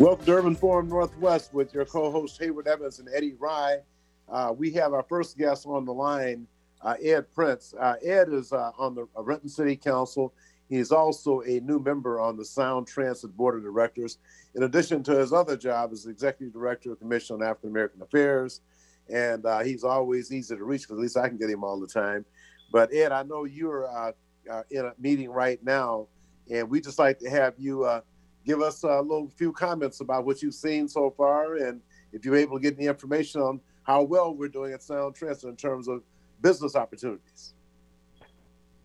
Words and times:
Welcome 0.00 0.24
to 0.24 0.32
Urban 0.32 0.56
Forum 0.56 0.88
Northwest 0.88 1.52
with 1.52 1.74
your 1.74 1.84
co-host 1.84 2.40
Hayward 2.40 2.66
Evans 2.66 3.00
and 3.00 3.08
Eddie 3.14 3.34
Rye. 3.38 3.80
Uh, 4.30 4.50
we 4.56 4.70
have 4.70 4.94
our 4.94 5.02
first 5.02 5.36
guest 5.36 5.66
on 5.66 5.84
the 5.84 5.92
line, 5.92 6.46
uh, 6.80 6.94
Ed 7.02 7.26
Prince. 7.34 7.74
Uh, 7.78 7.96
Ed 8.02 8.30
is 8.32 8.50
uh, 8.50 8.70
on 8.78 8.94
the 8.94 9.06
uh, 9.14 9.22
Renton 9.22 9.50
City 9.50 9.76
Council. 9.76 10.32
He's 10.70 10.90
also 10.90 11.42
a 11.42 11.60
new 11.60 11.80
member 11.80 12.18
on 12.18 12.38
the 12.38 12.46
Sound 12.46 12.86
Transit 12.86 13.36
Board 13.36 13.56
of 13.56 13.62
Directors. 13.62 14.16
In 14.54 14.62
addition 14.62 15.02
to 15.02 15.18
his 15.18 15.34
other 15.34 15.54
job 15.54 15.92
as 15.92 16.06
Executive 16.06 16.54
Director 16.54 16.92
of 16.92 16.98
the 16.98 17.04
Commission 17.04 17.36
on 17.36 17.42
African 17.42 17.68
American 17.68 18.00
Affairs, 18.00 18.62
and 19.12 19.44
uh, 19.44 19.58
he's 19.58 19.84
always 19.84 20.32
easy 20.32 20.56
to 20.56 20.64
reach 20.64 20.84
because 20.84 20.96
at 20.96 21.02
least 21.02 21.18
I 21.18 21.28
can 21.28 21.36
get 21.36 21.50
him 21.50 21.62
all 21.62 21.78
the 21.78 21.86
time. 21.86 22.24
But 22.72 22.90
Ed, 22.94 23.12
I 23.12 23.22
know 23.22 23.44
you're 23.44 24.14
in 24.70 24.86
a 24.86 24.94
meeting 24.98 25.28
right 25.28 25.62
now, 25.62 26.06
and 26.50 26.70
we 26.70 26.80
just 26.80 26.98
like 26.98 27.18
to 27.18 27.28
have 27.28 27.52
you 27.58 28.00
give 28.44 28.60
us 28.60 28.82
a 28.82 29.00
little 29.00 29.28
few 29.36 29.52
comments 29.52 30.00
about 30.00 30.24
what 30.24 30.42
you've 30.42 30.54
seen 30.54 30.88
so 30.88 31.10
far, 31.10 31.56
and 31.56 31.80
if 32.12 32.24
you're 32.24 32.36
able 32.36 32.58
to 32.58 32.62
get 32.62 32.76
any 32.76 32.86
information 32.86 33.40
on 33.40 33.60
how 33.82 34.02
well 34.02 34.34
we're 34.34 34.48
doing 34.48 34.72
at 34.72 34.82
Sound 34.82 35.14
Transit 35.14 35.48
in 35.48 35.56
terms 35.56 35.88
of 35.88 36.02
business 36.40 36.76
opportunities. 36.76 37.54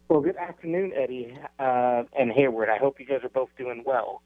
Well, 0.07 0.21
good 0.21 0.37
afternoon, 0.37 0.93
Eddie 0.95 1.37
uh, 1.57 2.03
and 2.17 2.31
Hayward. 2.31 2.69
I 2.69 2.77
hope 2.77 2.99
you 2.99 3.05
guys 3.05 3.21
are 3.23 3.29
both 3.29 3.49
doing 3.57 3.83
well. 3.85 4.21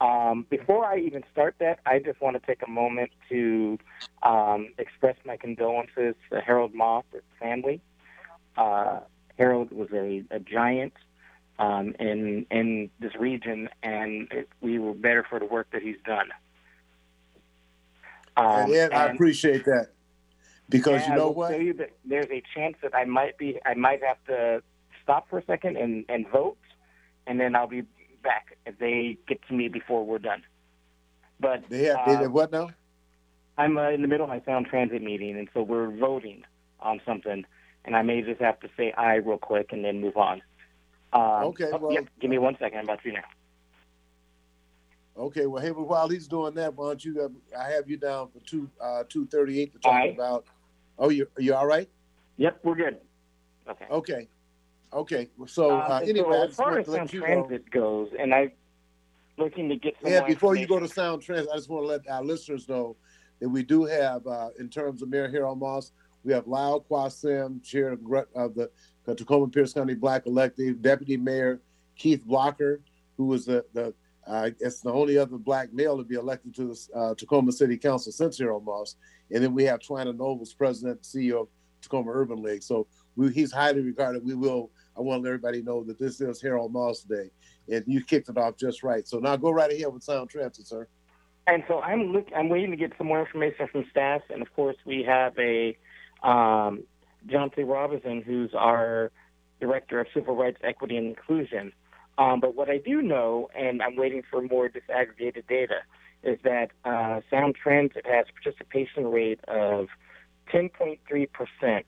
Um, 0.00 0.46
before 0.48 0.84
I 0.84 0.98
even 0.98 1.24
start 1.32 1.56
that, 1.58 1.80
I 1.84 1.98
just 1.98 2.20
want 2.20 2.40
to 2.40 2.46
take 2.46 2.62
a 2.64 2.70
moment 2.70 3.10
to 3.30 3.78
um, 4.22 4.68
express 4.78 5.16
my 5.24 5.36
condolences 5.36 6.14
to 6.30 6.40
Harold 6.40 6.72
Moss 6.72 7.04
and 7.12 7.22
family. 7.40 7.80
Uh, 8.56 9.00
Harold 9.36 9.72
was 9.72 9.88
a, 9.92 10.22
a 10.30 10.38
giant 10.38 10.92
um, 11.58 11.94
in 11.98 12.46
in 12.50 12.90
this 13.00 13.14
region, 13.18 13.68
and 13.82 14.28
it, 14.30 14.48
we 14.60 14.78
were 14.78 14.94
better 14.94 15.24
for 15.28 15.38
the 15.38 15.46
work 15.46 15.68
that 15.72 15.82
he's 15.82 16.00
done. 16.04 16.28
Um, 18.36 18.72
and, 18.72 18.94
I 18.94 19.06
appreciate 19.06 19.64
that 19.64 19.88
because 20.68 21.06
you 21.08 21.14
know 21.14 21.30
what? 21.30 21.60
You 21.60 21.74
there's 22.04 22.30
a 22.30 22.42
chance 22.54 22.76
that 22.82 22.94
I 22.94 23.04
might 23.04 23.36
be 23.38 23.58
I 23.64 23.74
might 23.74 24.02
have 24.04 24.22
to 24.26 24.62
stop 25.02 25.28
for 25.28 25.38
a 25.38 25.44
second 25.44 25.76
and, 25.76 26.04
and 26.08 26.28
vote, 26.28 26.58
and 27.26 27.40
then 27.40 27.56
I'll 27.56 27.66
be 27.66 27.82
back 28.22 28.56
if 28.66 28.78
they 28.78 29.16
get 29.26 29.40
to 29.48 29.54
me 29.54 29.68
before 29.68 30.04
we're 30.04 30.18
done. 30.18 30.42
But 31.40 31.64
they 31.68 31.84
have, 31.84 31.98
uh, 32.06 32.20
they 32.20 32.26
what 32.26 32.52
now? 32.52 32.70
I'm 33.56 33.76
uh, 33.76 33.90
in 33.90 34.02
the 34.02 34.08
middle 34.08 34.24
of 34.24 34.30
my 34.30 34.42
sound 34.44 34.66
transit 34.66 35.02
meeting, 35.02 35.36
and 35.36 35.48
so 35.52 35.62
we're 35.62 35.90
voting 35.90 36.44
on 36.80 37.00
something, 37.04 37.44
and 37.84 37.96
I 37.96 38.02
may 38.02 38.22
just 38.22 38.40
have 38.40 38.60
to 38.60 38.68
say 38.76 38.92
aye 38.92 39.16
real 39.16 39.38
quick 39.38 39.72
and 39.72 39.84
then 39.84 40.00
move 40.00 40.16
on. 40.16 40.42
Um, 41.12 41.22
okay. 41.22 41.70
Oh, 41.72 41.78
well, 41.78 41.92
yeah, 41.92 42.00
give 42.20 42.30
me 42.30 42.38
one 42.38 42.56
second. 42.58 42.78
I'm 42.78 42.84
about 42.84 42.98
to 42.98 43.04
be 43.04 43.10
there. 43.12 43.24
Okay. 45.16 45.46
Well, 45.46 45.62
hey, 45.62 45.70
while 45.70 46.08
he's 46.08 46.28
doing 46.28 46.54
that, 46.54 46.74
why 46.74 46.88
don't 46.88 47.04
you? 47.04 47.20
Uh, 47.22 47.58
I 47.58 47.70
have 47.70 47.88
you 47.88 47.96
down 47.96 48.28
for 48.28 48.40
two 48.40 48.68
uh, 48.80 49.04
two 49.08 49.26
thirty 49.26 49.60
eight 49.60 49.72
to 49.72 49.78
talk 49.78 49.92
right. 49.92 50.14
about. 50.14 50.44
Oh, 50.98 51.10
you 51.10 51.26
are 51.36 51.42
you 51.42 51.54
all 51.54 51.66
right? 51.66 51.88
Yep, 52.36 52.60
we're 52.62 52.74
good. 52.74 52.98
Okay. 53.68 53.86
Okay. 53.90 54.28
Okay. 54.92 55.28
So 55.46 55.70
uh, 55.70 55.74
uh 55.74 56.00
anyway, 56.02 56.30
so 56.30 56.42
as 56.44 56.54
far 56.54 56.78
as 56.78 56.86
sound 56.86 57.10
transit 57.10 57.64
know, 57.74 57.80
goes, 57.80 58.08
and 58.18 58.34
I 58.34 58.52
looking 59.38 59.68
to 59.68 59.76
get 59.76 59.94
some 60.02 60.12
yeah. 60.12 60.24
Before 60.24 60.56
you 60.56 60.66
go 60.66 60.78
to 60.78 60.88
sound 60.88 61.22
transit, 61.22 61.48
I 61.52 61.56
just 61.56 61.68
want 61.68 61.84
to 61.84 61.88
let 61.88 62.08
our 62.08 62.22
listeners 62.22 62.68
know 62.68 62.96
that 63.40 63.48
we 63.48 63.62
do 63.62 63.84
have, 63.84 64.26
uh, 64.26 64.48
in 64.58 64.68
terms 64.68 65.02
of 65.02 65.08
Mayor 65.08 65.28
Harold 65.28 65.60
Moss, 65.60 65.92
we 66.24 66.32
have 66.32 66.46
Lyle 66.46 66.84
Quasim, 66.90 67.62
chair 67.62 67.92
of 67.92 68.54
the 68.54 68.70
the 69.08 69.14
Tacoma 69.14 69.48
Pierce 69.48 69.72
County 69.72 69.94
Black 69.94 70.26
elected 70.26 70.82
Deputy 70.82 71.16
Mayor 71.16 71.62
Keith 71.96 72.26
Blocker, 72.26 72.82
who 73.16 73.24
was 73.24 73.46
the, 73.46 73.64
the 73.72 73.94
uh, 74.26 74.50
it's 74.60 74.82
the 74.82 74.92
only 74.92 75.16
other 75.16 75.38
black 75.38 75.72
male 75.72 75.96
to 75.96 76.04
be 76.04 76.16
elected 76.16 76.54
to 76.54 76.66
the 76.66 76.94
uh, 76.94 77.14
Tacoma 77.14 77.50
City 77.50 77.78
Council 77.78 78.12
since 78.12 78.38
Harold 78.38 78.66
Moss. 78.66 78.96
And 79.30 79.42
then 79.42 79.54
we 79.54 79.64
have 79.64 79.80
Twyna 79.80 80.14
Nobles, 80.14 80.52
President 80.52 81.00
CEO 81.00 81.42
of 81.42 81.48
Tacoma 81.80 82.10
Urban 82.12 82.42
League. 82.42 82.62
So 82.62 82.86
we, 83.16 83.32
he's 83.32 83.50
highly 83.50 83.80
regarded. 83.80 84.22
We 84.22 84.34
will, 84.34 84.70
I 84.94 85.00
want 85.00 85.20
to 85.20 85.22
let 85.22 85.28
everybody 85.28 85.62
know 85.62 85.82
that 85.84 85.98
this 85.98 86.20
is 86.20 86.42
Harold 86.42 86.74
Moss 86.74 87.00
Day. 87.00 87.30
And 87.72 87.84
you 87.86 88.04
kicked 88.04 88.28
it 88.28 88.36
off 88.36 88.58
just 88.58 88.82
right. 88.82 89.08
So 89.08 89.18
now 89.18 89.36
go 89.36 89.50
right 89.50 89.72
ahead 89.72 89.90
with 89.90 90.02
Sound 90.02 90.28
Transit, 90.28 90.66
sir. 90.66 90.86
And 91.46 91.64
so 91.66 91.80
I'm 91.80 92.12
look, 92.12 92.28
I'm 92.36 92.50
waiting 92.50 92.72
to 92.72 92.76
get 92.76 92.92
some 92.98 93.06
more 93.06 93.20
information 93.20 93.68
from 93.72 93.86
staff. 93.90 94.20
And 94.28 94.42
of 94.42 94.54
course, 94.54 94.76
we 94.84 95.02
have 95.04 95.32
a 95.38 95.78
um, 96.22 96.82
John 97.30 97.50
C. 97.54 97.62
Robinson, 97.62 98.22
who's 98.22 98.50
our 98.54 99.10
Director 99.60 100.00
of 100.00 100.06
Civil 100.14 100.36
Rights, 100.36 100.58
Equity, 100.62 100.96
and 100.96 101.08
Inclusion. 101.08 101.72
Um, 102.16 102.40
but 102.40 102.54
what 102.54 102.68
I 102.68 102.78
do 102.78 103.02
know, 103.02 103.48
and 103.56 103.82
I'm 103.82 103.96
waiting 103.96 104.22
for 104.28 104.42
more 104.42 104.68
disaggregated 104.68 105.46
data, 105.48 105.80
is 106.22 106.38
that 106.42 106.70
uh, 106.84 107.20
Sound 107.30 107.54
Transit 107.54 108.04
has 108.06 108.26
a 108.28 108.42
participation 108.42 109.06
rate 109.06 109.40
of 109.46 109.88
10.3%, 110.52 111.84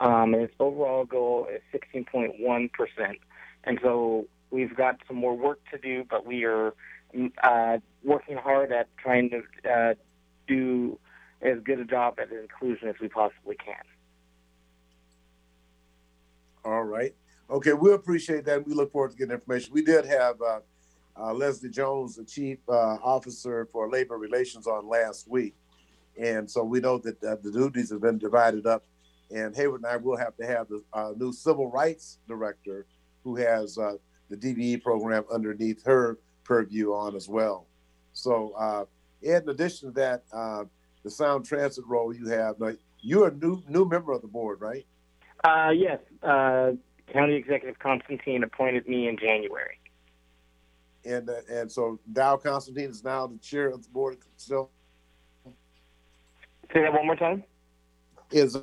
um, 0.00 0.34
and 0.34 0.42
its 0.42 0.54
overall 0.60 1.04
goal 1.04 1.48
is 1.52 1.60
16.1%. 1.94 2.70
And 3.64 3.78
so 3.82 4.26
we've 4.50 4.76
got 4.76 4.96
some 5.08 5.16
more 5.16 5.36
work 5.36 5.60
to 5.72 5.78
do, 5.78 6.04
but 6.08 6.26
we 6.26 6.44
are 6.44 6.74
uh, 7.42 7.78
working 8.04 8.36
hard 8.36 8.72
at 8.72 8.88
trying 8.96 9.30
to 9.30 9.70
uh, 9.70 9.94
do 10.46 10.98
as 11.40 11.58
good 11.64 11.80
a 11.80 11.84
job 11.84 12.18
at 12.20 12.30
inclusion 12.30 12.88
as 12.88 12.94
we 13.00 13.08
possibly 13.08 13.56
can. 13.56 13.82
All 16.64 16.84
right. 16.84 17.14
Okay, 17.50 17.72
we 17.72 17.92
appreciate 17.92 18.44
that. 18.44 18.66
We 18.66 18.72
look 18.72 18.92
forward 18.92 19.10
to 19.10 19.16
getting 19.16 19.34
information. 19.34 19.72
We 19.74 19.82
did 19.82 20.06
have 20.06 20.40
uh, 20.40 20.60
uh, 21.18 21.34
Leslie 21.34 21.70
Jones, 21.70 22.16
the 22.16 22.24
chief 22.24 22.58
uh, 22.68 22.98
officer 23.02 23.68
for 23.72 23.90
labor 23.90 24.16
relations, 24.16 24.66
on 24.66 24.88
last 24.88 25.28
week, 25.28 25.54
and 26.20 26.48
so 26.48 26.62
we 26.62 26.80
know 26.80 26.98
that 26.98 27.22
uh, 27.24 27.36
the 27.42 27.50
duties 27.50 27.90
have 27.90 28.00
been 28.00 28.18
divided 28.18 28.66
up. 28.66 28.84
And 29.34 29.56
Hayward 29.56 29.80
and 29.80 29.86
I 29.86 29.96
will 29.96 30.16
have 30.16 30.36
to 30.36 30.46
have 30.46 30.68
the 30.68 30.82
uh, 30.92 31.12
new 31.16 31.32
civil 31.32 31.70
rights 31.70 32.18
director, 32.28 32.86
who 33.24 33.36
has 33.36 33.76
uh, 33.76 33.94
the 34.28 34.36
DVE 34.36 34.82
program 34.82 35.24
underneath 35.32 35.82
her 35.84 36.18
purview 36.44 36.92
on 36.92 37.16
as 37.16 37.28
well. 37.28 37.66
So, 38.12 38.86
in 39.22 39.48
addition 39.48 39.88
to 39.88 39.94
that, 39.94 40.22
the 41.02 41.10
sound 41.10 41.44
transit 41.44 41.84
role 41.86 42.14
you 42.14 42.28
have, 42.28 42.60
now, 42.60 42.72
you're 43.00 43.28
a 43.28 43.34
new 43.34 43.62
new 43.68 43.84
member 43.84 44.12
of 44.12 44.22
the 44.22 44.28
board, 44.28 44.60
right? 44.60 44.86
Uh, 45.44 45.70
yes. 45.74 45.98
Uh, 46.22 46.72
County 47.12 47.34
Executive 47.34 47.78
Constantine 47.78 48.42
appointed 48.42 48.88
me 48.88 49.08
in 49.08 49.18
January. 49.18 49.78
And 51.04 51.28
uh, 51.28 51.34
and 51.50 51.70
so 51.70 51.98
Dow 52.12 52.36
Constantine 52.36 52.90
is 52.90 53.02
now 53.02 53.26
the 53.26 53.38
chair 53.38 53.68
of 53.68 53.82
the 53.82 53.88
board 53.88 54.18
still. 54.36 54.70
Say 56.72 56.80
that 56.80 56.92
one 56.92 57.06
more 57.06 57.16
time. 57.16 57.42
Is 58.30 58.56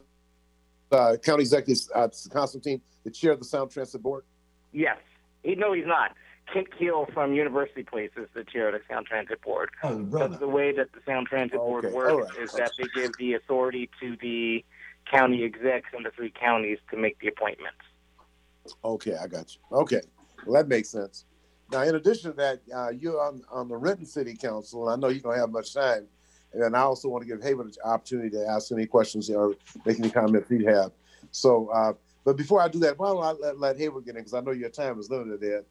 uh, 0.92 1.18
County 1.24 1.42
Executive 1.42 1.84
uh, 1.94 2.08
Constantine 2.32 2.82
the 3.04 3.12
chair 3.12 3.34
of 3.34 3.40
the 3.40 3.46
Sound 3.46 3.72
Transit 3.72 4.02
Board? 4.02 4.24
Yes. 4.72 4.98
He, 5.44 5.56
no, 5.56 5.74
he's 5.74 5.86
not. 5.86 6.16
Kent 6.52 6.68
Keel 6.78 7.08
from 7.14 7.34
University 7.34 7.84
Place 7.84 8.10
is 8.18 8.28
the 8.34 8.44
chair 8.44 8.70
of 8.70 8.74
the 8.74 8.82
Sound 8.90 9.06
Transit 9.06 9.42
Board. 9.42 9.70
Oh, 9.84 10.00
brother. 10.00 10.30
That's 10.30 10.40
the 10.40 10.48
way 10.48 10.72
that 10.76 10.92
the 10.94 11.00
Sound 11.06 11.28
Transit 11.28 11.58
Board 11.58 11.86
okay. 11.86 11.94
works 11.94 12.36
right. 12.36 12.44
is 12.44 12.52
that 12.54 12.72
they 12.78 12.86
give 12.96 13.12
the 13.20 13.34
authority 13.34 13.90
to 14.00 14.18
the 14.22 14.66
county 15.12 15.44
execs 15.44 15.90
in 15.96 16.04
the 16.04 16.12
three 16.12 16.32
counties 16.32 16.78
to 16.92 16.98
make 16.98 17.20
the 17.20 17.28
appointments. 17.28 17.78
Okay, 18.84 19.16
I 19.16 19.28
got 19.28 19.56
you. 19.56 19.78
Okay, 19.78 20.02
well 20.46 20.62
that 20.62 20.68
makes 20.68 20.90
sense. 20.90 21.26
Now, 21.72 21.84
in 21.84 21.96
addition 21.96 22.32
to 22.32 22.38
that, 22.38 22.62
uh, 22.76 22.90
you're 22.90 23.22
on, 23.22 23.44
on 23.52 23.68
the 23.68 23.78
Renton 23.78 24.06
City 24.06 24.36
Council, 24.36 24.90
and 24.90 24.94
I 24.94 25.08
know 25.08 25.14
you 25.14 25.22
don't 25.22 25.38
have 25.38 25.52
much 25.52 25.74
time. 25.74 26.08
And 26.54 26.76
I 26.76 26.80
also 26.80 27.10
want 27.10 27.22
to 27.22 27.28
give 27.28 27.44
Hayward 27.44 27.68
an 27.68 27.74
opportunity 27.86 28.32
to 28.32 28.48
ask 28.48 28.72
any 28.72 28.88
questions 28.88 29.30
or 29.30 29.54
make 29.86 30.00
any 30.00 30.10
comments 30.10 30.50
he'd 30.50 30.66
have. 30.66 30.92
So, 31.30 31.68
uh, 31.70 31.94
but 32.26 32.38
before 32.38 32.60
I 32.62 32.68
do 32.68 32.80
that, 32.80 32.98
why 32.98 33.10
don't 33.10 33.24
I 33.24 33.32
let, 33.32 33.60
let 33.60 33.78
Hayward 33.78 34.06
get 34.06 34.16
in 34.16 34.22
because 34.22 34.34
I 34.34 34.42
know 34.42 34.52
your 34.52 34.70
time 34.70 35.00
is 35.00 35.12
limited, 35.12 35.44
Ed. 35.44 35.66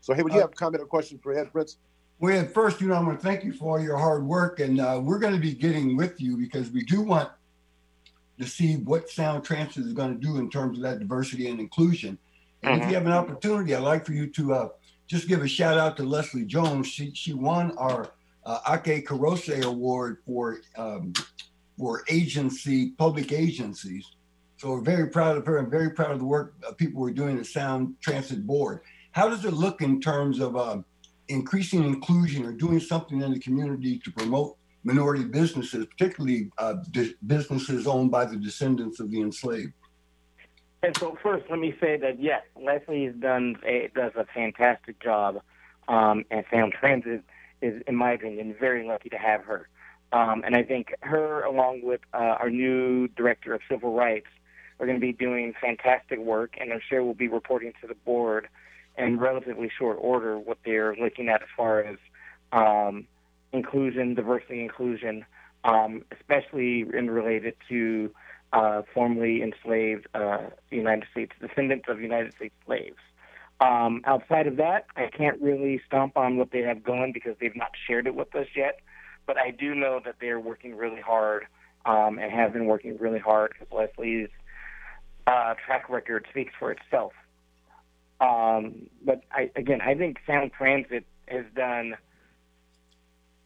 So, 0.00 0.14
Hayward, 0.14 0.32
uh, 0.32 0.34
you 0.36 0.40
have 0.42 0.50
a 0.50 0.54
comment 0.54 0.82
or 0.82 0.86
question 0.86 1.18
for 1.18 1.36
Ed 1.36 1.50
Prince? 1.52 1.78
Well, 2.20 2.44
first, 2.46 2.80
you 2.80 2.86
know, 2.86 2.94
I 2.94 3.00
want 3.00 3.20
to 3.20 3.26
thank 3.26 3.42
you 3.42 3.52
for 3.52 3.78
all 3.78 3.84
your 3.84 3.98
hard 3.98 4.24
work, 4.24 4.60
and 4.60 4.80
uh, 4.80 5.00
we're 5.02 5.18
going 5.18 5.34
to 5.34 5.40
be 5.40 5.54
getting 5.54 5.96
with 5.96 6.20
you 6.20 6.36
because 6.36 6.70
we 6.70 6.84
do 6.84 7.00
want 7.00 7.30
to 8.42 8.48
see 8.48 8.76
what 8.76 9.08
Sound 9.08 9.44
Transit 9.44 9.86
is 9.86 9.92
going 9.92 10.12
to 10.12 10.20
do 10.20 10.38
in 10.38 10.50
terms 10.50 10.78
of 10.78 10.84
that 10.84 10.98
diversity 10.98 11.48
and 11.48 11.60
inclusion. 11.60 12.18
And 12.62 12.74
mm-hmm. 12.74 12.82
if 12.82 12.88
you 12.88 12.94
have 12.94 13.06
an 13.06 13.12
opportunity, 13.12 13.74
I'd 13.74 13.82
like 13.82 14.04
for 14.04 14.12
you 14.12 14.26
to 14.28 14.54
uh, 14.54 14.68
just 15.06 15.28
give 15.28 15.42
a 15.42 15.48
shout 15.48 15.78
out 15.78 15.96
to 15.98 16.04
Leslie 16.04 16.44
Jones. 16.44 16.86
She 16.86 17.12
she 17.14 17.32
won 17.32 17.72
our 17.78 18.12
uh, 18.44 18.58
Aki 18.66 19.02
Kurose 19.02 19.64
Award 19.64 20.18
for 20.26 20.60
um, 20.76 21.12
for 21.78 22.04
agency 22.08 22.90
public 22.90 23.32
agencies. 23.32 24.06
So 24.56 24.70
we're 24.70 24.80
very 24.80 25.08
proud 25.08 25.36
of 25.36 25.46
her 25.46 25.58
and 25.58 25.68
very 25.68 25.90
proud 25.90 26.12
of 26.12 26.20
the 26.20 26.24
work 26.24 26.54
uh, 26.66 26.72
people 26.72 27.00
were 27.00 27.10
doing 27.10 27.38
at 27.38 27.46
Sound 27.46 27.96
Transit 28.00 28.46
Board. 28.46 28.80
How 29.10 29.28
does 29.28 29.44
it 29.44 29.52
look 29.52 29.82
in 29.82 30.00
terms 30.00 30.38
of 30.38 30.56
um, 30.56 30.84
increasing 31.28 31.84
inclusion 31.84 32.44
or 32.46 32.52
doing 32.52 32.80
something 32.80 33.20
in 33.20 33.32
the 33.32 33.40
community 33.40 33.98
to 33.98 34.12
promote 34.12 34.56
minority 34.84 35.24
businesses, 35.24 35.86
particularly 35.86 36.50
uh, 36.58 36.74
businesses 37.26 37.86
owned 37.86 38.10
by 38.10 38.24
the 38.24 38.36
descendants 38.36 39.00
of 39.00 39.10
the 39.10 39.20
enslaved. 39.20 39.72
And 40.82 40.96
so, 40.96 41.16
first, 41.22 41.44
let 41.48 41.60
me 41.60 41.74
say 41.80 41.96
that 41.98 42.20
yes, 42.20 42.42
Leslie 42.60 43.04
has 43.06 43.14
done 43.14 43.56
a, 43.64 43.88
does 43.94 44.12
a 44.16 44.26
fantastic 44.34 45.00
job 45.00 45.40
um, 45.86 46.24
at 46.30 46.44
Sound 46.50 46.72
Transit, 46.78 47.22
is, 47.60 47.80
in 47.86 47.94
my 47.94 48.12
opinion, 48.12 48.56
very 48.58 48.86
lucky 48.86 49.08
to 49.10 49.18
have 49.18 49.44
her. 49.44 49.68
Um, 50.12 50.42
and 50.44 50.56
I 50.56 50.64
think 50.64 50.94
her, 51.00 51.42
along 51.44 51.82
with 51.84 52.00
uh, 52.12 52.36
our 52.40 52.50
new 52.50 53.06
director 53.08 53.54
of 53.54 53.60
civil 53.70 53.94
rights, 53.94 54.26
are 54.80 54.86
going 54.86 54.98
to 54.98 55.00
be 55.00 55.12
doing 55.12 55.54
fantastic 55.60 56.18
work, 56.18 56.56
and 56.60 56.72
I'm 56.72 56.80
sure 56.88 57.04
we'll 57.04 57.14
be 57.14 57.28
reporting 57.28 57.72
to 57.80 57.86
the 57.86 57.94
board 57.94 58.48
in 58.98 59.18
relatively 59.18 59.70
short 59.78 59.96
order 60.00 60.38
what 60.38 60.58
they're 60.64 60.96
looking 60.96 61.28
at 61.28 61.42
as 61.42 61.48
far 61.56 61.80
as 61.80 61.96
um, 62.52 63.06
inclusion, 63.52 64.14
diversity, 64.14 64.62
inclusion, 64.62 65.24
um, 65.64 66.04
especially 66.12 66.84
in 66.92 67.10
related 67.10 67.54
to 67.68 68.12
uh, 68.52 68.82
formerly 68.92 69.42
enslaved 69.42 70.06
uh, 70.14 70.48
United 70.70 71.06
States 71.10 71.32
descendants 71.40 71.86
of 71.88 72.00
United 72.00 72.34
States 72.34 72.54
slaves. 72.66 72.96
Um, 73.60 74.02
outside 74.04 74.46
of 74.46 74.56
that, 74.56 74.86
I 74.96 75.06
can't 75.06 75.40
really 75.40 75.80
stomp 75.86 76.16
on 76.16 76.36
what 76.36 76.50
they 76.50 76.60
have 76.60 76.82
going 76.82 77.12
because 77.12 77.36
they've 77.40 77.54
not 77.54 77.70
shared 77.86 78.06
it 78.06 78.14
with 78.14 78.34
us 78.34 78.48
yet. 78.56 78.80
But 79.24 79.38
I 79.38 79.52
do 79.52 79.74
know 79.74 80.00
that 80.04 80.16
they're 80.20 80.40
working 80.40 80.74
really 80.74 81.00
hard 81.00 81.46
um, 81.86 82.18
and 82.18 82.32
have 82.32 82.52
been 82.52 82.66
working 82.66 82.96
really 82.98 83.20
hard 83.20 83.54
because 83.56 83.72
Leslie's 83.72 84.28
uh, 85.26 85.54
track 85.64 85.88
record 85.88 86.26
speaks 86.30 86.52
for 86.58 86.72
itself. 86.72 87.12
Um, 88.20 88.88
but 89.04 89.22
I, 89.30 89.50
again, 89.56 89.80
I 89.80 89.94
think 89.94 90.18
Sound 90.26 90.52
Transit 90.56 91.04
has 91.28 91.44
done 91.54 91.96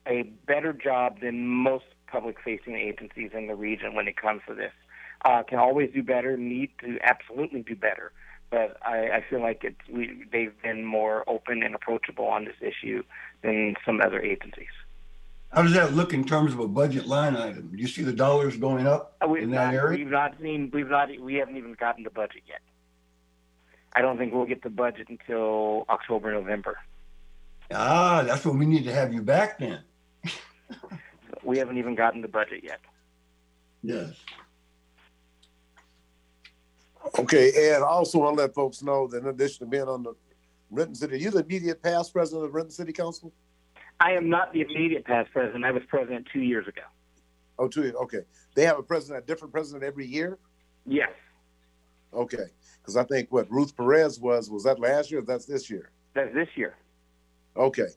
a 0.07 0.23
better 0.47 0.73
job 0.73 1.21
than 1.21 1.47
most 1.47 1.85
public 2.07 2.37
facing 2.45 2.77
agencies 2.77 3.31
in 3.35 3.47
the 3.47 3.55
region 3.55 3.95
when 3.95 4.07
it 4.09 4.17
comes 4.17 4.43
to 4.49 4.55
this. 4.55 4.73
Uh, 5.25 5.43
can 5.43 5.59
always 5.59 5.91
do 5.93 6.03
better, 6.03 6.37
need 6.37 6.71
to 6.81 6.99
absolutely 7.03 7.63
do 7.63 7.75
better. 7.75 8.13
But 8.51 8.77
I, 8.87 9.09
I 9.11 9.25
feel 9.29 9.41
like 9.41 9.65
it's 9.65 9.81
we, 9.91 10.25
they've 10.31 10.53
been 10.63 10.85
more 10.85 11.25
open 11.29 11.63
and 11.65 11.75
approachable 11.75 12.27
on 12.27 12.45
this 12.45 12.55
issue 12.61 13.03
than 13.43 13.75
some 13.85 14.01
other 14.01 14.21
agencies. 14.21 14.69
How 15.53 15.63
does 15.63 15.73
that 15.75 15.95
look 15.95 16.13
in 16.13 16.25
terms 16.25 16.53
of 16.53 16.61
a 16.61 16.69
budget 16.69 17.07
line 17.07 17.35
item? 17.37 17.71
Do 17.73 17.79
you 17.79 17.89
see 17.89 18.03
the 18.03 18.13
dollars 18.13 18.57
going 18.57 18.87
up 18.87 19.17
Uh, 19.21 19.29
We've 19.29 19.45
in 19.45 19.51
that 19.51 19.73
not, 19.73 19.75
area? 19.75 19.99
we've 19.99 20.11
not 20.13 20.35
seen, 20.41 20.71
we've 20.73 20.89
not, 20.89 21.09
we 21.21 21.35
haven't 21.35 21.57
even 21.57 21.73
gotten 21.75 22.05
the 22.05 22.11
budget 22.11 22.43
yet. 22.47 22.61
I 23.95 24.03
don't 24.03 24.19
think 24.19 24.33
we'll 24.35 24.45
get 24.47 24.63
the 24.63 24.71
budget 24.71 25.09
until 25.09 25.87
October, 25.89 26.33
November. 26.33 26.79
Ah, 27.73 28.23
that's 28.25 28.45
when 28.45 28.59
we 28.59 28.67
need 28.67 28.85
to 28.85 28.93
have 28.93 29.13
you 29.13 29.23
back 29.23 29.59
then. 29.59 29.81
We 31.43 31.59
haven't 31.59 31.79
even 31.79 31.95
gotten 31.95 32.23
the 32.23 32.29
budget 32.29 32.65
yet. 32.65 32.81
Yes. 33.83 34.15
Okay, 37.21 37.73
I 37.73 37.81
also 37.81 38.19
want 38.19 38.37
to 38.37 38.43
let 38.43 38.55
folks 38.55 38.83
know 38.83 39.07
that 39.07 39.19
in 39.19 39.29
addition 39.29 39.65
to 39.65 39.71
being 39.71 39.85
on 39.85 40.03
the 40.03 40.15
Renton 40.71 40.95
City, 40.97 41.21
you're 41.21 41.31
the 41.31 41.45
immediate 41.45 41.81
past 41.83 42.13
president 42.13 42.45
of 42.47 42.55
Renton 42.55 42.73
City 42.73 42.93
Council? 42.93 43.33
I 44.01 44.13
am 44.13 44.29
not 44.29 44.53
the 44.53 44.63
immediate 44.63 45.05
past 45.05 45.31
president. 45.33 45.65
I 45.65 45.71
was 45.71 45.85
president 45.89 46.27
two 46.33 46.41
years 46.41 46.67
ago. 46.67 46.83
Oh, 47.59 47.69
two 47.69 47.83
years. 47.83 47.95
Okay. 47.95 48.23
They 48.57 48.65
have 48.65 48.79
a 48.79 48.83
president, 48.83 49.23
a 49.23 49.27
different 49.27 49.53
president 49.53 49.85
every 49.85 50.07
year? 50.07 50.39
Yes, 50.85 51.11
Okay. 52.17 52.47
Because 52.81 52.97
I 52.97 53.05
think 53.05 53.31
what 53.31 53.51
Ruth 53.51 53.77
Perez 53.77 54.19
was, 54.19 54.51
was 54.51 54.65
that 54.65 54.81
last 54.81 55.11
year 55.11 55.21
or 55.21 55.25
that's 55.25 55.47
this 55.47 55.71
year? 55.71 55.91
that's 56.15 56.33
this 56.35 56.49
year. 56.55 56.75
Okay. 57.57 57.89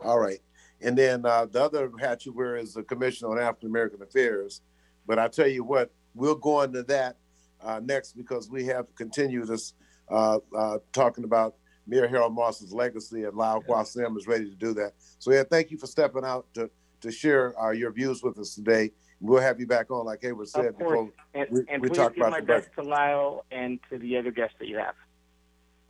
All 0.00 0.18
right. 0.18 0.40
And 0.82 0.96
then 0.96 1.24
uh, 1.26 1.46
the 1.46 1.62
other 1.62 1.90
hat 2.00 2.24
you 2.24 2.32
wear 2.32 2.56
is 2.56 2.74
the 2.74 2.82
Commission 2.82 3.28
on 3.28 3.38
African 3.38 3.68
American 3.68 4.02
Affairs. 4.02 4.62
But 5.06 5.18
I 5.18 5.28
tell 5.28 5.46
you 5.48 5.64
what, 5.64 5.90
we'll 6.14 6.34
go 6.34 6.62
into 6.62 6.82
that 6.84 7.16
uh, 7.62 7.80
next 7.82 8.12
because 8.16 8.48
we 8.50 8.64
have 8.66 8.86
to 8.86 8.92
continue 8.94 9.44
this 9.44 9.74
uh, 10.10 10.38
uh, 10.56 10.78
talking 10.92 11.24
about 11.24 11.54
Mayor 11.86 12.08
Harold 12.08 12.34
Moss's 12.34 12.72
legacy, 12.72 13.24
and 13.24 13.36
Lyle 13.36 13.62
Quasim 13.62 14.16
is 14.16 14.26
ready 14.26 14.44
to 14.48 14.54
do 14.56 14.72
that. 14.74 14.92
So, 15.18 15.32
yeah, 15.32 15.42
thank 15.48 15.70
you 15.70 15.78
for 15.78 15.86
stepping 15.86 16.24
out 16.24 16.46
to 16.54 16.70
to 17.00 17.10
share 17.10 17.58
uh, 17.60 17.70
your 17.70 17.90
views 17.92 18.22
with 18.22 18.38
us 18.38 18.54
today. 18.54 18.90
We'll 19.20 19.40
have 19.40 19.58
you 19.58 19.66
back 19.66 19.90
on, 19.90 20.04
like 20.04 20.20
Hayward 20.22 20.48
said 20.48 20.66
Of 20.66 20.76
course. 20.76 20.90
before. 20.90 21.10
And, 21.34 21.46
We- 21.50 21.64
and 21.68 21.82
we 21.82 21.88
please 21.88 21.96
talked 21.96 22.14
give 22.16 22.28
my 22.28 22.40
the 22.40 22.46
best 22.46 22.68
to 22.76 22.82
Lyle 22.82 23.44
and 23.50 23.78
to 23.90 23.98
the 23.98 24.18
other 24.18 24.30
guests 24.30 24.56
that 24.58 24.68
you 24.68 24.76
have. 24.76 24.94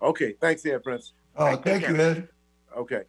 Okay, 0.01 0.35
thanks, 0.41 0.65
Ed 0.65 0.83
Prince. 0.85 1.13
Oh, 1.37 1.47
Right, 1.47 1.63
thank 1.63 1.89
you, 1.89 1.97
Ed. 1.97 2.29
Okay. 2.77 3.03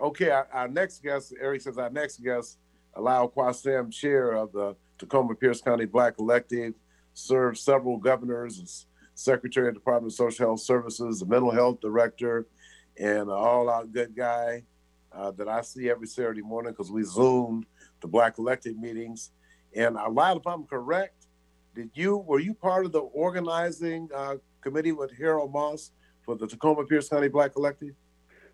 Okay. 0.00 0.30
Our, 0.30 0.48
our 0.52 0.68
next 0.68 1.02
guest, 1.02 1.34
Eric 1.40 1.62
says 1.62 1.78
our 1.78 1.90
next 1.90 2.22
guest, 2.22 2.58
Lyle 2.96 3.28
Quasim, 3.28 3.92
chair 3.92 4.32
of 4.32 4.52
the 4.52 4.76
Tacoma 4.98 5.34
Pierce 5.34 5.60
County 5.60 5.86
Black 5.86 6.16
Collective, 6.16 6.74
served 7.14 7.58
several 7.58 7.98
governors 7.98 8.60
as 8.60 8.86
secretary 9.14 9.68
of 9.68 9.74
the 9.74 9.80
Department 9.80 10.12
of 10.12 10.16
Social 10.16 10.46
Health 10.46 10.60
Services, 10.60 11.20
the 11.20 11.26
mental 11.26 11.50
health 11.50 11.80
director, 11.80 12.46
and 12.98 13.22
an 13.22 13.30
all 13.30 13.68
out 13.68 13.92
good 13.92 14.14
guy 14.16 14.62
uh, 15.12 15.30
that 15.32 15.48
I 15.48 15.62
see 15.62 15.90
every 15.90 16.06
Saturday 16.06 16.42
morning 16.42 16.72
because 16.72 16.90
we 16.90 17.02
Zoomed 17.02 17.66
the 18.00 18.08
Black 18.08 18.36
Collective 18.36 18.76
meetings. 18.76 19.30
And 19.74 19.96
Allow, 19.96 20.36
if 20.36 20.46
I'm 20.46 20.64
correct, 20.64 21.26
did 21.74 21.90
you 21.94 22.18
were 22.18 22.40
you 22.40 22.54
part 22.54 22.86
of 22.86 22.92
the 22.92 23.00
organizing 23.00 24.08
uh, 24.14 24.36
committee 24.60 24.92
with 24.92 25.16
Harold 25.16 25.52
Moss 25.52 25.92
for 26.24 26.36
the 26.36 26.46
Tacoma 26.46 26.84
Pierce 26.84 27.08
County 27.08 27.28
Black 27.28 27.52
Collective? 27.52 27.94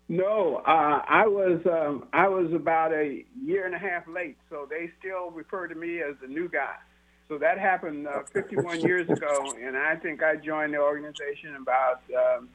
No, 0.07 0.61
uh, 0.67 1.01
I 1.07 1.25
was 1.25 1.61
um, 1.65 2.07
I 2.13 2.27
was 2.27 2.53
about 2.53 2.93
a 2.93 3.25
year 3.41 3.65
and 3.65 3.73
a 3.73 3.79
half 3.79 4.07
late, 4.07 4.37
so 4.49 4.67
they 4.69 4.91
still 4.99 5.31
refer 5.31 5.67
to 5.67 5.73
me 5.73 6.01
as 6.01 6.15
the 6.21 6.27
new 6.27 6.47
guy. 6.47 6.75
So 7.27 7.39
that 7.39 7.57
happened 7.57 8.07
uh, 8.07 8.21
51 8.31 8.81
years 8.81 9.09
ago, 9.09 9.53
and 9.59 9.75
I 9.75 9.95
think 9.95 10.21
I 10.21 10.35
joined 10.35 10.75
the 10.75 10.77
organization 10.77 11.55
about 11.59 12.01
um, 12.15 12.49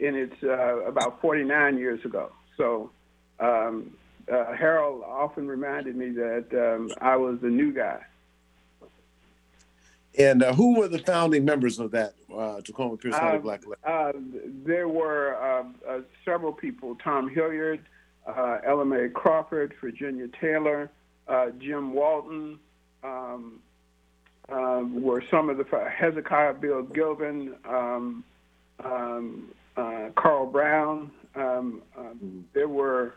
in 0.00 0.16
its 0.16 0.34
uh, 0.42 0.80
about 0.80 1.20
49 1.20 1.78
years 1.78 2.04
ago. 2.04 2.32
So 2.56 2.90
um, 3.38 3.92
uh, 4.32 4.54
Harold 4.54 5.04
often 5.06 5.46
reminded 5.46 5.94
me 5.94 6.10
that 6.10 6.46
um, 6.52 6.90
I 7.00 7.16
was 7.16 7.38
the 7.40 7.48
new 7.48 7.72
guy. 7.72 8.00
And 10.18 10.42
uh, 10.42 10.54
who 10.54 10.78
were 10.78 10.88
the 10.88 10.98
founding 11.00 11.44
members 11.44 11.78
of 11.78 11.90
that 11.92 12.14
uh, 12.34 12.60
Tacoma 12.62 12.96
Pierce 12.96 13.14
County 13.14 13.36
Um, 13.36 13.42
Black 13.42 13.62
Collective? 13.62 13.88
Uh, 13.88 14.12
there 14.64 14.88
were 14.88 15.36
uh, 15.36 15.64
uh, 15.88 16.00
several 16.24 16.52
people: 16.52 16.96
Tom 16.96 17.28
Hilliard, 17.28 17.80
uh, 18.26 18.58
Ella 18.64 18.84
Mae 18.84 19.08
Crawford, 19.08 19.74
Virginia 19.80 20.28
Taylor, 20.40 20.90
uh, 21.28 21.50
Jim 21.58 21.92
Walton. 21.92 22.58
Um, 23.04 23.60
um, 24.48 25.02
were 25.02 25.22
some 25.30 25.50
of 25.50 25.58
the 25.58 25.64
Hezekiah 25.88 26.54
Bill 26.54 26.84
Gilvin, 26.84 27.54
um, 27.68 28.24
um, 28.84 29.48
uh, 29.76 30.10
Carl 30.14 30.46
Brown. 30.46 31.10
Um, 31.34 31.82
um, 31.98 32.44
there 32.54 32.68
were 32.68 33.14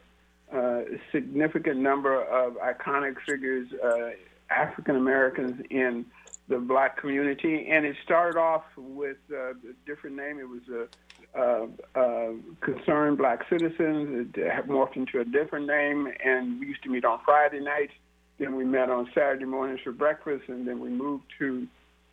uh, 0.53 0.79
a 0.79 1.00
significant 1.12 1.77
number 1.77 2.23
of 2.23 2.53
iconic 2.55 3.15
figures, 3.25 3.67
uh, 3.83 4.12
African 4.50 4.95
Americans 4.95 5.62
in 5.69 6.05
the 6.49 6.57
black 6.57 6.97
community, 6.97 7.67
and 7.69 7.85
it 7.85 7.95
started 8.03 8.37
off 8.37 8.63
with 8.75 9.17
uh, 9.31 9.51
a 9.51 9.55
different 9.85 10.15
name. 10.15 10.39
It 10.39 10.49
was 10.49 10.61
a 10.67 10.87
uh, 11.39 11.67
uh, 11.95 12.31
concerned 12.61 13.19
black 13.19 13.47
citizens. 13.49 14.33
It 14.35 14.67
morphed 14.67 14.95
into 14.95 15.19
a 15.19 15.25
different 15.25 15.67
name, 15.67 16.11
and 16.23 16.59
we 16.59 16.67
used 16.67 16.83
to 16.83 16.89
meet 16.89 17.05
on 17.05 17.19
Friday 17.23 17.59
nights. 17.59 17.93
Then 18.39 18.55
we 18.55 18.65
met 18.65 18.89
on 18.89 19.09
Saturday 19.13 19.45
mornings 19.45 19.81
for 19.83 19.91
breakfast, 19.91 20.45
and 20.47 20.67
then 20.67 20.79
we 20.79 20.89
moved 20.89 21.25
to 21.37 21.67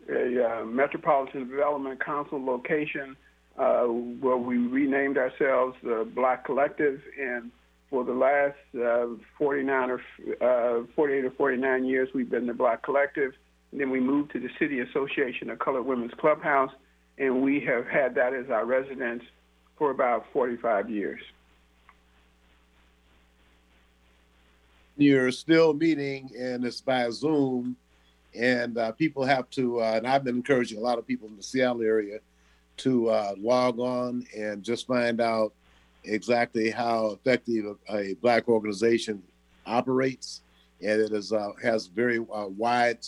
a 0.09 0.61
uh, 0.61 0.65
Metropolitan 0.65 1.49
Development 1.49 2.03
Council 2.03 2.43
location 2.43 3.17
uh, 3.57 3.83
where 3.85 4.37
we 4.37 4.57
renamed 4.57 5.17
ourselves 5.17 5.75
the 5.81 6.07
Black 6.13 6.45
Collective. 6.45 7.01
And 7.19 7.51
for 7.89 8.03
the 8.03 8.13
last 8.13 8.55
uh, 8.79 9.07
49 9.37 9.89
or 9.89 10.01
uh, 10.41 10.85
48 10.95 11.25
or 11.25 11.31
49 11.31 11.85
years, 11.85 12.09
we've 12.13 12.29
been 12.29 12.45
the 12.45 12.53
Black 12.53 12.83
Collective. 12.83 13.33
Then 13.73 13.89
we 13.89 13.99
moved 13.99 14.31
to 14.31 14.39
the 14.39 14.49
City 14.59 14.79
Association 14.79 15.49
of 15.49 15.59
Colored 15.59 15.83
Women's 15.83 16.13
Clubhouse, 16.17 16.71
and 17.17 17.41
we 17.41 17.59
have 17.61 17.85
had 17.85 18.15
that 18.15 18.33
as 18.33 18.49
our 18.49 18.65
residence 18.65 19.23
for 19.77 19.91
about 19.91 20.25
45 20.33 20.89
years. 20.89 21.21
You're 24.95 25.31
still 25.31 25.73
meeting, 25.73 26.31
and 26.37 26.65
it's 26.65 26.81
by 26.81 27.09
Zoom, 27.11 27.75
and 28.33 28.77
uh, 28.77 28.93
people 28.93 29.23
have 29.23 29.49
to. 29.51 29.81
Uh, 29.81 29.93
and 29.97 30.07
I've 30.07 30.23
been 30.23 30.37
encouraging 30.37 30.79
a 30.79 30.81
lot 30.81 30.97
of 30.97 31.05
people 31.05 31.27
in 31.27 31.37
the 31.37 31.43
Seattle 31.43 31.83
area 31.83 32.19
to 32.77 33.09
uh, 33.09 33.33
log 33.37 33.79
on 33.79 34.25
and 34.35 34.63
just 34.63 34.87
find 34.87 35.21
out 35.21 35.53
exactly 36.03 36.69
how 36.71 37.11
effective 37.11 37.77
a, 37.89 37.95
a 37.95 38.13
black 38.15 38.47
organization 38.47 39.21
operates, 39.67 40.41
and 40.81 40.99
it 40.99 41.11
is 41.11 41.31
uh, 41.31 41.51
has 41.61 41.87
very 41.87 42.17
uh, 42.17 42.47
wide 42.47 43.05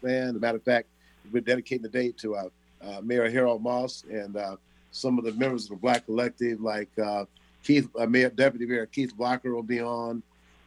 span. 0.00 0.28
As 0.28 0.36
a 0.36 0.38
matter 0.38 0.56
of 0.56 0.62
fact, 0.62 0.88
we're 1.32 1.40
dedicating 1.40 1.82
the 1.82 1.88
date 1.88 2.16
to 2.18 2.36
uh, 2.36 2.48
uh, 2.82 3.00
Mayor 3.02 3.30
Harold 3.30 3.62
Moss 3.62 4.04
and 4.10 4.36
uh, 4.36 4.56
some 4.90 5.18
of 5.18 5.24
the 5.24 5.32
members 5.32 5.64
of 5.64 5.70
the 5.70 5.76
Black 5.76 6.06
Collective, 6.06 6.60
like 6.60 6.88
uh, 6.98 7.24
Keith, 7.62 7.88
uh, 7.98 8.06
Mayor 8.06 8.30
Deputy 8.30 8.66
Mayor 8.66 8.86
Keith 8.86 9.14
Blocker, 9.16 9.54
will 9.54 9.62
be 9.62 9.80
on. 9.80 10.22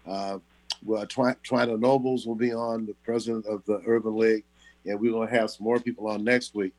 Uh, 0.08 0.40
well, 0.86 1.06
Twi- 1.08 1.36
Twina 1.44 1.78
Nobles 1.80 2.28
will 2.28 2.36
be 2.36 2.54
on, 2.54 2.86
the 2.86 2.94
president 3.06 3.46
of 3.46 3.64
the 3.66 3.82
Urban 3.88 4.18
League, 4.18 4.44
and 4.86 5.00
we're 5.00 5.12
going 5.12 5.30
to 5.30 5.34
have 5.34 5.50
some 5.50 5.64
more 5.64 5.80
people 5.80 6.08
on 6.08 6.24
next 6.24 6.54
week. 6.54 6.74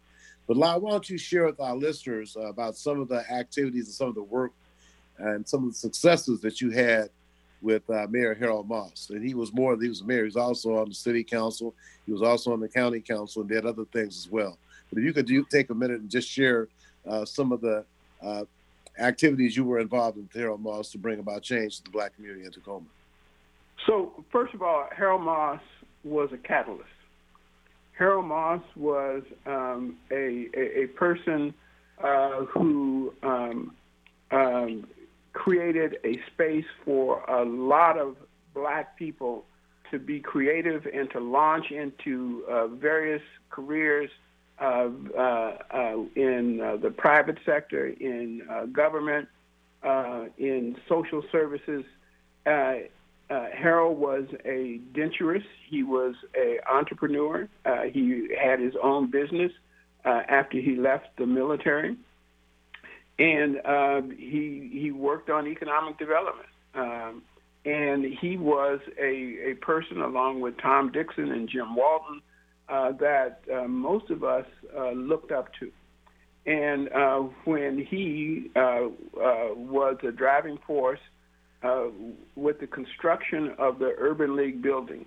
But 0.47 0.59
Lau, 0.59 0.79
why 0.79 0.91
don't 0.91 1.09
you 1.09 1.17
share 1.17 1.47
with 1.47 1.59
our 1.59 1.75
listeners 1.75 2.37
about 2.39 2.77
some 2.77 3.01
of 3.01 3.09
the 3.09 3.25
activities 3.33 3.87
and 3.87 3.95
some 3.95 4.09
of 4.09 4.15
the 4.15 4.23
work 4.23 4.53
and 5.17 5.49
some 5.49 5.65
of 5.65 5.71
the 5.71 5.79
successes 5.79 6.43
that 6.43 6.61
you 6.61 6.71
had 6.71 7.09
with 7.65 7.89
uh, 7.89 8.07
Mayor 8.11 8.35
Harold 8.35 8.69
Moss, 8.69 9.09
and 9.11 9.25
he 9.25 9.35
was 9.35 9.53
more. 9.53 9.77
He 9.81 9.89
was 9.89 10.05
mayor. 10.05 10.19
He 10.19 10.25
was 10.27 10.37
also 10.37 10.77
on 10.77 10.91
the 10.91 10.95
city 10.95 11.25
council. 11.25 11.75
He 12.07 12.13
was 12.13 12.23
also 12.23 12.53
on 12.53 12.61
the 12.61 12.69
county 12.69 13.01
council, 13.01 13.41
and 13.41 13.49
did 13.49 13.65
other 13.65 13.87
things 13.87 14.19
as 14.19 14.31
well. 14.31 14.59
But 14.91 14.99
if 14.99 15.05
you 15.05 15.13
could 15.13 15.27
do, 15.27 15.45
take 15.51 15.71
a 15.71 15.75
minute 15.75 16.01
and 16.01 16.11
just 16.11 16.29
share 16.29 16.69
uh, 17.09 17.25
some 17.25 17.51
of 17.51 17.63
the 17.63 17.85
uh, 18.23 18.45
activities 18.99 19.57
you 19.57 19.65
were 19.65 19.81
involved 19.81 20.19
in 20.19 20.25
with 20.25 20.35
Harold 20.35 20.61
Moss 20.61 20.93
to 20.93 20.99
bring 20.99 21.19
about 21.19 21.43
change 21.43 21.79
to 21.79 21.85
the 21.85 21.91
Black 21.91 22.15
community 22.15 22.45
in 22.45 22.53
Tacoma. 22.53 22.87
So, 23.87 24.25
first 24.31 24.55
of 24.55 24.63
all, 24.63 24.87
Harold 24.95 25.23
Moss 25.23 25.61
was 26.05 26.31
a 26.33 26.37
catalyst. 26.37 26.85
Harold 27.99 28.27
Moss 28.27 28.63
was 28.77 29.23
um, 29.47 29.97
a, 30.11 30.49
a, 30.55 30.83
a, 30.83 30.87
person 30.89 31.55
uh, 32.03 32.45
who 32.45 33.15
um, 33.23 33.75
um, 34.31 34.87
created 35.35 35.99
a 36.05 36.19
space 36.33 36.65
for 36.85 37.23
a 37.29 37.45
lot 37.45 37.99
of 37.99 38.17
black 38.55 38.97
people 38.97 39.45
to 39.91 39.99
be 39.99 40.21
creative 40.21 40.87
and 40.87 41.11
to 41.11 41.21
launch 41.21 41.71
into 41.71 42.45
uh, 42.49 42.67
various 42.69 43.23
careers 43.51 44.11
uh, 44.61 44.89
uh, 45.19 45.97
in 46.15 46.61
uh, 46.61 46.77
the 46.77 46.91
private 46.91 47.39
sector, 47.45 47.89
in 47.89 48.43
uh, 48.49 48.67
government, 48.67 49.29
uh, 49.83 50.27
in 50.39 50.77
social 50.89 51.23
services. 51.33 51.85
Harold 52.47 53.99
was 53.99 54.25
a 54.45 54.81
denturist. 54.93 55.47
He 55.69 55.83
was 55.83 56.15
an 56.35 56.59
entrepreneur. 56.71 57.49
he 57.93 58.29
had 58.41 58.61
his 58.61 58.75
own 58.83 59.11
business 59.11 59.51
after 60.05 60.59
he 60.59 60.77
left 60.77 61.09
the 61.19 61.27
military 61.27 61.97
and 63.19 63.59
uh, 63.65 64.03
he 64.17 64.71
he 64.73 64.91
worked 64.91 65.31
on 65.31 65.47
economic 65.47 65.99
development. 65.99 66.49
Um, 66.75 67.23
and 67.65 68.05
he 68.05 68.37
was 68.37 68.81
a, 69.01 69.53
a 69.53 69.55
person, 69.61 70.03
along 70.03 70.41
with 70.41 70.55
Tom 70.61 70.93
Dixon 70.93 71.33
and 71.33 71.49
Jim 71.49 71.75
Walton, 71.75 72.21
uh, 72.69 72.93
that 72.93 73.41
uh, 73.53 73.67
most 73.67 74.11
of 74.11 74.23
us 74.23 74.47
uh, 74.77 74.91
looked 74.91 75.33
up 75.33 75.49
to. 75.61 75.71
And 76.47 76.93
uh, 76.93 77.21
when 77.45 77.79
he 77.79 78.51
uh, 78.55 78.89
was 79.15 79.97
a 80.07 80.13
driving 80.13 80.59
force 80.67 81.01
with 82.37 82.61
the 82.61 82.67
construction 82.67 83.55
of 83.59 83.79
the 83.79 83.95
Urban 83.97 84.37
League 84.37 84.61
building, 84.61 85.07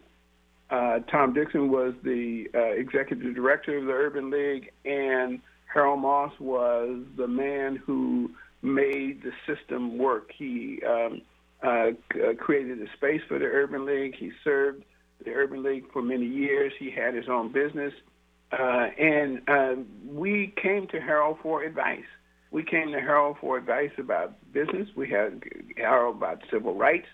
Tom 0.71 1.33
Dixon 1.35 1.69
was 1.69 1.93
the 2.03 2.45
executive 2.75 3.35
director 3.35 3.77
of 3.77 3.85
the 3.85 3.91
Urban 3.91 4.31
League, 4.31 4.71
and 4.83 5.39
Harold 5.73 5.99
Moss 6.01 6.33
was 6.39 7.03
the 7.17 7.27
man 7.27 7.75
who 7.75 8.31
made 8.61 9.21
the 9.23 9.31
system 9.45 9.97
work. 9.97 10.31
He 10.37 10.81
um, 10.87 11.21
uh, 11.63 11.67
uh, 11.69 12.33
created 12.39 12.81
a 12.81 12.91
space 12.95 13.21
for 13.27 13.39
the 13.39 13.45
Urban 13.45 13.85
League. 13.85 14.15
He 14.15 14.31
served 14.43 14.83
the 15.23 15.31
Urban 15.31 15.63
League 15.63 15.91
for 15.91 16.01
many 16.01 16.25
years. 16.25 16.73
He 16.79 16.91
had 16.91 17.13
his 17.13 17.27
own 17.29 17.51
business. 17.51 17.93
Uh, 18.51 18.87
and 18.97 19.41
uh, 19.47 19.75
we 20.05 20.53
came 20.61 20.87
to 20.87 20.99
Harold 20.99 21.37
for 21.41 21.63
advice. 21.63 22.05
We 22.51 22.63
came 22.63 22.91
to 22.91 22.99
Harold 22.99 23.37
for 23.41 23.57
advice 23.57 23.91
about 23.97 24.35
business. 24.53 24.87
We 24.95 25.09
had 25.09 25.43
Harold 25.75 26.15
about 26.15 26.43
civil 26.51 26.75
rights, 26.75 27.07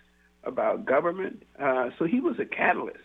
about 0.43 0.85
government. 0.85 1.43
Uh, 1.59 1.89
so 1.97 2.05
he 2.05 2.19
was 2.19 2.35
a 2.39 2.45
catalyst. 2.45 2.99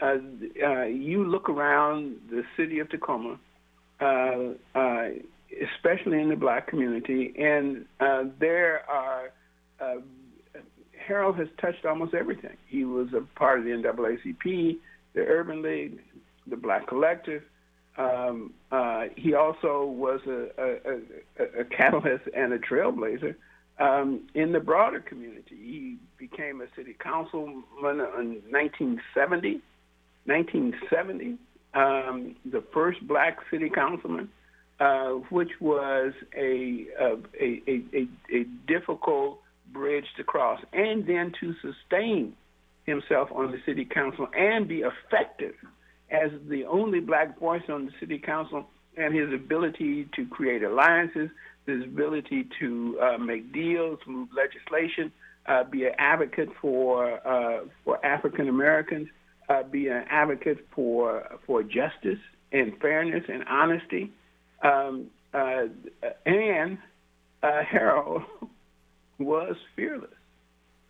Uh, 0.00 0.84
you 0.84 1.24
look 1.24 1.48
around 1.48 2.16
the 2.30 2.42
city 2.56 2.78
of 2.78 2.88
Tacoma, 2.88 3.38
uh, 4.02 4.54
uh, 4.74 5.08
especially 5.76 6.20
in 6.20 6.28
the 6.28 6.36
black 6.36 6.66
community. 6.66 7.32
And 7.38 7.84
uh, 8.00 8.24
there 8.40 8.82
are, 8.90 9.32
uh, 9.80 10.00
Harold 11.06 11.38
has 11.38 11.48
touched 11.60 11.84
almost 11.84 12.12
everything. 12.12 12.56
He 12.66 12.84
was 12.84 13.08
a 13.14 13.20
part 13.38 13.60
of 13.60 13.64
the 13.64 13.70
NAACP, 13.70 14.78
the 15.14 15.20
Urban 15.20 15.62
League, 15.62 16.00
the 16.48 16.56
Black 16.56 16.88
Collective. 16.88 17.42
Um, 17.96 18.54
he 19.16 19.34
also 19.34 19.84
was 19.84 20.20
a, 20.26 20.48
a, 20.58 21.44
a, 21.44 21.60
a, 21.60 21.64
catalyst 21.64 22.24
and 22.34 22.54
a 22.54 22.58
trailblazer 22.58 23.34
um, 23.78 24.22
in 24.34 24.52
the 24.52 24.60
broader 24.60 25.00
community. 25.00 25.56
He 25.56 25.98
became 26.16 26.62
a 26.62 26.66
city 26.74 26.96
councilman 26.98 28.00
in 28.00 28.40
1970. 28.50 29.60
1970 30.24 31.38
um, 31.74 32.36
the 32.44 32.62
first 32.72 33.06
black 33.06 33.38
city 33.50 33.70
councilman, 33.70 34.28
uh, 34.80 35.10
which 35.30 35.50
was 35.60 36.12
a 36.36 36.86
a, 37.00 37.62
a, 37.66 38.08
a, 38.32 38.44
difficult 38.66 39.38
bridge 39.72 40.06
to 40.16 40.24
cross, 40.24 40.60
and 40.72 41.06
then 41.06 41.32
to 41.40 41.54
sustain 41.62 42.34
himself 42.84 43.30
on 43.32 43.52
the 43.52 43.58
city 43.64 43.84
council 43.84 44.28
and 44.36 44.68
be 44.68 44.82
effective 44.82 45.54
as 46.10 46.30
the 46.48 46.64
only 46.66 47.00
black 47.00 47.38
voice 47.38 47.62
on 47.68 47.86
the 47.86 47.92
city 48.00 48.18
council, 48.18 48.66
and 48.96 49.14
his 49.14 49.32
ability 49.32 50.06
to 50.14 50.26
create 50.26 50.62
alliances, 50.62 51.30
his 51.66 51.82
ability 51.84 52.46
to 52.60 52.98
uh, 53.00 53.18
make 53.18 53.50
deals, 53.52 53.98
move 54.06 54.28
legislation, 54.36 55.10
uh, 55.46 55.64
be 55.64 55.84
an 55.84 55.92
advocate 55.98 56.50
for 56.60 57.26
uh, 57.26 57.64
for 57.84 58.04
African 58.04 58.48
Americans 58.48 59.08
uh, 59.48 59.62
be 59.62 59.88
an 59.88 60.04
advocate 60.08 60.66
for 60.74 61.38
for 61.46 61.62
justice 61.62 62.18
and 62.52 62.78
fairness 62.80 63.24
and 63.28 63.44
honesty. 63.48 64.12
Um, 64.62 65.08
uh, 65.34 65.64
and 66.26 66.78
uh, 67.42 67.62
Harold 67.64 68.22
was 69.18 69.56
fearless. 69.76 70.10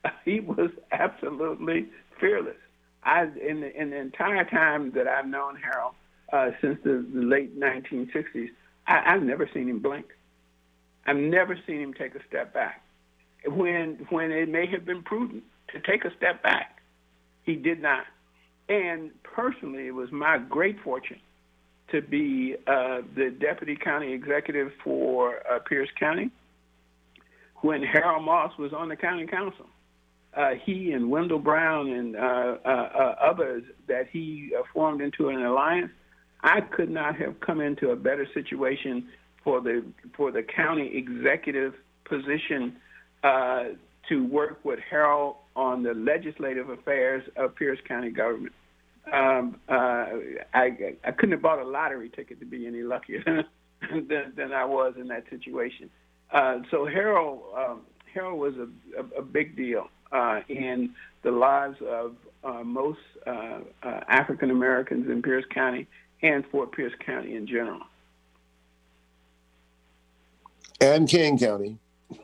He 0.24 0.40
was 0.40 0.70
absolutely 0.90 1.88
fearless. 2.20 2.56
I 3.04 3.22
in 3.22 3.60
the, 3.60 3.80
in 3.80 3.90
the 3.90 3.96
entire 3.96 4.44
time 4.44 4.92
that 4.92 5.06
I've 5.08 5.26
known 5.26 5.56
Harold 5.56 5.94
uh, 6.32 6.50
since 6.60 6.78
the, 6.84 7.04
the 7.14 7.22
late 7.22 7.58
1960s, 7.58 8.50
I, 8.86 9.14
I've 9.14 9.22
never 9.22 9.48
seen 9.52 9.68
him 9.68 9.80
blink. 9.80 10.06
I've 11.06 11.16
never 11.16 11.58
seen 11.66 11.80
him 11.80 11.94
take 11.94 12.14
a 12.14 12.20
step 12.28 12.54
back. 12.54 12.82
When 13.46 14.06
when 14.10 14.30
it 14.30 14.48
may 14.48 14.66
have 14.66 14.84
been 14.84 15.02
prudent 15.02 15.42
to 15.72 15.80
take 15.80 16.04
a 16.04 16.14
step 16.16 16.42
back, 16.42 16.80
he 17.44 17.56
did 17.56 17.82
not. 17.82 18.04
And 18.72 19.10
personally, 19.22 19.86
it 19.86 19.94
was 19.94 20.10
my 20.10 20.38
great 20.38 20.80
fortune 20.82 21.20
to 21.90 22.00
be 22.00 22.56
uh, 22.66 23.02
the 23.14 23.28
deputy 23.38 23.76
county 23.76 24.14
executive 24.14 24.72
for 24.82 25.42
uh, 25.46 25.58
Pierce 25.58 25.90
County 26.00 26.30
when 27.56 27.82
Harold 27.82 28.24
Moss 28.24 28.56
was 28.58 28.72
on 28.72 28.88
the 28.88 28.96
county 28.96 29.26
council. 29.26 29.66
Uh, 30.34 30.52
he 30.64 30.92
and 30.92 31.10
Wendell 31.10 31.38
Brown 31.38 31.90
and 31.90 32.16
uh, 32.16 32.18
uh, 32.64 32.68
uh, 32.68 33.14
others 33.20 33.62
that 33.88 34.08
he 34.10 34.54
formed 34.72 35.02
into 35.02 35.28
an 35.28 35.42
alliance, 35.42 35.92
I 36.42 36.62
could 36.62 36.90
not 36.90 37.16
have 37.16 37.40
come 37.40 37.60
into 37.60 37.90
a 37.90 37.96
better 37.96 38.26
situation 38.32 39.06
for 39.44 39.60
the 39.60 39.84
for 40.16 40.32
the 40.32 40.42
county 40.42 40.96
executive 40.96 41.74
position 42.04 42.76
to 43.22 44.26
work 44.26 44.64
with 44.64 44.78
Harold 44.90 45.36
on 45.54 45.82
the 45.82 45.92
legislative 45.92 46.70
affairs 46.70 47.22
of 47.36 47.54
Pierce 47.54 47.78
County 47.86 48.10
government. 48.10 48.54
Um, 49.10 49.56
uh, 49.68 50.06
I, 50.54 50.96
I 51.04 51.10
couldn't 51.10 51.32
have 51.32 51.42
bought 51.42 51.58
a 51.58 51.64
lottery 51.64 52.08
ticket 52.08 52.38
to 52.40 52.46
be 52.46 52.66
any 52.66 52.82
luckier 52.82 53.22
than, 53.90 54.32
than 54.36 54.52
I 54.52 54.64
was 54.64 54.94
in 54.98 55.08
that 55.08 55.24
situation. 55.28 55.90
Uh, 56.30 56.60
so 56.70 56.86
Harold, 56.86 57.42
um, 57.56 57.80
Harold 58.12 58.38
was 58.38 58.54
a, 58.56 59.00
a, 59.00 59.20
a 59.20 59.22
big 59.22 59.56
deal 59.56 59.88
uh, 60.12 60.40
in 60.48 60.94
the 61.22 61.30
lives 61.30 61.76
of 61.86 62.14
uh, 62.44 62.62
most 62.64 63.00
uh, 63.26 63.60
uh, 63.82 64.00
African 64.08 64.50
Americans 64.50 65.10
in 65.10 65.22
Pierce 65.22 65.44
County 65.50 65.86
and 66.22 66.44
Fort 66.46 66.72
Pierce 66.72 66.92
County 67.04 67.34
in 67.34 67.46
general. 67.46 67.82
And 70.80 71.08
King 71.08 71.38
County 71.38 71.78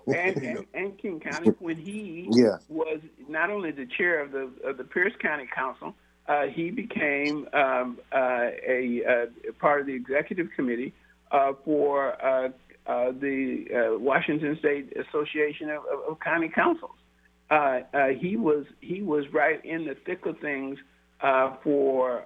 and, 0.07 0.17
and, 0.43 0.67
and, 0.75 0.99
King 0.99 1.21
County 1.21 1.51
when 1.59 1.77
he 1.77 2.29
yeah. 2.33 2.59
was 2.69 3.01
not 3.29 3.51
only 3.51 3.71
the 3.71 3.87
chair 3.87 4.21
of 4.21 4.33
the 4.33 4.51
of 4.65 4.77
the 4.77 4.85
Pierce 4.85 5.13
County 5.21 5.49
Council, 5.55 5.95
uh, 6.29 6.47
he 6.47 6.71
became 6.71 7.49
um, 7.53 7.99
uh, 8.13 8.51
a, 8.67 9.03
a, 9.49 9.53
part 9.59 9.81
of 9.81 9.87
the 9.87 9.95
executive 9.95 10.49
committee 10.55 10.93
uh, 11.31 11.53
for 11.65 12.13
uh, 12.25 12.49
uh, 12.87 13.13
the 13.13 13.65
uh, 13.71 13.99
Washington 13.99 14.57
State 14.59 14.93
Association 14.97 15.71
of, 15.71 15.83
of, 15.93 16.13
of 16.13 16.21
County 16.21 16.49
Councils. 16.49 16.97
he 18.21 18.37
was 18.37 18.67
he 18.81 19.03
was 19.03 19.25
right 19.33 19.65
in 19.65 19.87
the 19.87 19.95
thick 20.07 20.25
of 20.27 20.39
things 20.39 20.79
for 21.65 22.25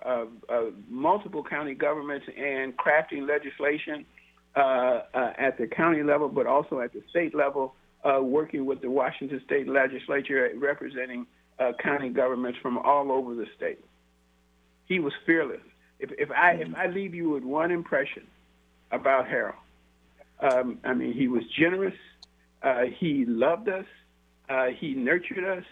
multiple 0.88 1.44
county 1.44 1.74
governments 1.74 2.26
and 2.36 2.76
crafting 2.76 3.26
legislation 3.26 4.04
uh, 4.54 5.00
uh, 5.14 5.32
at 5.38 5.56
the 5.56 5.66
county 5.66 6.02
level, 6.02 6.28
but 6.28 6.46
also 6.46 6.80
at 6.80 6.92
the 6.92 7.02
state 7.08 7.34
level, 7.34 7.74
uh, 8.04 8.20
working 8.20 8.66
with 8.66 8.82
the 8.82 8.90
Washington 8.90 9.40
State 9.46 9.66
Legislature 9.66 10.50
representing 10.56 11.26
uh, 11.58 11.72
county 11.82 12.10
governments 12.10 12.58
from 12.60 12.76
all 12.76 13.10
over 13.10 13.34
the 13.34 13.46
state. 13.56 13.82
He 14.86 15.00
was 15.00 15.12
fearless. 15.26 15.62
If, 15.98 16.10
if 16.18 16.30
I 16.30 16.52
if 16.52 16.74
I 16.74 16.86
leave 16.86 17.14
you 17.14 17.30
with 17.30 17.44
one 17.44 17.70
impression 17.70 18.26
about 18.90 19.28
Harold, 19.28 19.56
um, 20.40 20.78
I 20.84 20.94
mean 20.94 21.12
he 21.12 21.28
was 21.28 21.44
generous. 21.56 21.94
Uh, 22.62 22.84
he 22.98 23.24
loved 23.24 23.68
us. 23.68 23.86
Uh, 24.48 24.66
he 24.66 24.94
nurtured 24.94 25.44
us. 25.44 25.64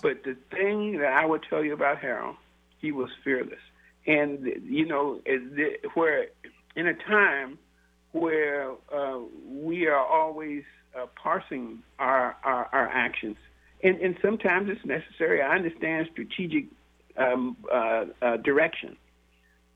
But 0.00 0.24
the 0.24 0.36
thing 0.50 0.98
that 0.98 1.12
I 1.12 1.26
would 1.26 1.42
tell 1.48 1.62
you 1.64 1.74
about 1.74 1.98
Harold, 1.98 2.36
he 2.80 2.92
was 2.92 3.10
fearless. 3.24 3.60
And, 4.06 4.46
you 4.64 4.86
know, 4.86 5.20
where 5.94 6.26
in 6.74 6.86
a 6.86 6.94
time 6.94 7.58
where 8.12 8.72
uh, 8.92 9.18
we 9.46 9.86
are 9.86 10.04
always 10.04 10.64
uh, 10.98 11.06
parsing 11.14 11.82
our, 11.98 12.36
our, 12.44 12.68
our 12.72 12.88
actions, 12.88 13.36
and, 13.82 14.00
and 14.00 14.16
sometimes 14.22 14.68
it's 14.70 14.84
necessary. 14.84 15.42
I 15.42 15.54
understand 15.54 16.08
strategic 16.12 16.66
um, 17.16 17.56
uh, 17.72 18.06
uh, 18.20 18.36
direction, 18.38 18.96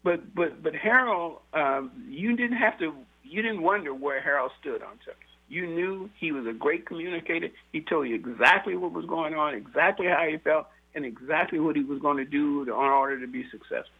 but 0.03 0.35
but 0.35 0.63
but 0.63 0.75
Harold, 0.75 1.41
um, 1.53 1.91
you 2.09 2.37
didn't 2.37 2.57
have 2.57 2.79
to. 2.79 2.95
You 3.25 3.43
didn't 3.43 3.63
wonder 3.63 3.93
where 3.93 4.21
Harold 4.21 4.53
stood 4.61 4.83
on 4.83 4.99
something. 5.05 5.23
You 5.49 5.67
knew 5.67 6.11
he 6.19 6.33
was 6.33 6.47
a 6.47 6.53
great 6.53 6.87
communicator. 6.87 7.51
He 7.73 7.81
told 7.81 8.09
you 8.09 8.15
exactly 8.15 8.77
what 8.77 8.93
was 8.93 9.05
going 9.07 9.35
on, 9.35 9.55
exactly 9.55 10.07
how 10.07 10.25
he 10.29 10.39
felt, 10.39 10.67
and 10.95 11.05
exactly 11.05 11.61
what 11.61 11.77
he 11.77 11.85
was 11.85 12.01
going 12.01 12.17
to 12.17 12.25
do 12.25 12.63
in 12.63 12.71
order 12.71 13.21
to 13.21 13.27
be 13.27 13.49
successful. 13.51 13.93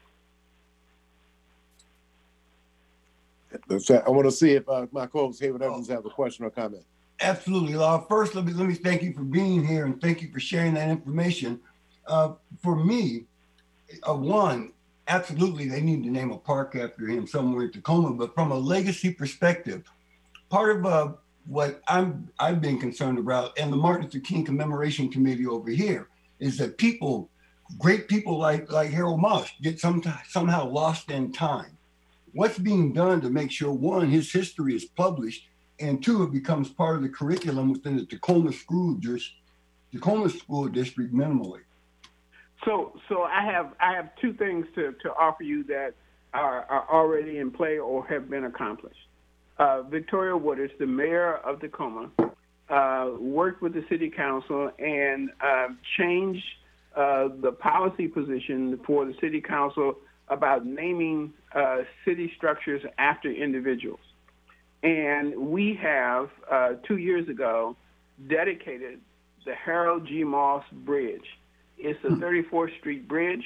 I 3.53 4.11
want 4.11 4.27
to 4.27 4.33
see 4.33 4.53
if 4.53 4.69
uh, 4.69 4.87
my 4.93 5.07
co-host 5.07 5.41
Hayward 5.41 5.63
Evans 5.63 5.89
have 5.89 6.05
a 6.05 6.11
question 6.11 6.45
or 6.45 6.51
comment. 6.51 6.85
Absolutely, 7.21 7.75
Law. 7.75 7.99
First, 7.99 8.35
let 8.35 8.45
me 8.45 8.53
let 8.53 8.69
me 8.69 8.75
thank 8.75 9.03
you 9.03 9.13
for 9.13 9.23
being 9.23 9.65
here 9.65 9.87
and 9.87 10.01
thank 10.01 10.21
you 10.21 10.31
for 10.31 10.41
sharing 10.41 10.75
that 10.75 10.89
information. 10.91 11.61
Uh, 12.07 12.33
for 12.63 12.77
me, 12.77 13.25
uh, 14.09 14.15
one, 14.15 14.73
absolutely, 15.09 15.69
they 15.69 15.81
need 15.81 16.03
to 16.05 16.11
name 16.11 16.31
a 16.31 16.39
park 16.39 16.77
after 16.77 17.07
him 17.07 17.27
somewhere 17.27 17.65
in 17.65 17.73
Tacoma. 17.73 18.13
But 18.15 18.35
from 18.35 18.53
a 18.53 18.59
legacy 18.59 19.13
perspective, 19.13 19.85
part 20.49 20.77
of 20.77 20.87
uh, 20.87 21.13
what 21.47 21.83
I'm 21.89 22.29
I've 22.39 22.61
been 22.61 22.79
concerned 22.79 23.19
about, 23.19 23.59
and 23.59 23.73
the 23.73 23.77
Martin 23.77 24.05
Luther 24.05 24.21
King 24.21 24.45
Commemoration 24.45 25.11
Committee 25.11 25.47
over 25.47 25.71
here, 25.71 26.09
is 26.39 26.59
that 26.59 26.79
people, 26.79 27.31
great 27.79 28.09
people 28.09 28.39
like 28.39 28.71
like 28.71 28.91
Harold 28.91 29.21
Moss, 29.21 29.51
get 29.63 29.81
some 29.81 30.03
somehow 30.29 30.69
lost 30.69 31.11
in 31.11 31.33
time. 31.33 31.77
What's 32.33 32.59
being 32.59 32.93
done 32.93 33.21
to 33.23 33.31
make 33.31 33.51
sure 33.51 33.73
one, 33.73 34.11
his 34.11 34.31
history 34.31 34.75
is 34.75 34.85
published 34.85 35.49
and 35.79 36.03
two, 36.03 36.23
it 36.23 36.33
becomes 36.33 36.71
part 36.71 36.97
of 36.97 37.03
the 37.03 37.09
curriculum 37.09 37.73
within 37.73 37.97
the 37.97 38.07
Tacoma 38.07 38.53
School 38.53 38.95
District, 38.95 39.41
Tacoma 39.93 40.31
School 40.31 40.69
District 40.69 41.13
minimally. 41.13 41.61
So, 42.67 42.93
so 43.09 43.23
I 43.23 43.43
have 43.51 43.73
I 43.81 43.95
have 43.95 44.11
two 44.21 44.35
things 44.35 44.67
to, 44.75 44.93
to 45.03 45.11
offer 45.11 45.45
you 45.45 45.65
that 45.65 45.95
are, 46.35 46.65
are 46.65 46.87
already 46.91 47.39
in 47.39 47.51
play 47.51 47.79
or 47.79 48.07
have 48.09 48.29
been 48.29 48.45
accomplished. 48.45 48.99
Uh, 49.59 49.83
Victoria 49.83 50.35
Woodards, 50.35 50.77
the 50.79 50.87
mayor 50.87 51.37
of 51.37 51.61
Tacoma, 51.61 52.11
uh, 52.69 53.11
worked 53.19 53.63
with 53.63 53.73
the 53.73 53.85
city 53.89 54.11
council 54.11 54.71
and 54.79 55.31
uh, 55.41 55.69
changed 55.97 56.45
the 56.95 57.57
policy 57.61 58.09
position 58.09 58.79
for 58.87 59.07
the 59.07 59.15
city 59.21 59.41
council 59.41 59.95
about 60.29 60.67
naming 60.67 61.33
uh, 61.55 61.79
city 62.05 62.33
structures 62.37 62.83
after 62.99 63.31
individuals. 63.31 64.01
And 64.83 65.37
we 65.37 65.79
have, 65.81 66.29
uh, 66.51 66.71
two 66.87 66.97
years 66.97 67.29
ago, 67.29 67.77
dedicated 68.29 69.01
the 69.45 69.55
Harold 69.55 70.07
G. 70.07 70.25
Moss 70.25 70.65
Bridge. 70.85 71.36
It's 71.79 72.01
the 72.03 72.11
34th 72.11 72.71
hmm. 72.71 72.79
Street 72.81 73.09
bridge. 73.09 73.45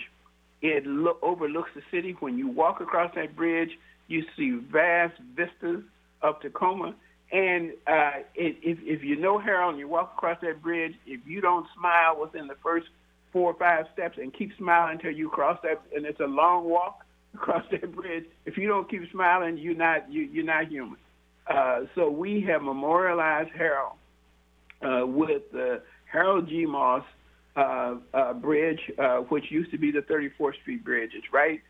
It 0.62 0.86
lo- 0.86 1.18
overlooks 1.22 1.70
the 1.74 1.82
city. 1.90 2.16
When 2.20 2.36
you 2.36 2.48
walk 2.48 2.80
across 2.80 3.14
that 3.14 3.34
bridge, 3.34 3.70
you 4.08 4.24
see 4.36 4.58
vast 4.70 5.14
vistas 5.34 5.82
of 6.22 6.40
Tacoma. 6.40 6.94
And 7.32 7.72
uh, 7.86 8.22
it, 8.34 8.56
if, 8.62 8.78
if 8.82 9.04
you 9.04 9.16
know 9.16 9.38
Harold 9.38 9.70
and 9.70 9.78
you 9.78 9.88
walk 9.88 10.14
across 10.16 10.38
that 10.42 10.62
bridge, 10.62 10.94
if 11.06 11.20
you 11.26 11.40
don't 11.40 11.66
smile 11.78 12.20
within 12.20 12.48
the 12.48 12.56
first 12.62 12.88
four 13.32 13.52
or 13.52 13.54
five 13.54 13.86
steps 13.92 14.18
and 14.18 14.34
keep 14.34 14.50
smiling 14.58 14.96
until 14.96 15.12
you 15.12 15.28
cross 15.28 15.58
that, 15.62 15.80
and 15.94 16.04
it's 16.04 16.20
a 16.20 16.26
long 16.26 16.68
walk 16.68 17.04
across 17.34 17.64
that 17.70 17.94
bridge. 17.94 18.24
If 18.46 18.58
you 18.58 18.66
don't 18.66 18.90
keep 18.90 19.10
smiling, 19.12 19.58
you're 19.58 19.76
not 19.76 20.10
you, 20.10 20.22
you're 20.22 20.44
not 20.44 20.68
human. 20.68 20.98
Uh, 21.46 21.82
so 21.94 22.10
we 22.10 22.40
have 22.42 22.62
memorialized 22.62 23.50
Harold 23.56 23.94
uh, 24.82 25.06
with 25.06 25.42
the 25.52 25.82
Harold 26.10 26.48
G. 26.48 26.66
Moss 26.66 27.04
uh, 27.60 27.96
uh 28.14 28.32
Bridge, 28.34 28.90
uh, 28.98 29.18
which 29.18 29.50
used 29.50 29.70
to 29.70 29.78
be 29.78 29.90
the 29.90 30.02
34th 30.02 30.54
Street 30.60 30.84
Bridge. 30.84 31.12
It's 31.14 31.32
right 31.32 31.60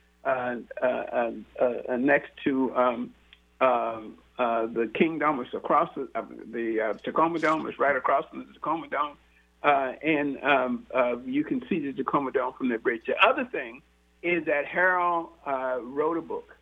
next 1.99 2.31
to 2.45 2.75
um, 2.75 3.11
the 3.59 4.91
King 4.95 5.19
Dome. 5.19 5.41
It's 5.41 5.55
across 5.55 5.91
the, 5.95 6.09
the 6.53 6.99
Tacoma 7.05 7.39
Dome. 7.39 7.67
It's 7.67 7.79
right 7.79 7.97
across 7.97 8.25
from 8.31 8.47
the 8.47 8.53
Tacoma 8.53 8.89
Dome. 8.89 9.17
and 9.63 10.43
um, 10.43 10.87
you 11.27 11.45
can 11.45 11.63
see 11.69 11.79
the 11.81 11.93
Tacoma 11.93 12.33
Dome 12.33 12.55
from 12.57 12.69
the 12.69 12.79
bridge. 12.79 13.03
The 13.07 13.17
other 13.27 13.45
thing 13.45 13.83
is 14.23 14.45
that 14.47 14.67
Harold 14.67 15.31
wrote 15.47 16.17
a 16.17 16.23
book 16.23 16.57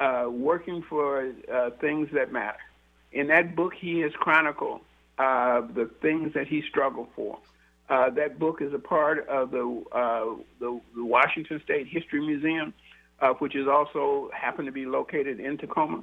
uh, 0.00 0.26
working 0.30 0.82
for 0.82 1.30
uh, 1.52 1.70
things 1.80 2.08
that 2.14 2.32
matter. 2.32 2.58
In 3.12 3.26
that 3.26 3.54
book, 3.54 3.74
he 3.74 4.00
has 4.00 4.12
chronicled 4.12 4.80
uh, 5.18 5.60
the 5.60 5.90
things 6.00 6.32
that 6.34 6.48
he 6.48 6.62
struggled 6.62 7.08
for. 7.14 7.38
Uh, 7.90 8.08
that 8.10 8.38
book 8.38 8.62
is 8.62 8.72
a 8.72 8.78
part 8.78 9.28
of 9.28 9.50
the, 9.50 9.84
uh, 9.90 10.24
the, 10.60 10.80
the 10.94 11.04
Washington 11.04 11.60
State 11.64 11.88
History 11.88 12.24
Museum, 12.24 12.72
uh, 13.20 13.30
which 13.34 13.56
is 13.56 13.66
also 13.66 14.30
happened 14.32 14.66
to 14.66 14.72
be 14.72 14.86
located 14.86 15.40
in 15.40 15.58
Tacoma. 15.58 16.02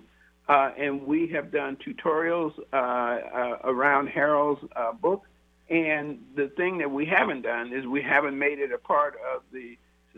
and 0.50 1.08
we 1.08 1.28
have 1.28 1.50
done 1.50 1.78
tutorials 1.78 2.54
around 2.74 4.08
Harold's 4.08 4.62
book. 5.02 5.24
And 5.70 6.20
the 6.36 6.50
thing 6.50 6.78
that 6.80 6.92
we 6.92 7.06
haven't 7.06 7.42
done 7.42 7.74
is 7.74 7.86
we 7.86 8.02
haven't 8.02 8.38
made 8.38 8.60
it 8.60 8.72
a 8.72 8.78
part 8.78 9.16
of 9.34 9.42
the 9.52 9.78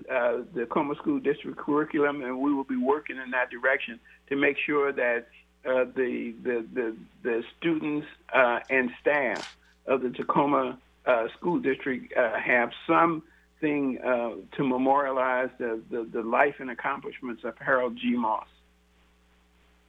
uh, 0.10 0.44
the 0.54 0.62
Tacoma 0.62 0.96
School 0.96 1.20
District 1.20 1.58
curriculum, 1.58 2.24
and 2.24 2.40
we 2.40 2.54
will 2.54 2.64
be 2.64 2.78
working 2.78 3.18
in 3.18 3.32
that 3.32 3.50
direction 3.50 4.00
to 4.30 4.38
make 4.38 4.58
sure 4.58 4.94
that 4.94 5.28
uh, 5.66 5.86
the, 5.96 6.34
the, 6.42 6.66
the 6.74 6.96
the 7.22 7.44
students 7.58 8.08
uh, 8.34 8.60
and 8.70 8.92
staff 9.02 9.58
of 9.88 10.02
the 10.02 10.10
Tacoma 10.12 10.70
uh, 10.70 10.76
School 11.38 11.60
District 11.60 12.14
uh, 12.16 12.40
have 12.40 12.72
something 12.88 14.00
uh, 14.00 14.56
to 14.56 14.64
memorialize 14.64 15.50
the, 15.58 15.82
the, 15.90 16.08
the 16.12 16.22
life 16.22 16.56
and 16.60 16.70
accomplishments 16.70 17.44
of 17.44 17.58
Harold 17.60 17.98
G. 17.98 18.16
Moss. 18.16 18.48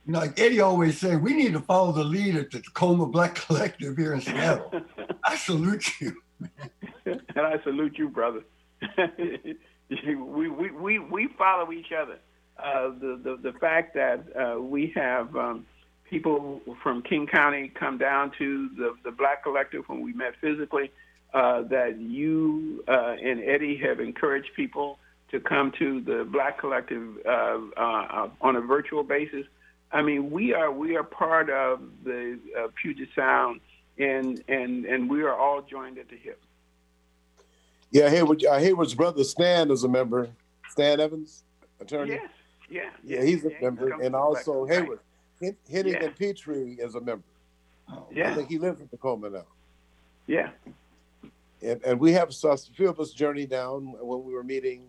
Like 0.07 0.41
Eddie 0.41 0.61
always 0.61 0.99
said, 0.99 1.23
we 1.23 1.35
need 1.35 1.53
to 1.53 1.61
follow 1.61 1.93
the 1.93 2.05
lead 2.05 2.37
at 2.37 2.51
the 2.51 2.61
Tacoma 2.61 3.07
Black 3.07 3.35
Collective 3.47 3.97
here 3.97 4.15
in 4.15 4.21
Seattle. 4.21 4.83
I 5.25 5.37
salute 5.37 6.01
you. 6.01 6.17
and 7.05 7.21
I 7.37 7.63
salute 7.63 7.99
you, 7.99 8.09
brother. 8.09 8.43
we, 9.89 10.49
we, 10.49 10.71
we, 10.71 10.99
we 10.99 11.29
follow 11.39 11.71
each 11.73 11.93
other. 11.93 12.19
Uh, 12.59 12.89
the, 13.01 13.21
the, 13.23 13.53
the 13.53 13.59
fact 13.59 13.95
that 13.95 14.25
uh, 14.37 14.61
we 14.61 14.93
have 14.95 15.35
um, 15.37 15.67
people 16.11 16.61
from 16.83 17.03
King 17.03 17.27
County 17.27 17.69
come 17.69 17.97
down 17.97 18.33
to 18.39 18.69
the, 18.77 18.95
the 19.05 19.11
Black 19.11 19.43
Collective 19.43 19.89
when 19.89 20.01
we 20.01 20.13
met 20.13 20.35
physically, 20.41 20.91
uh, 21.33 21.63
that 21.63 21.99
you 21.99 22.85
uh, 22.89 23.17
and 23.23 23.43
Eddie 23.43 23.77
have 23.79 24.01
encouraged 24.01 24.51
people 24.55 24.99
to 25.31 25.41
come 25.41 25.73
to 25.79 26.01
the 26.01 26.27
Black 26.31 26.59
Collective 26.59 27.07
uh, 27.27 27.59
uh, 27.77 28.29
on 28.41 28.57
a 28.57 28.61
virtual 28.61 29.03
basis. 29.03 29.47
I 29.93 30.03
mean, 30.03 30.31
we 30.31 30.55
are 30.55 30.71
we 30.73 30.97
are 30.97 31.05
part 31.05 31.51
of 31.51 31.81
the 32.05 32.39
Puget 32.81 33.09
Sound, 33.15 33.61
and 33.99 34.43
and 34.49 34.85
and 34.85 35.11
we 35.11 35.23
are 35.23 35.35
all 35.35 35.63
joined 35.63 35.99
at 35.99 36.09
the 36.09 36.17
hip. 36.17 36.41
Yeah, 37.93 38.09
Hayward, 38.09 38.45
uh, 38.45 38.59
Hayward's 38.59 38.95
brother 38.95 39.25
Stan 39.25 39.71
is 39.71 39.83
a 39.83 39.89
member. 39.89 40.29
Stan 40.69 41.01
Evans, 41.01 41.43
attorney. 41.81 42.13
Yes. 42.13 42.31
Yeah. 42.69 42.91
Yeah, 43.05 43.23
he's 43.25 43.45
a 43.45 43.51
yeah, 43.51 43.57
member, 43.63 44.01
and 44.01 44.15
also 44.15 44.65
Hayward. 44.67 45.01
Right. 45.41 45.57
Henning 45.71 45.95
yeah. 45.95 46.05
and 46.05 46.17
Petrie 46.17 46.77
is 46.79 46.95
a 46.95 47.01
member. 47.01 47.25
Oh, 47.89 48.07
yeah. 48.13 48.31
I 48.31 48.35
think 48.35 48.49
he 48.49 48.59
lives 48.59 48.81
in 48.81 48.89
Tacoma 48.89 49.31
now. 49.31 49.47
Yeah. 50.27 50.51
And 51.63 51.81
and 51.85 52.01
we 52.01 52.13
have 52.13 52.31
a 52.31 52.57
few 52.57 52.89
of 52.89 53.01
us 53.01 53.13
journey 53.13 53.47
down 53.47 53.95
when 54.01 54.25
we 54.25 54.33
were 54.33 54.45
meeting 54.45 54.89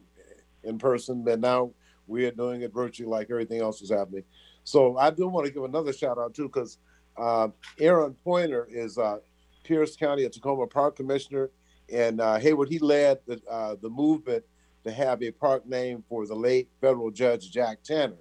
in 0.64 0.78
person, 0.78 1.24
but 1.24 1.40
now 1.40 1.72
we 2.08 2.26
are 2.26 2.32
doing 2.32 2.62
it 2.62 2.74
virtually 2.74 3.10
like 3.10 3.30
everything 3.30 3.62
else 3.62 3.82
is 3.82 3.92
happening. 3.92 4.24
So 4.64 4.98
I 4.98 5.10
do 5.10 5.28
want 5.28 5.48
to 5.48 5.52
give 5.52 5.64
another 5.64 5.94
shout 5.94 6.18
out 6.18 6.34
too, 6.34 6.48
because 6.48 6.78
uh, 7.18 7.50
Aaron 7.80 8.16
Pointer 8.24 8.68
is 8.70 8.98
uh, 8.98 9.18
Pierce 9.64 9.96
County 9.96 10.26
a 10.26 10.30
Tacoma 10.30 10.68
Park 10.68 10.96
Commissioner 10.96 11.50
and 11.92 12.22
uh, 12.22 12.38
Hayward, 12.38 12.70
he 12.70 12.80
led 12.80 13.20
the, 13.28 13.42
uh, 13.50 13.76
the 13.82 13.90
movement 13.90 14.44
to 14.86 14.92
have 14.92 15.22
a 15.22 15.32
park 15.32 15.68
name 15.68 16.04
for 16.08 16.26
the 16.26 16.36
late 16.36 16.70
federal 16.80 17.12
judge 17.12 17.52
Jack 17.52 17.84
Tanner. 17.84 18.16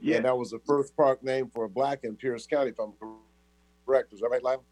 Yeah. 0.00 0.16
And 0.16 0.24
that 0.24 0.36
was 0.36 0.50
the 0.50 0.58
first 0.66 0.96
park 0.96 1.22
name 1.22 1.48
for 1.54 1.64
a 1.64 1.68
black 1.68 2.00
in 2.02 2.16
Pierce 2.16 2.46
County, 2.46 2.70
if 2.70 2.78
I'm 2.78 2.92
correct. 3.86 4.12
Is 4.12 4.20
that 4.20 4.28
right, 4.28 4.42
Lyle? 4.42 4.64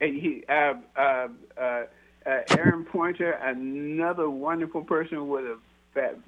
And 0.00 0.14
he, 0.14 0.44
uh, 0.48 0.74
uh, 0.96 1.28
uh, 1.58 1.82
Aaron 2.26 2.84
Pointer, 2.84 3.32
another 3.32 4.28
wonderful 4.28 4.82
person 4.82 5.28
with 5.28 5.44
a 5.44 5.58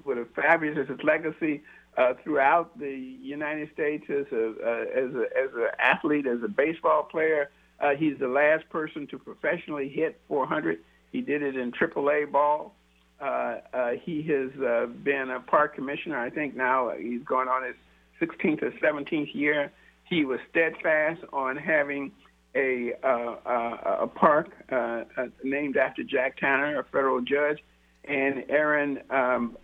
with 0.03 0.17
a 0.17 0.25
fabulous 0.35 0.89
legacy 1.03 1.61
uh, 1.97 2.13
throughout 2.23 2.77
the 2.79 3.17
United 3.21 3.71
States 3.73 4.05
as 4.09 4.25
a 4.31 4.47
uh, 4.47 4.99
as 4.99 5.13
a 5.15 5.25
as 5.37 5.53
an 5.55 5.67
athlete, 5.79 6.25
as 6.25 6.41
a 6.43 6.47
baseball 6.47 7.03
player. 7.03 7.49
Uh, 7.79 7.95
he's 7.95 8.17
the 8.19 8.27
last 8.27 8.67
person 8.69 9.07
to 9.07 9.17
professionally 9.17 9.87
hit 9.87 10.19
400 10.27 10.79
He 11.11 11.21
did 11.21 11.41
it 11.41 11.55
in 11.55 11.71
AAA 11.71 12.31
ball. 12.31 12.75
Uh, 13.21 13.57
uh, 13.73 13.91
he 14.01 14.21
has 14.23 14.49
uh, 14.61 14.87
been 15.03 15.29
a 15.29 15.39
park 15.39 15.75
commissioner. 15.75 16.17
I 16.17 16.29
think 16.29 16.55
now 16.55 16.91
he's 16.97 17.23
going 17.23 17.47
on 17.47 17.63
his 17.63 17.75
16th 18.21 18.63
or 18.63 18.71
17th 18.71 19.33
year. 19.33 19.71
He 20.05 20.25
was 20.25 20.39
steadfast 20.49 21.21
on 21.31 21.55
having 21.57 22.11
a 22.55 22.93
uh, 23.03 24.01
a 24.01 24.07
park 24.07 24.49
uh, 24.71 24.75
uh, 24.75 25.03
named 25.43 25.77
after 25.77 26.03
Jack 26.03 26.37
Tanner, 26.37 26.79
a 26.79 26.83
federal 26.83 27.21
judge, 27.21 27.59
and 28.05 28.43
Aaron 28.49 28.99
um, 29.09 29.57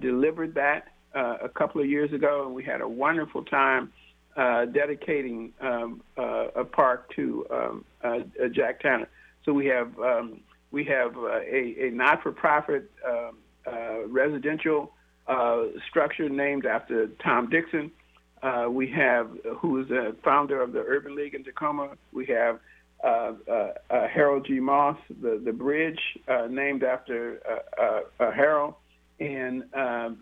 delivered 0.00 0.54
that 0.54 0.88
a 1.14 1.48
couple 1.48 1.80
of 1.80 1.88
years 1.88 2.12
ago, 2.12 2.44
and 2.46 2.54
we 2.54 2.64
had 2.64 2.80
a 2.80 2.88
wonderful 2.88 3.44
time 3.44 3.92
dedicating 4.36 5.52
um, 5.60 6.02
a 6.16 6.64
park 6.64 7.10
to 7.14 7.46
um, 7.50 7.84
Jack 8.52 8.80
Tanner. 8.80 9.08
So 9.44 9.52
we 9.52 9.66
have 9.66 9.98
um, 9.98 10.40
we 10.70 10.84
have 10.84 11.16
a, 11.16 11.86
a 11.86 11.90
not-for-profit 11.90 12.90
um, 13.06 13.38
residential 14.08 14.92
structure 15.88 16.28
named 16.28 16.66
after 16.66 17.06
Tom 17.22 17.48
Dixon. 17.48 17.90
Uh, 18.42 18.66
we 18.70 18.88
have 18.90 19.30
who 19.58 19.80
is 19.80 19.88
the 19.88 20.14
founder 20.22 20.62
of 20.62 20.72
the 20.72 20.80
Urban 20.80 21.14
League 21.16 21.34
in 21.34 21.44
Tacoma. 21.44 21.90
We 22.12 22.26
have 22.26 22.60
uh, 23.02 23.32
uh, 23.48 23.72
uh 23.90 24.08
Harold 24.08 24.46
G. 24.46 24.60
Moss, 24.60 24.96
the 25.20 25.40
the 25.44 25.52
bridge 25.52 26.00
uh, 26.28 26.46
named 26.48 26.84
after 26.84 27.40
uh, 27.78 28.30
Harold, 28.30 28.74
and 29.18 29.64
a, 29.72 30.14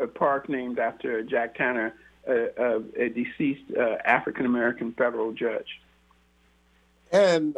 a, 0.00 0.06
park 0.06 0.48
named 0.48 0.78
after 0.78 1.22
Jack 1.22 1.56
Tanner, 1.56 1.94
a, 2.28 2.82
a 2.96 3.08
deceased 3.08 3.72
African 4.04 4.46
American 4.46 4.92
federal 4.92 5.32
judge. 5.32 5.80
And 7.12 7.56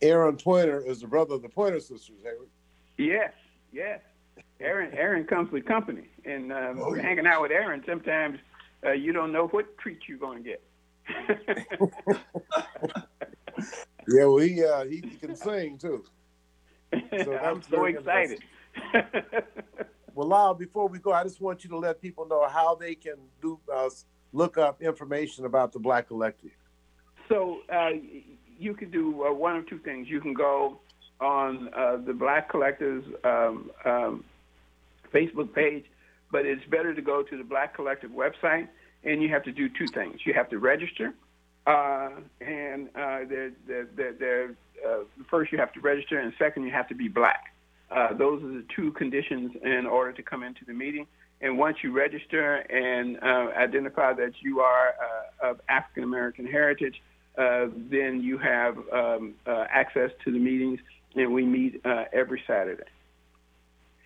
Aaron 0.00 0.36
Pointer 0.36 0.80
is 0.80 1.00
the 1.00 1.06
brother 1.06 1.34
of 1.34 1.42
the 1.42 1.48
Pointer 1.48 1.80
sisters, 1.80 2.16
Hayward. 2.22 2.48
Yes, 2.96 3.32
yes. 3.72 4.00
Aaron 4.60 4.92
Aaron 4.94 5.24
comes 5.24 5.50
with 5.50 5.66
company, 5.66 6.08
and 6.24 6.52
um, 6.52 6.80
oh, 6.80 6.94
yeah. 6.94 7.02
hanging 7.02 7.26
out 7.26 7.42
with 7.42 7.50
Aaron 7.50 7.82
sometimes 7.86 8.38
uh, 8.84 8.92
you 8.92 9.12
don't 9.12 9.32
know 9.32 9.48
what 9.48 9.76
treat 9.78 10.00
you're 10.08 10.18
going 10.18 10.42
to 10.42 10.50
get. 10.50 10.62
yeah, 14.08 14.24
well, 14.24 14.38
he 14.38 14.64
uh, 14.64 14.84
he 14.84 15.00
can 15.00 15.36
sing 15.36 15.78
too. 15.78 16.04
So 17.24 17.36
I'm 17.42 17.62
so 17.62 17.84
excited. 17.84 18.40
well, 20.14 20.28
Lyle, 20.28 20.54
before 20.54 20.88
we 20.88 20.98
go, 20.98 21.12
I 21.12 21.22
just 21.24 21.40
want 21.40 21.64
you 21.64 21.70
to 21.70 21.78
let 21.78 22.00
people 22.00 22.26
know 22.26 22.48
how 22.48 22.74
they 22.74 22.94
can 22.94 23.16
do 23.40 23.58
uh, 23.72 23.90
look 24.32 24.58
up 24.58 24.82
information 24.82 25.44
about 25.44 25.72
the 25.72 25.78
Black 25.78 26.08
Collective. 26.08 26.52
So 27.28 27.60
uh, 27.72 27.90
you 28.58 28.74
can 28.74 28.90
do 28.90 29.24
uh, 29.24 29.32
one 29.32 29.56
of 29.56 29.68
two 29.68 29.78
things. 29.78 30.08
You 30.08 30.20
can 30.20 30.34
go 30.34 30.80
on 31.20 31.68
uh, 31.74 31.98
the 32.04 32.12
Black 32.12 32.50
Collective's 32.50 33.06
um, 33.24 33.70
um, 33.84 34.24
Facebook 35.12 35.54
page 35.54 35.84
but 36.32 36.46
it's 36.46 36.64
better 36.64 36.92
to 36.94 37.02
go 37.02 37.22
to 37.22 37.36
the 37.36 37.44
Black 37.44 37.76
Collective 37.76 38.10
website, 38.10 38.66
and 39.04 39.22
you 39.22 39.28
have 39.28 39.44
to 39.44 39.52
do 39.52 39.68
two 39.68 39.86
things. 39.86 40.20
You 40.24 40.32
have 40.34 40.48
to 40.50 40.58
register, 40.58 41.12
uh, 41.66 42.10
and 42.40 42.88
uh, 42.96 43.20
they're, 43.28 43.52
they're, 43.66 44.12
they're, 44.12 44.54
uh, 44.84 45.04
first 45.30 45.52
you 45.52 45.58
have 45.58 45.72
to 45.74 45.80
register, 45.80 46.18
and 46.18 46.32
second 46.38 46.64
you 46.64 46.72
have 46.72 46.88
to 46.88 46.94
be 46.94 47.08
black. 47.08 47.54
Uh, 47.90 48.14
those 48.14 48.42
are 48.42 48.48
the 48.48 48.64
two 48.74 48.90
conditions 48.92 49.52
in 49.62 49.86
order 49.86 50.12
to 50.12 50.22
come 50.22 50.42
into 50.42 50.64
the 50.64 50.72
meeting. 50.72 51.06
And 51.42 51.58
once 51.58 51.76
you 51.82 51.92
register 51.92 52.54
and 52.54 53.18
uh, 53.22 53.52
identify 53.56 54.14
that 54.14 54.32
you 54.40 54.60
are 54.60 54.94
uh, 55.42 55.50
of 55.50 55.60
African 55.68 56.04
American 56.04 56.46
heritage, 56.46 57.02
then 57.36 58.20
you 58.22 58.38
have 58.38 58.78
um, 58.92 59.34
access 59.46 60.10
to 60.24 60.32
the 60.32 60.38
meetings, 60.38 60.80
and 61.14 61.32
we 61.32 61.44
meet 61.44 61.82
every 62.12 62.42
Saturday. 62.46 62.84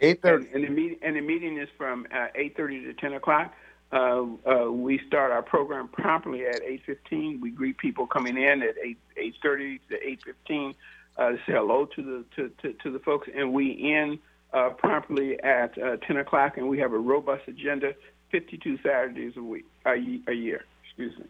Eight 0.00 0.22
thirty. 0.22 0.46
And, 0.46 0.56
and, 0.56 0.64
the 0.64 0.70
meeting 0.70 0.98
and 1.02 1.16
the 1.16 1.20
meeting 1.20 1.58
is 1.58 1.68
from 1.76 2.06
uh, 2.14 2.26
eight 2.34 2.56
thirty 2.56 2.84
to 2.84 2.94
ten 2.94 3.14
o'clock. 3.14 3.52
Uh, 3.92 4.24
uh, 4.44 4.70
we 4.70 5.00
start 5.06 5.30
our 5.30 5.42
program 5.42 5.88
promptly 5.88 6.46
at 6.46 6.62
eight 6.62 6.82
fifteen. 6.84 7.40
We 7.40 7.50
greet 7.50 7.78
people 7.78 8.06
coming 8.06 8.36
in 8.36 8.62
at 8.62 8.74
eight 8.82 8.98
eight 9.16 9.34
thirty 9.42 9.80
to 9.90 9.96
eight 10.06 10.20
fifteen 10.24 10.74
uh, 11.18 11.32
say 11.46 11.52
hello 11.52 11.86
to 11.86 12.02
the 12.02 12.24
to, 12.36 12.50
to, 12.62 12.72
to 12.74 12.90
the 12.90 12.98
folks, 12.98 13.28
and 13.34 13.52
we 13.52 13.94
end 13.94 14.18
uh, 14.52 14.70
promptly 14.70 15.40
at 15.42 15.76
uh, 15.78 15.96
ten 16.06 16.18
o'clock. 16.18 16.56
And 16.56 16.68
we 16.68 16.78
have 16.78 16.92
a 16.92 16.98
robust 16.98 17.42
agenda, 17.48 17.94
fifty 18.30 18.58
two 18.58 18.78
Saturdays 18.82 19.32
a 19.36 19.42
week 19.42 19.64
a, 19.86 19.92
a 20.28 20.34
year. 20.34 20.64
Excuse 20.84 21.16
me. 21.18 21.24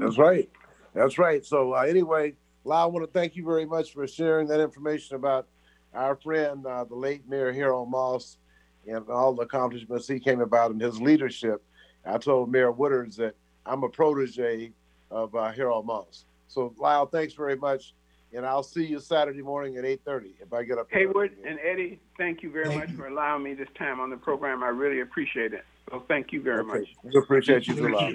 That's 0.00 0.18
right. 0.18 0.48
That's 0.94 1.18
right. 1.18 1.44
So 1.44 1.74
anyway, 1.74 2.34
Lyle, 2.64 2.82
I 2.82 2.86
want 2.86 3.06
to 3.06 3.12
thank 3.12 3.36
you 3.36 3.44
very 3.44 3.66
much 3.66 3.92
for 3.92 4.06
sharing 4.06 4.48
that 4.48 4.60
information 4.60 5.16
about 5.16 5.46
our 5.94 6.16
friend, 6.16 6.66
uh, 6.66 6.84
the 6.84 6.94
late 6.94 7.28
Mayor 7.28 7.52
Harold 7.52 7.90
Moss, 7.90 8.38
and 8.86 9.08
all 9.08 9.34
the 9.34 9.42
accomplishments 9.42 10.08
he 10.08 10.18
came 10.18 10.40
about 10.40 10.70
in 10.70 10.80
his 10.80 11.00
leadership. 11.00 11.62
I 12.04 12.18
told 12.18 12.50
Mayor 12.50 12.72
Woodards 12.72 13.16
that 13.16 13.34
I'm 13.66 13.82
a 13.82 13.88
protege 13.88 14.72
of 15.10 15.34
uh, 15.34 15.52
Harold 15.52 15.86
Moss. 15.86 16.24
So, 16.48 16.74
Lyle, 16.78 17.06
thanks 17.06 17.34
very 17.34 17.56
much. 17.56 17.94
And 18.32 18.44
I'll 18.44 18.62
see 18.62 18.84
you 18.84 19.00
Saturday 19.00 19.40
morning 19.40 19.76
at 19.78 19.84
8.30 19.84 20.32
if 20.40 20.52
I 20.52 20.62
get 20.62 20.78
up. 20.78 20.88
Hayward 20.92 21.32
and 21.46 21.58
Eddie, 21.60 21.98
thank 22.18 22.42
you 22.42 22.50
very 22.50 22.66
thank 22.66 22.80
much 22.80 22.90
you. 22.90 22.96
for 22.96 23.06
allowing 23.06 23.42
me 23.42 23.54
this 23.54 23.68
time 23.78 24.00
on 24.00 24.10
the 24.10 24.16
program. 24.16 24.62
I 24.62 24.68
really 24.68 25.00
appreciate 25.00 25.54
it. 25.54 25.64
So 25.90 26.04
thank 26.08 26.32
you 26.32 26.42
very 26.42 26.60
okay. 26.60 26.80
much. 26.80 26.88
We 27.02 27.18
appreciate 27.18 27.66
you, 27.66 27.74
too, 27.74 27.88
Lyle. 27.88 28.14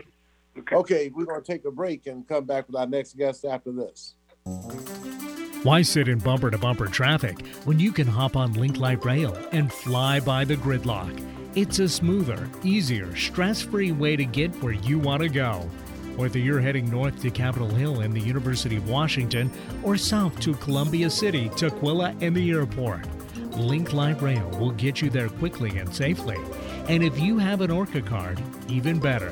Okay. 0.59 0.75
okay, 0.75 1.11
we're 1.13 1.25
going 1.25 1.41
to 1.41 1.51
take 1.51 1.65
a 1.65 1.71
break 1.71 2.05
and 2.05 2.27
come 2.27 2.45
back 2.45 2.67
with 2.67 2.75
our 2.75 2.85
next 2.85 3.17
guest 3.17 3.43
after 3.43 3.71
this. 3.71 4.13
Why 5.63 5.81
sit 5.81 6.09
in 6.09 6.19
bumper 6.19 6.51
to 6.51 6.57
bumper 6.57 6.87
traffic 6.87 7.47
when 7.63 7.79
you 7.79 7.93
can 7.93 8.05
hop 8.05 8.35
on 8.35 8.51
Link 8.51 8.79
Light 8.79 9.05
Rail 9.05 9.33
and 9.53 9.71
fly 9.71 10.19
by 10.19 10.43
the 10.43 10.57
gridlock? 10.57 11.25
It's 11.55 11.79
a 11.79 11.87
smoother, 11.87 12.49
easier, 12.65 13.15
stress 13.15 13.61
free 13.61 13.93
way 13.93 14.17
to 14.17 14.25
get 14.25 14.51
where 14.61 14.73
you 14.73 14.99
want 14.99 15.21
to 15.21 15.29
go. 15.29 15.61
Whether 16.17 16.39
you're 16.39 16.59
heading 16.59 16.91
north 16.91 17.21
to 17.21 17.31
Capitol 17.31 17.69
Hill 17.69 18.01
and 18.01 18.13
the 18.13 18.19
University 18.19 18.75
of 18.75 18.89
Washington 18.89 19.49
or 19.83 19.95
south 19.95 20.37
to 20.41 20.53
Columbia 20.55 21.09
City, 21.09 21.47
Tukwila, 21.51 22.21
and 22.21 22.35
the 22.35 22.51
airport, 22.51 23.07
Link 23.55 23.93
Light 23.93 24.21
Rail 24.21 24.49
will 24.59 24.71
get 24.71 25.01
you 25.01 25.09
there 25.09 25.29
quickly 25.29 25.77
and 25.77 25.95
safely. 25.95 26.39
And 26.89 27.01
if 27.01 27.17
you 27.17 27.37
have 27.37 27.61
an 27.61 27.71
ORCA 27.71 28.01
card, 28.01 28.41
even 28.67 28.99
better. 28.99 29.31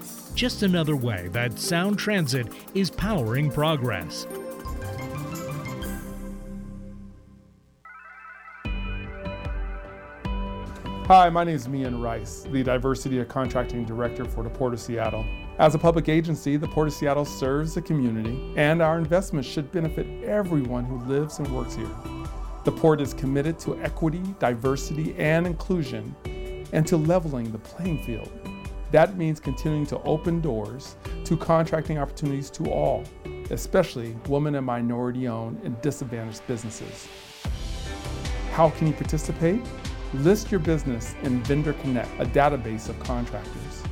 just 0.41 0.63
another 0.63 0.95
way 0.95 1.27
that 1.31 1.59
Sound 1.59 1.99
Transit 1.99 2.47
is 2.73 2.89
powering 2.89 3.51
progress. 3.51 4.25
Hi, 11.05 11.29
my 11.29 11.43
name 11.43 11.53
is 11.53 11.67
Mian 11.67 12.01
Rice, 12.01 12.47
the 12.51 12.63
Diversity 12.63 13.19
and 13.19 13.29
Contracting 13.29 13.85
Director 13.85 14.25
for 14.25 14.43
the 14.43 14.49
Port 14.49 14.73
of 14.73 14.79
Seattle. 14.79 15.23
As 15.59 15.75
a 15.75 15.77
public 15.77 16.09
agency, 16.09 16.57
the 16.57 16.67
Port 16.69 16.87
of 16.87 16.95
Seattle 16.95 17.23
serves 17.23 17.75
the 17.75 17.81
community, 17.83 18.51
and 18.57 18.81
our 18.81 18.97
investments 18.97 19.47
should 19.47 19.71
benefit 19.71 20.07
everyone 20.23 20.85
who 20.85 20.97
lives 21.05 21.37
and 21.37 21.47
works 21.55 21.75
here. 21.75 21.95
The 22.63 22.71
Port 22.71 22.99
is 22.99 23.13
committed 23.13 23.59
to 23.59 23.79
equity, 23.81 24.23
diversity, 24.39 25.13
and 25.19 25.45
inclusion, 25.45 26.15
and 26.73 26.87
to 26.87 26.97
leveling 26.97 27.51
the 27.51 27.59
playing 27.59 28.03
field. 28.03 28.50
That 28.91 29.15
means 29.15 29.39
continuing 29.39 29.85
to 29.87 30.01
open 30.03 30.41
doors 30.41 30.97
to 31.23 31.37
contracting 31.37 31.97
opportunities 31.97 32.49
to 32.51 32.69
all, 32.69 33.05
especially 33.49 34.17
women 34.27 34.55
and 34.55 34.65
minority 34.65 35.29
owned 35.29 35.61
and 35.63 35.81
disadvantaged 35.81 36.45
businesses. 36.45 37.07
How 38.51 38.69
can 38.71 38.87
you 38.87 38.93
participate? 38.93 39.61
List 40.13 40.51
your 40.51 40.59
business 40.59 41.15
in 41.23 41.41
Vendor 41.43 41.71
Connect, 41.71 42.09
a 42.19 42.25
database 42.25 42.89
of 42.89 42.99
contractors. 42.99 43.83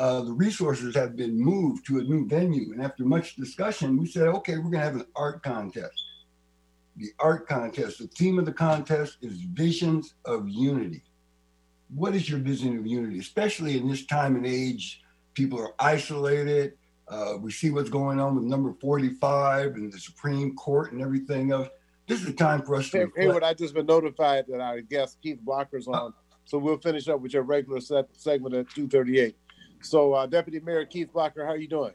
uh, 0.00 0.22
the 0.22 0.32
resources 0.32 0.94
have 0.94 1.14
been 1.14 1.38
moved 1.38 1.84
to 1.86 1.98
a 1.98 2.02
new 2.02 2.26
venue. 2.26 2.72
And 2.72 2.82
after 2.82 3.04
much 3.04 3.36
discussion, 3.36 3.98
we 3.98 4.06
said, 4.06 4.28
okay, 4.28 4.56
we're 4.56 4.70
going 4.70 4.72
to 4.72 4.78
have 4.78 4.96
an 4.96 5.04
art 5.14 5.42
contest. 5.42 6.02
The 6.96 7.10
art 7.18 7.46
contest, 7.46 7.98
the 7.98 8.06
theme 8.06 8.38
of 8.38 8.46
the 8.46 8.52
contest 8.52 9.18
is 9.20 9.42
Visions 9.42 10.14
of 10.24 10.48
Unity. 10.48 11.02
What 11.94 12.14
is 12.14 12.30
your 12.30 12.38
vision 12.38 12.78
of 12.78 12.86
unity, 12.86 13.18
especially 13.18 13.76
in 13.76 13.88
this 13.88 14.06
time 14.06 14.36
and 14.36 14.46
age? 14.46 15.02
People 15.34 15.60
are 15.60 15.74
isolated. 15.78 16.78
Uh, 17.06 17.34
we 17.38 17.52
see 17.52 17.68
what's 17.68 17.90
going 17.90 18.18
on 18.18 18.36
with 18.36 18.44
number 18.44 18.72
45 18.80 19.74
and 19.74 19.92
the 19.92 19.98
Supreme 19.98 20.56
Court 20.56 20.92
and 20.92 21.02
everything 21.02 21.52
else. 21.52 21.68
This 22.06 22.20
is 22.20 22.26
the 22.26 22.32
time 22.32 22.62
for 22.62 22.76
us 22.76 22.88
to. 22.90 23.10
Hey, 23.14 23.24
Hayward, 23.24 23.44
I 23.44 23.52
just 23.52 23.74
been 23.74 23.86
notified 23.86 24.46
that 24.48 24.60
our 24.60 24.80
guest 24.80 25.18
Keith 25.22 25.40
Blocker's 25.44 25.88
on, 25.88 26.14
so 26.46 26.56
we'll 26.56 26.78
finish 26.78 27.06
up 27.08 27.20
with 27.20 27.34
your 27.34 27.42
regular 27.42 27.80
set, 27.80 28.08
segment 28.14 28.54
at 28.54 28.66
2:38. 28.70 29.34
So, 29.82 30.14
uh, 30.14 30.26
Deputy 30.26 30.60
Mayor 30.60 30.84
Keith 30.84 31.12
Blocker, 31.12 31.44
how 31.44 31.52
are 31.52 31.56
you 31.56 31.68
doing? 31.68 31.94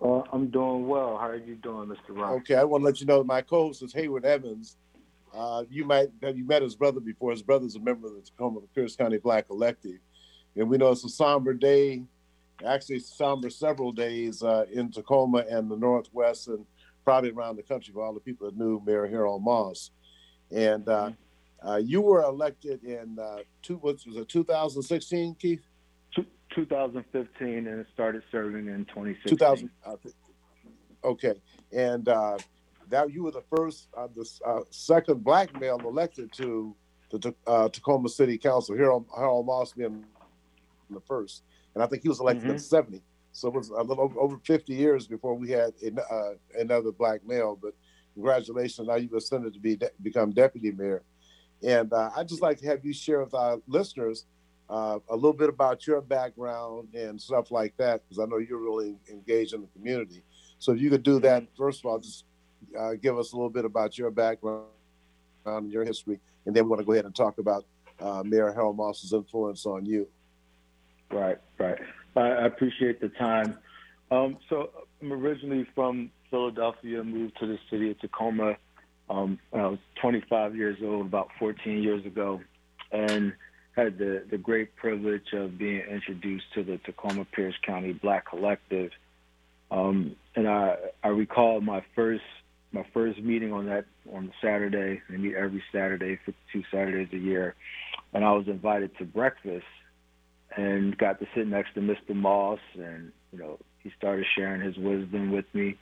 Uh, 0.00 0.22
I'm 0.32 0.48
doing 0.48 0.86
well. 0.86 1.16
How 1.16 1.28
are 1.28 1.36
you 1.36 1.56
doing, 1.56 1.88
Mr. 1.88 2.16
Rock? 2.16 2.32
Okay, 2.40 2.54
I 2.54 2.64
want 2.64 2.82
to 2.82 2.86
let 2.86 3.00
you 3.00 3.06
know 3.06 3.22
my 3.24 3.40
co-host 3.40 3.82
is 3.82 3.92
Hayward 3.92 4.24
Evans. 4.24 4.76
Uh, 5.34 5.64
you 5.70 5.84
might 5.84 6.08
have 6.22 6.36
you 6.36 6.44
met 6.44 6.62
his 6.62 6.74
brother 6.74 7.00
before. 7.00 7.30
His 7.32 7.42
brother's 7.42 7.76
a 7.76 7.80
member 7.80 8.08
of 8.08 8.14
the 8.14 8.22
Tacoma 8.22 8.60
Pierce 8.74 8.96
County 8.96 9.18
Black 9.18 9.46
Collective, 9.48 9.98
and 10.56 10.68
we 10.68 10.78
know 10.78 10.90
it's 10.90 11.04
a 11.04 11.08
somber 11.08 11.52
day. 11.52 12.02
Actually, 12.66 12.98
somber 13.00 13.50
several 13.50 13.92
days 13.92 14.42
uh, 14.42 14.64
in 14.72 14.90
Tacoma 14.90 15.44
and 15.48 15.70
the 15.70 15.76
Northwest, 15.76 16.48
and 16.48 16.64
probably 17.04 17.30
around 17.30 17.56
the 17.56 17.62
country 17.62 17.92
for 17.92 18.02
all 18.02 18.14
the 18.14 18.20
people 18.20 18.46
that 18.46 18.56
knew 18.56 18.82
Mayor 18.84 19.06
Harold 19.06 19.42
Moss. 19.42 19.90
And 20.50 20.88
uh, 20.88 21.10
mm-hmm. 21.10 21.68
uh, 21.68 21.76
you 21.76 22.00
were 22.00 22.22
elected 22.22 22.82
in 22.82 23.18
uh, 23.18 23.38
two, 23.62 23.76
what 23.76 23.96
was 24.06 24.16
it, 24.16 24.28
2016, 24.28 25.36
Keith? 25.36 25.67
2015 26.58 27.66
and 27.66 27.80
it 27.80 27.86
started 27.92 28.22
serving 28.32 28.66
in 28.66 28.84
2016. 28.86 29.30
2000, 29.30 29.70
uh, 29.86 29.94
okay, 31.04 31.34
and 31.72 32.08
uh, 32.08 32.36
that 32.88 33.12
you 33.12 33.22
were 33.22 33.30
the 33.30 33.44
first, 33.54 33.88
uh, 33.96 34.08
the 34.14 34.28
uh, 34.44 34.60
second 34.70 35.22
black 35.22 35.58
male 35.60 35.80
elected 35.84 36.32
to 36.32 36.74
the 37.10 37.34
uh, 37.46 37.68
Tacoma 37.68 38.08
City 38.08 38.36
Council. 38.36 38.76
Harold, 38.76 39.06
Harold 39.16 39.46
Moss 39.46 39.72
being 39.72 40.04
the 40.90 41.00
first, 41.00 41.44
and 41.74 41.82
I 41.82 41.86
think 41.86 42.02
he 42.02 42.08
was 42.08 42.20
elected 42.20 42.44
mm-hmm. 42.44 42.52
in 42.52 42.58
'70. 42.58 43.02
So 43.32 43.48
it 43.48 43.54
was 43.54 43.68
a 43.68 43.82
little 43.82 44.02
over, 44.02 44.18
over 44.18 44.38
50 44.38 44.74
years 44.74 45.06
before 45.06 45.34
we 45.34 45.50
had 45.50 45.72
uh, 46.10 46.30
another 46.58 46.90
black 46.90 47.24
male. 47.24 47.56
But 47.60 47.74
congratulations, 48.14 48.88
now 48.88 48.96
you've 48.96 49.12
ascended 49.12 49.54
to 49.54 49.60
be 49.60 49.76
de- 49.76 49.90
become 50.02 50.32
deputy 50.32 50.72
mayor. 50.72 51.02
And 51.62 51.92
I'd 51.92 52.26
just 52.26 52.42
like 52.42 52.58
to 52.58 52.66
have 52.66 52.84
you 52.84 52.92
share 52.92 53.22
with 53.22 53.34
our 53.34 53.58
listeners 53.68 54.26
uh, 54.70 54.98
a 55.08 55.14
little 55.14 55.32
bit 55.32 55.48
about 55.48 55.86
your 55.86 56.00
background 56.00 56.88
and 56.94 57.20
stuff 57.20 57.50
like 57.50 57.76
that, 57.76 58.02
because 58.04 58.18
I 58.22 58.26
know 58.26 58.38
you're 58.38 58.58
really 58.58 58.96
engaged 59.10 59.54
in 59.54 59.62
the 59.62 59.68
community. 59.68 60.22
So 60.58 60.72
if 60.72 60.80
you 60.80 60.90
could 60.90 61.02
do 61.02 61.20
that, 61.20 61.44
first 61.56 61.80
of 61.80 61.86
all, 61.86 61.98
just 61.98 62.24
uh, 62.78 62.94
give 62.94 63.18
us 63.18 63.32
a 63.32 63.36
little 63.36 63.50
bit 63.50 63.64
about 63.64 63.96
your 63.96 64.10
background 64.10 64.66
and 65.46 65.72
your 65.72 65.84
history, 65.84 66.20
and 66.46 66.54
then 66.54 66.64
we 66.64 66.70
want 66.70 66.80
to 66.80 66.84
go 66.84 66.92
ahead 66.92 67.04
and 67.04 67.14
talk 67.14 67.38
about 67.38 67.64
uh, 68.00 68.22
Mayor 68.24 68.52
Harold 68.52 68.76
Moss's 68.76 69.12
influence 69.12 69.64
on 69.66 69.86
you. 69.86 70.08
Right, 71.10 71.38
right. 71.58 71.78
I 72.16 72.46
appreciate 72.46 73.00
the 73.00 73.08
time. 73.10 73.56
Um, 74.10 74.38
so 74.48 74.70
I'm 75.00 75.12
originally 75.12 75.66
from 75.74 76.10
Philadelphia, 76.30 77.02
moved 77.02 77.38
to 77.40 77.46
the 77.46 77.58
city 77.70 77.90
of 77.90 78.00
Tacoma 78.00 78.56
um, 79.10 79.38
when 79.50 79.62
I 79.62 79.68
was 79.68 79.78
25 80.00 80.56
years 80.56 80.78
old, 80.82 81.06
about 81.06 81.28
14 81.38 81.82
years 81.82 82.04
ago, 82.04 82.40
and 82.92 83.32
had 83.78 83.96
the, 83.96 84.24
the 84.28 84.38
great 84.38 84.74
privilege 84.74 85.32
of 85.32 85.56
being 85.56 85.82
introduced 85.88 86.46
to 86.54 86.64
the 86.64 86.78
Tacoma 86.78 87.24
Pierce 87.24 87.54
County 87.64 87.92
Black 87.92 88.28
Collective. 88.28 88.90
Um, 89.70 90.16
and 90.34 90.48
I, 90.48 90.76
I 91.04 91.08
recall 91.08 91.60
my 91.60 91.84
first 91.94 92.24
my 92.70 92.84
first 92.92 93.18
meeting 93.20 93.52
on 93.52 93.66
that 93.66 93.86
on 94.12 94.30
Saturday. 94.42 95.00
They 95.08 95.16
meet 95.16 95.34
every 95.34 95.62
Saturday 95.72 96.18
for 96.24 96.34
two 96.52 96.64
Saturdays 96.70 97.08
a 97.12 97.16
year, 97.16 97.54
and 98.12 98.24
I 98.24 98.32
was 98.32 98.46
invited 98.48 98.96
to 98.98 99.04
breakfast 99.04 99.64
and 100.56 100.96
got 100.98 101.20
to 101.20 101.26
sit 101.34 101.46
next 101.46 101.74
to 101.74 101.80
Mr. 101.80 102.14
Moss, 102.14 102.58
and 102.74 103.12
you 103.32 103.38
know 103.38 103.58
he 103.82 103.92
started 103.96 104.26
sharing 104.34 104.60
his 104.60 104.76
wisdom 104.76 105.30
with 105.30 105.46
me. 105.54 105.76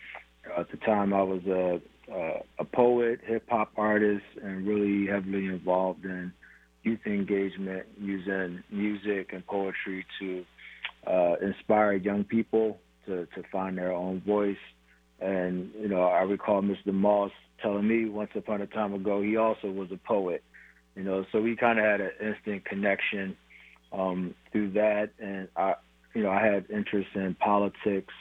At 0.56 0.70
the 0.70 0.76
time, 0.76 1.14
I 1.14 1.22
was 1.22 1.44
a 1.46 1.80
a, 2.12 2.42
a 2.58 2.64
poet, 2.64 3.20
hip 3.24 3.48
hop 3.48 3.72
artist, 3.76 4.26
and 4.42 4.66
really 4.66 5.06
heavily 5.10 5.46
involved 5.46 6.04
in 6.04 6.32
youth 6.86 7.00
engagement 7.04 7.84
using 8.00 8.62
music 8.70 9.30
and 9.32 9.44
poetry 9.46 10.06
to 10.20 10.44
uh, 11.06 11.34
inspire 11.42 11.94
young 11.94 12.22
people 12.22 12.78
to, 13.06 13.26
to 13.34 13.42
find 13.50 13.76
their 13.76 13.92
own 13.92 14.20
voice. 14.20 14.56
And, 15.20 15.70
you 15.78 15.88
know, 15.88 16.02
I 16.02 16.22
recall 16.22 16.62
Mr. 16.62 16.92
Moss 16.92 17.32
telling 17.60 17.88
me 17.88 18.08
once 18.08 18.30
upon 18.36 18.60
a 18.60 18.66
time 18.66 18.94
ago 18.94 19.20
he 19.20 19.36
also 19.36 19.68
was 19.68 19.90
a 19.90 19.96
poet, 19.96 20.44
you 20.94 21.02
know, 21.02 21.24
so 21.32 21.40
we 21.40 21.56
kind 21.56 21.78
of 21.78 21.84
had 21.84 22.00
an 22.00 22.12
instant 22.20 22.64
connection 22.64 23.36
um, 23.92 24.34
through 24.52 24.72
that. 24.72 25.10
And, 25.18 25.48
I, 25.56 25.74
you 26.14 26.22
know, 26.22 26.30
I 26.30 26.44
had 26.44 26.66
interest 26.70 27.08
in 27.14 27.34
politics, 27.34 28.14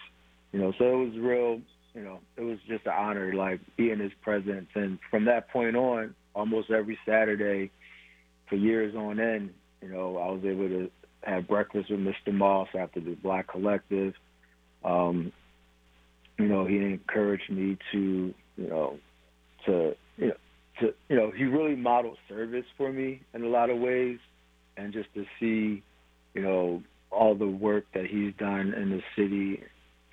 you 0.51 0.59
know, 0.59 0.73
so 0.79 0.85
it 0.85 1.05
was 1.05 1.17
real, 1.19 1.61
you 1.93 2.01
know, 2.01 2.19
it 2.35 2.41
was 2.41 2.57
just 2.67 2.85
an 2.85 2.93
honor, 2.97 3.33
like 3.33 3.59
being 3.77 3.99
his 3.99 4.11
presence. 4.21 4.69
And 4.73 4.97
from 5.11 5.25
that 5.25 5.49
point 5.49 5.75
on, 5.75 6.15
almost 6.33 6.71
every 6.71 6.97
Saturday, 7.05 7.71
for 8.49 8.55
years 8.55 8.95
on 8.95 9.19
end, 9.19 9.53
you 9.81 9.89
know, 9.89 10.17
I 10.17 10.31
was 10.31 10.41
able 10.43 10.67
to 10.67 10.91
have 11.23 11.47
breakfast 11.47 11.89
with 11.89 11.99
Mr. 11.99 12.33
Moss 12.33 12.67
after 12.77 12.99
the 12.99 13.15
Black 13.15 13.47
Collective. 13.47 14.13
Um, 14.83 15.31
you 16.37 16.47
know, 16.47 16.65
he 16.65 16.77
encouraged 16.77 17.49
me 17.49 17.77
to, 17.91 18.33
you 18.57 18.67
know, 18.67 18.99
to, 19.65 19.95
you 20.17 20.27
know, 20.27 20.35
to, 20.79 20.93
you 21.09 21.15
know, 21.15 21.31
he 21.31 21.45
really 21.45 21.75
modeled 21.75 22.17
service 22.27 22.65
for 22.77 22.91
me 22.91 23.21
in 23.33 23.43
a 23.43 23.47
lot 23.47 23.69
of 23.69 23.79
ways, 23.79 24.19
and 24.77 24.93
just 24.93 25.13
to 25.13 25.25
see, 25.39 25.81
you 26.33 26.41
know, 26.41 26.83
all 27.09 27.35
the 27.35 27.47
work 27.47 27.85
that 27.93 28.05
he's 28.05 28.33
done 28.35 28.73
in 28.73 28.89
the 28.89 29.01
city 29.15 29.63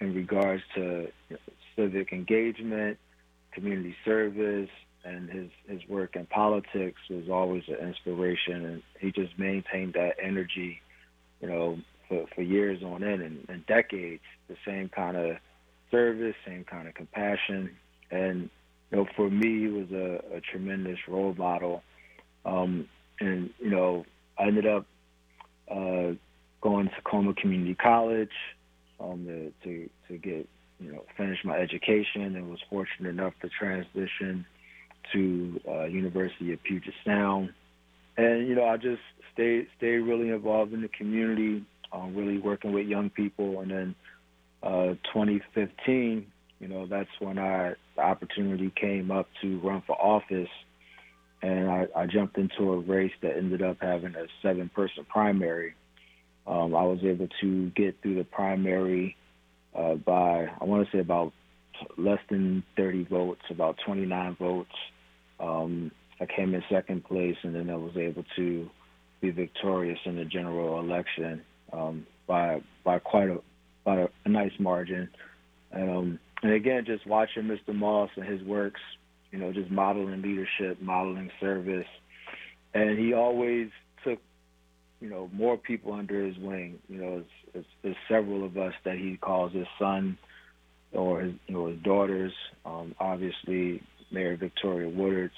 in 0.01 0.15
regards 0.15 0.63
to 0.75 1.09
you 1.29 1.37
know, 1.37 1.39
civic 1.77 2.13
engagement, 2.13 2.99
community 3.53 3.95
service, 4.05 4.71
and 5.05 5.29
his 5.29 5.51
his 5.67 5.81
work 5.89 6.17
in 6.17 6.27
politics 6.27 7.01
was 7.11 7.29
always 7.31 7.65
an 7.69 7.87
inspiration, 7.87 8.65
and 8.65 8.83
he 9.01 9.13
just 9.13 9.39
maintained 9.39 9.95
that 9.95 10.15
energy, 10.23 10.81
you 11.41 11.49
know, 11.49 11.79
for 12.09 12.27
for 12.35 12.43
years 12.43 12.83
on 12.83 13.03
end 13.03 13.23
and, 13.23 13.47
and 13.49 13.67
decades. 13.67 14.23
The 14.49 14.57
same 14.67 14.89
kind 14.89 15.17
of 15.17 15.37
service, 15.91 16.35
same 16.47 16.65
kind 16.65 16.89
of 16.89 16.95
compassion, 16.95 17.71
and 18.11 18.51
you 18.91 18.99
know, 18.99 19.07
for 19.17 19.31
me, 19.31 19.61
he 19.61 19.69
was 19.69 19.91
a, 19.91 20.37
a 20.37 20.41
tremendous 20.41 20.99
role 21.09 21.35
model. 21.35 21.83
Um, 22.45 22.89
and 23.21 23.51
you 23.59 23.71
know, 23.71 24.05
I 24.39 24.47
ended 24.47 24.67
up 24.67 24.87
uh, 25.71 26.13
going 26.61 26.89
to 26.89 26.95
Tacoma 26.97 27.35
Community 27.35 27.75
College 27.75 28.31
um, 29.01 29.25
to, 29.27 29.53
to 29.65 29.91
to 30.09 30.19
get 30.19 30.49
you 30.79 30.93
know 30.93 31.05
finish 31.17 31.39
my 31.45 31.57
education, 31.57 32.37
and 32.37 32.51
was 32.51 32.61
fortunate 32.71 33.09
enough 33.09 33.35
to 33.43 33.49
transition 33.49 34.47
to 35.13 35.61
uh, 35.69 35.85
University 35.85 36.53
of 36.53 36.63
Puget 36.63 36.95
Sound, 37.05 37.53
and 38.17 38.47
you 38.47 38.55
know 38.55 38.65
I 38.65 38.77
just 38.77 39.03
stay 39.33 39.67
stayed 39.77 39.99
really 39.99 40.31
involved 40.31 40.73
in 40.73 40.83
the 40.83 40.89
community, 40.89 41.65
um, 41.93 42.15
really 42.15 42.39
working 42.39 42.73
with 42.73 42.87
young 42.87 43.11
people, 43.11 43.61
and 43.61 43.71
then 43.71 43.95
uh, 44.63 44.95
2015, 45.13 46.27
you 46.61 46.69
know 46.69 46.87
that's 46.87 47.11
when 47.19 47.39
I 47.39 47.75
the 47.97 48.03
opportunity 48.03 48.73
came 48.75 49.11
up 49.11 49.29
to 49.43 49.59
run 49.61 49.83
for 49.87 50.01
office, 50.01 50.51
and 51.43 51.71
I, 51.71 51.87
I 51.97 52.07
jumped 52.07 52.39
into 52.39 52.73
a 52.73 52.79
race 52.79 53.13
that 53.23 53.37
ended 53.37 53.63
up 53.63 53.79
having 53.81 54.15
a 54.15 54.27
seven-person 54.43 55.07
primary. 55.09 55.75
Um, 56.47 56.75
I 56.75 56.83
was 56.83 56.99
able 57.05 57.29
to 57.41 57.71
get 57.71 58.01
through 58.03 58.17
the 58.17 58.25
primary 58.25 59.17
uh, 59.75 59.95
by 59.95 60.49
I 60.61 60.65
want 60.65 60.87
to 60.87 60.97
say 60.97 61.01
about 61.01 61.33
less 61.97 62.21
than 62.31 62.63
30 62.77 63.05
votes, 63.05 63.43
about 63.51 63.77
29 63.85 64.37
votes. 64.39 64.71
Um, 65.43 65.91
I 66.21 66.27
came 66.27 66.55
in 66.55 66.63
second 66.71 67.05
place, 67.05 67.37
and 67.43 67.55
then 67.55 67.69
I 67.69 67.77
was 67.77 67.97
able 67.97 68.25
to 68.37 68.71
be 69.21 69.31
victorious 69.31 69.99
in 70.05 70.17
the 70.17 70.25
general 70.25 70.79
election 70.79 71.43
um, 71.73 72.07
by 72.27 72.63
by 72.85 72.99
quite 73.01 73.29
a 73.29 73.39
by 73.85 74.07
a, 74.25 74.29
nice 74.29 74.53
margin. 74.59 75.09
Um, 75.73 76.19
and 76.43 76.53
again, 76.53 76.85
just 76.87 77.07
watching 77.07 77.45
Mr. 77.45 77.75
Moss 77.75 78.11
and 78.17 78.25
his 78.25 78.43
works, 78.43 78.81
you 79.31 79.39
know, 79.39 79.53
just 79.53 79.71
modeling 79.71 80.23
leadership, 80.23 80.81
modeling 80.81 81.31
service, 81.41 81.87
and 82.75 82.99
he 82.99 83.13
always 83.13 83.69
took, 84.05 84.19
you 85.01 85.09
know, 85.09 85.29
more 85.33 85.57
people 85.57 85.93
under 85.93 86.25
his 86.25 86.37
wing. 86.39 86.79
You 86.89 86.99
know, 86.99 87.25
there's, 87.53 87.65
there's 87.83 87.97
several 88.09 88.45
of 88.45 88.57
us 88.57 88.75
that 88.85 88.97
he 88.97 89.17
calls 89.17 89.53
his 89.53 89.67
son 89.79 90.19
or 90.93 91.23
his, 91.23 91.35
you 91.47 91.55
know, 91.55 91.67
his 91.69 91.81
daughters. 91.83 92.33
Um, 92.65 92.95
obviously, 93.01 93.83
Mayor 94.13 94.37
Victoria 94.37 94.91
Woodards 94.91 95.31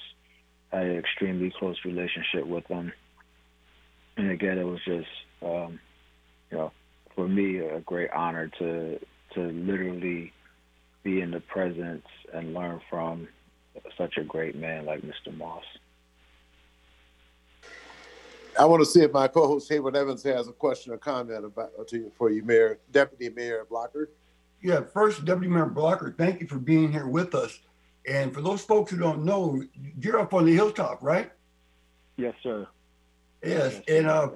I 0.75 0.79
had 0.79 0.87
an 0.87 0.97
extremely 0.97 1.53
close 1.57 1.77
relationship 1.85 2.45
with 2.45 2.67
them. 2.67 2.91
And 4.17 4.29
again, 4.29 4.57
it 4.57 4.63
was 4.63 4.79
just, 4.83 5.07
um, 5.41 5.79
you 6.51 6.57
know, 6.57 6.71
for 7.15 7.27
me, 7.27 7.59
a 7.59 7.79
great 7.81 8.11
honor 8.11 8.49
to 8.59 8.99
to 9.33 9.41
literally 9.41 10.33
be 11.03 11.21
in 11.21 11.31
the 11.31 11.39
presence 11.39 12.05
and 12.33 12.53
learn 12.53 12.79
from 12.89 13.27
such 13.97 14.17
a 14.17 14.23
great 14.23 14.55
man 14.55 14.85
like 14.85 15.01
Mr. 15.01 15.35
Moss. 15.35 15.63
I 18.57 18.63
want 18.65 18.81
to 18.81 18.85
see 18.85 19.01
if 19.01 19.11
my 19.11 19.27
co-host 19.27 19.67
Hayward 19.69 19.97
Evans 19.97 20.23
has 20.23 20.47
a 20.47 20.53
question 20.53 20.93
or 20.93 20.97
comment 20.97 21.43
about 21.43 21.87
to 21.89 21.97
you, 21.97 22.11
for 22.17 22.29
you, 22.29 22.43
Mayor 22.43 22.79
Deputy 22.91 23.29
Mayor 23.29 23.65
Blocker. 23.69 24.09
Yeah, 24.61 24.81
first, 24.81 25.25
Deputy 25.25 25.49
Mayor 25.49 25.65
Blocker, 25.65 26.15
thank 26.17 26.39
you 26.39 26.47
for 26.47 26.57
being 26.57 26.91
here 26.91 27.07
with 27.07 27.35
us. 27.35 27.59
And 28.07 28.33
for 28.33 28.41
those 28.41 28.61
folks 28.61 28.91
who 28.91 28.97
don't 28.97 29.23
know, 29.23 29.63
you're 29.99 30.19
up 30.19 30.33
on 30.33 30.45
the 30.45 30.53
hilltop, 30.53 31.01
right? 31.01 31.31
Yes, 32.17 32.35
sir. 32.43 32.67
Yes, 33.43 33.81
and 33.87 34.07
uh, 34.07 34.29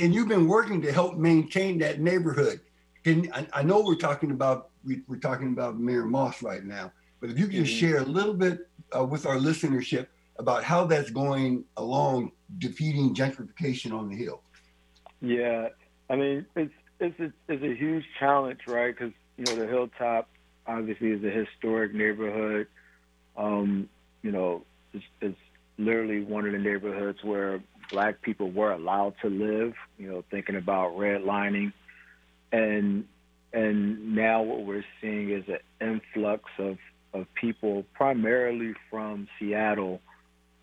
and 0.00 0.14
you've 0.14 0.28
been 0.28 0.46
working 0.46 0.80
to 0.82 0.92
help 0.92 1.16
maintain 1.16 1.78
that 1.78 2.00
neighborhood. 2.00 2.60
Can 3.04 3.30
I, 3.32 3.46
I 3.52 3.62
know 3.62 3.80
we're 3.80 3.96
talking 3.96 4.30
about 4.30 4.70
we, 4.84 5.02
are 5.10 5.16
talking 5.16 5.48
about 5.48 5.78
Mayor 5.78 6.04
Moss 6.04 6.42
right 6.42 6.64
now, 6.64 6.92
but 7.20 7.30
if 7.30 7.38
you 7.38 7.46
can 7.46 7.64
mm-hmm. 7.64 7.64
share 7.64 7.98
a 7.98 8.04
little 8.04 8.34
bit 8.34 8.68
uh, 8.96 9.04
with 9.04 9.26
our 9.26 9.36
listenership 9.36 10.06
about 10.38 10.62
how 10.64 10.84
that's 10.84 11.10
going 11.10 11.64
along 11.76 12.32
defeating 12.58 13.14
gentrification 13.14 13.92
on 13.92 14.08
the 14.08 14.16
hill. 14.16 14.42
Yeah, 15.20 15.68
I 16.08 16.16
mean 16.16 16.46
it's 16.54 16.74
it's 17.00 17.18
a, 17.18 17.32
it's 17.48 17.62
a 17.62 17.74
huge 17.74 18.04
challenge, 18.18 18.60
right? 18.66 18.96
Because 18.96 19.12
you 19.36 19.44
know 19.44 19.56
the 19.56 19.66
hilltop 19.66 20.28
obviously 20.66 21.10
is 21.10 21.24
a 21.24 21.30
historic 21.30 21.94
neighborhood. 21.94 22.68
Um, 23.36 23.88
you 24.22 24.30
know, 24.30 24.64
it's, 24.92 25.04
it's 25.20 25.38
literally 25.78 26.22
one 26.22 26.46
of 26.46 26.52
the 26.52 26.58
neighborhoods 26.58 27.18
where 27.22 27.62
black 27.90 28.22
people 28.22 28.50
were 28.50 28.72
allowed 28.72 29.14
to 29.22 29.28
live. 29.28 29.74
You 29.98 30.10
know, 30.10 30.24
thinking 30.30 30.56
about 30.56 30.96
redlining, 30.96 31.72
and 32.52 33.06
and 33.52 34.14
now 34.14 34.42
what 34.42 34.64
we're 34.64 34.84
seeing 35.00 35.30
is 35.30 35.44
an 35.48 35.58
influx 35.80 36.44
of 36.58 36.78
of 37.14 37.26
people, 37.34 37.84
primarily 37.94 38.74
from 38.90 39.28
Seattle, 39.38 40.00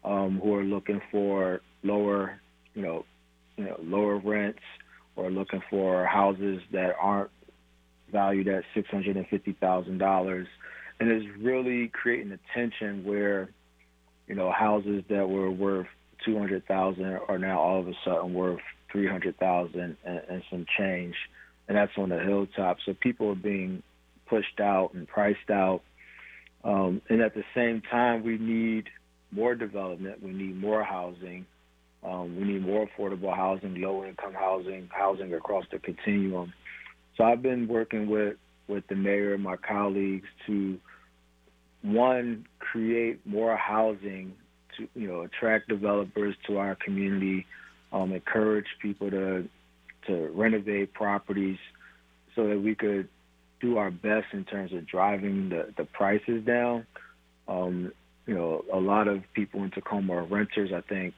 um, 0.03 0.39
who 0.41 0.55
are 0.55 0.63
looking 0.63 1.01
for 1.11 1.61
lower, 1.83 2.39
you 2.73 2.81
know, 2.81 3.05
you 3.57 3.65
know, 3.65 3.79
lower 3.83 4.17
rents 4.17 4.63
or 5.15 5.29
looking 5.29 5.61
for 5.69 6.05
houses 6.05 6.61
that 6.71 6.95
aren't 6.99 7.29
valued 8.11 8.47
at 8.47 8.63
six 8.73 8.89
hundred 8.89 9.17
and 9.17 9.27
fifty 9.27 9.53
thousand 9.53 9.99
dollars, 9.99 10.47
and 10.99 11.09
it's 11.09 11.25
really 11.39 11.87
creating 11.87 12.31
a 12.31 12.39
tension 12.53 13.03
where, 13.05 13.49
you 14.27 14.35
know, 14.35 14.51
houses 14.51 15.03
that 15.09 15.29
were 15.29 15.49
worth 15.49 15.87
two 16.25 16.37
hundred 16.37 16.65
thousand 16.67 17.19
are 17.27 17.39
now 17.39 17.59
all 17.59 17.79
of 17.79 17.87
a 17.87 17.93
sudden 18.03 18.33
worth 18.33 18.59
three 18.91 19.07
hundred 19.07 19.37
thousand 19.37 19.97
and, 20.03 20.43
some 20.49 20.65
change, 20.77 21.15
and 21.67 21.77
that's 21.77 21.91
on 21.97 22.09
the 22.09 22.19
hilltop. 22.19 22.77
So 22.85 22.93
people 22.93 23.29
are 23.29 23.35
being 23.35 23.83
pushed 24.27 24.59
out 24.59 24.93
and 24.93 25.07
priced 25.07 25.49
out, 25.49 25.81
um, 26.63 27.01
and 27.09 27.21
at 27.21 27.33
the 27.33 27.43
same 27.55 27.81
time, 27.81 28.23
we 28.23 28.37
need 28.37 28.89
more 29.31 29.55
development. 29.55 30.21
We 30.21 30.31
need 30.31 30.57
more 30.57 30.83
housing. 30.83 31.45
Um, 32.03 32.37
we 32.37 32.45
need 32.45 32.65
more 32.65 32.87
affordable 32.87 33.35
housing, 33.35 33.81
low 33.81 34.05
income 34.05 34.33
housing, 34.33 34.89
housing 34.91 35.33
across 35.33 35.65
the 35.71 35.79
continuum. 35.79 36.53
So 37.15 37.23
I've 37.23 37.41
been 37.41 37.67
working 37.67 38.09
with 38.09 38.37
with 38.67 38.85
the 38.87 38.95
mayor 38.95 39.33
and 39.33 39.43
my 39.43 39.57
colleagues 39.57 40.27
to 40.45 40.79
one 41.81 42.45
create 42.59 43.25
more 43.25 43.55
housing 43.55 44.35
to 44.77 44.87
you 44.95 45.07
know 45.07 45.21
attract 45.21 45.69
developers 45.69 46.35
to 46.47 46.57
our 46.57 46.75
community, 46.75 47.45
um, 47.91 48.11
encourage 48.11 48.67
people 48.81 49.09
to 49.09 49.47
to 50.07 50.27
renovate 50.33 50.93
properties 50.93 51.57
so 52.35 52.47
that 52.47 52.61
we 52.61 52.75
could 52.75 53.07
do 53.59 53.77
our 53.77 53.91
best 53.91 54.27
in 54.31 54.45
terms 54.45 54.71
of 54.71 54.87
driving 54.87 55.49
the, 55.49 55.73
the 55.77 55.83
prices 55.83 56.43
down. 56.45 56.85
Um, 57.47 57.91
you 58.25 58.33
know, 58.33 58.63
a 58.71 58.79
lot 58.79 59.07
of 59.07 59.23
people 59.33 59.63
in 59.63 59.71
Tacoma 59.71 60.13
are 60.13 60.23
renters. 60.23 60.71
I 60.71 60.81
think 60.81 61.13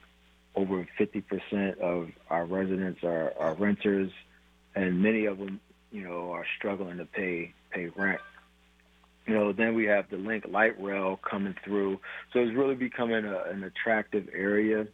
over 0.54 0.86
50% 0.98 1.78
of 1.78 2.10
our 2.28 2.44
residents 2.44 3.04
are, 3.04 3.32
are 3.38 3.54
renters, 3.54 4.10
and 4.74 5.02
many 5.02 5.26
of 5.26 5.38
them 5.38 5.60
you 5.92 6.02
know, 6.02 6.32
are 6.32 6.46
struggling 6.56 6.98
to 6.98 7.04
pay 7.04 7.52
pay 7.70 7.86
rent. 7.94 8.20
You 9.26 9.34
know, 9.34 9.52
then 9.52 9.74
we 9.74 9.84
have 9.84 10.10
the 10.10 10.16
Link 10.16 10.44
light 10.48 10.80
rail 10.82 11.18
coming 11.28 11.54
through, 11.64 12.00
so 12.32 12.40
it's 12.40 12.56
really 12.56 12.74
becoming 12.74 13.24
a, 13.24 13.42
an 13.50 13.62
attractive 13.62 14.28
area, 14.34 14.86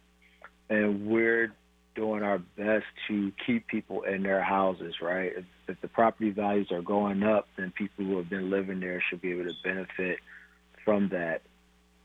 and 0.69 1.07
we're 1.07 1.51
doing 1.95 2.21
our 2.21 2.37
best 2.37 2.85
to 3.07 3.31
keep 3.45 3.67
people 3.67 4.03
in 4.03 4.21
their 4.23 4.43
houses. 4.43 4.95
Right, 5.01 5.33
if, 5.35 5.45
if 5.67 5.81
the 5.81 5.87
property 5.87 6.29
values 6.29 6.71
are 6.71 6.81
going 6.81 7.23
up, 7.23 7.47
then 7.57 7.71
people 7.71 8.05
who 8.05 8.17
have 8.17 8.29
been 8.29 8.49
living 8.49 8.79
there 8.79 9.01
should 9.09 9.21
be 9.21 9.31
able 9.31 9.45
to 9.45 9.55
benefit 9.63 10.19
from 10.85 11.09
that, 11.09 11.41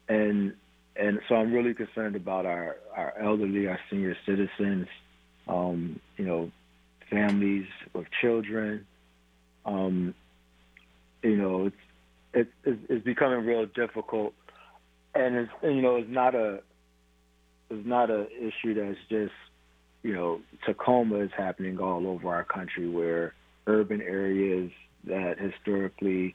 and 0.09 0.55
and 0.97 1.21
so 1.29 1.35
I'm 1.35 1.53
really 1.53 1.75
concerned 1.75 2.17
about 2.17 2.47
our 2.47 2.77
our 2.97 3.15
elderly, 3.21 3.67
our 3.69 3.79
senior 3.91 4.17
citizens. 4.25 4.87
Um, 5.47 6.01
you 6.17 6.25
know, 6.25 6.51
families 7.11 7.67
with 7.93 8.07
children. 8.21 8.87
Um, 9.65 10.15
you 11.23 11.37
know, 11.37 11.67
it's, 11.67 11.77
it's 12.35 12.51
it's 12.65 13.05
becoming 13.05 13.45
real 13.47 13.67
difficult, 13.67 14.35
and 15.15 15.37
it's 15.37 15.53
you 15.63 15.83
know 15.83 15.97
it's 15.97 16.11
not 16.11 16.35
a 16.35 16.61
it's 17.71 17.87
not 17.87 18.11
a 18.11 18.27
issue 18.31 18.75
that's 18.75 18.99
just 19.09 19.33
you 20.03 20.13
know 20.13 20.41
Tacoma 20.67 21.21
is 21.21 21.31
happening 21.37 21.79
all 21.79 22.07
over 22.07 22.29
our 22.29 22.45
country 22.45 22.89
where 22.89 23.35
urban 23.67 24.03
areas 24.03 24.71
that 25.05 25.39
historically 25.39 26.35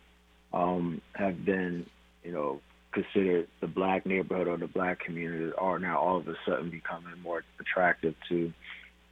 um, 0.54 1.02
have 1.16 1.46
been 1.46 1.86
you 2.24 2.32
know 2.32 2.62
considered 2.92 3.48
the 3.62 3.68
black 3.68 4.06
neighborhood 4.06 4.48
or 4.48 4.58
the 4.58 4.68
black 4.68 5.00
community 5.00 5.52
are 5.58 5.78
now 5.78 6.00
all 6.00 6.18
of 6.18 6.28
a 6.28 6.36
sudden 6.46 6.70
becoming 6.70 7.14
more 7.22 7.44
attractive 7.60 8.16
to 8.28 8.52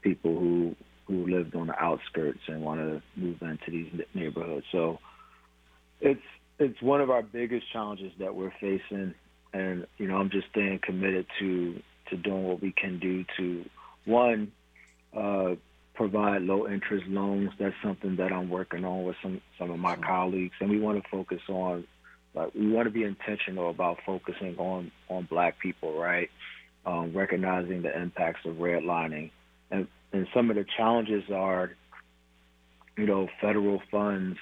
people 0.01 0.37
who 0.37 0.75
who 1.05 1.25
lived 1.27 1.55
on 1.55 1.67
the 1.67 1.79
outskirts 1.81 2.39
and 2.47 2.61
want 2.61 2.79
to 2.79 3.01
move 3.15 3.41
into 3.41 3.71
these 3.71 3.91
neighborhoods. 4.13 4.65
So 4.71 4.99
it's 6.01 6.21
it's 6.59 6.81
one 6.81 7.01
of 7.01 7.09
our 7.09 7.21
biggest 7.21 7.71
challenges 7.71 8.11
that 8.19 8.35
we're 8.35 8.53
facing, 8.59 9.13
and 9.53 9.87
you 9.97 10.07
know 10.07 10.17
I'm 10.17 10.29
just 10.29 10.47
staying 10.49 10.79
committed 10.81 11.25
to 11.39 11.81
to 12.09 12.17
doing 12.17 12.43
what 12.43 12.61
we 12.61 12.71
can 12.71 12.99
do 12.99 13.25
to 13.37 13.65
one 14.05 14.51
uh, 15.15 15.55
provide 15.93 16.41
low 16.43 16.67
interest 16.67 17.05
loans. 17.07 17.51
That's 17.59 17.75
something 17.83 18.15
that 18.17 18.31
I'm 18.31 18.49
working 18.49 18.85
on 18.85 19.03
with 19.03 19.15
some 19.21 19.41
some 19.57 19.71
of 19.71 19.79
my 19.79 19.95
colleagues, 19.95 20.55
and 20.59 20.69
we 20.69 20.79
want 20.79 21.03
to 21.03 21.09
focus 21.09 21.41
on. 21.49 21.85
Like, 22.33 22.53
we 22.53 22.71
want 22.71 22.85
to 22.85 22.91
be 22.91 23.03
intentional 23.03 23.69
about 23.69 23.99
focusing 24.05 24.57
on 24.57 24.91
on 25.09 25.23
Black 25.23 25.59
people, 25.59 25.97
right? 25.97 26.29
Um, 26.85 27.13
recognizing 27.13 27.81
the 27.81 27.99
impacts 27.99 28.45
of 28.45 28.55
redlining 28.55 29.31
and 29.71 29.87
and 30.13 30.27
some 30.33 30.49
of 30.49 30.55
the 30.55 30.65
challenges 30.77 31.29
are, 31.29 31.71
you 32.97 33.05
know, 33.05 33.27
federal 33.41 33.81
funds. 33.91 34.37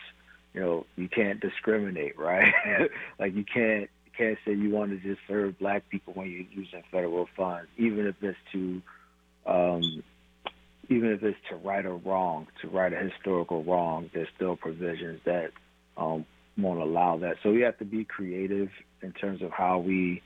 You 0.55 0.61
know, 0.61 0.85
you 0.95 1.09
can't 1.09 1.41
discriminate, 1.41 2.17
right? 2.17 2.53
like 3.19 3.35
you 3.35 3.43
can't 3.43 3.89
you 4.05 4.11
can't 4.17 4.37
say 4.45 4.53
you 4.53 4.69
want 4.69 4.91
to 4.91 4.97
just 4.97 5.19
serve 5.27 5.59
black 5.59 5.89
people 5.89 6.13
when 6.13 6.31
you're 6.31 6.45
using 6.63 6.81
federal 6.91 7.27
funds, 7.35 7.67
even 7.77 8.07
if 8.07 8.15
it's 8.21 8.37
to, 8.53 8.81
um, 9.45 10.01
even 10.87 11.11
if 11.11 11.23
it's 11.23 11.37
to 11.49 11.57
right 11.57 11.85
a 11.85 11.91
wrong, 11.91 12.47
to 12.61 12.69
right 12.69 12.93
a 12.93 12.95
historical 12.95 13.65
wrong. 13.65 14.09
There's 14.13 14.29
still 14.37 14.55
provisions 14.55 15.19
that 15.25 15.51
um, 15.97 16.25
won't 16.57 16.79
allow 16.79 17.17
that. 17.17 17.35
So 17.43 17.51
we 17.51 17.61
have 17.61 17.77
to 17.79 17.85
be 17.85 18.05
creative 18.05 18.69
in 19.01 19.11
terms 19.11 19.41
of 19.41 19.51
how 19.51 19.79
we 19.79 20.21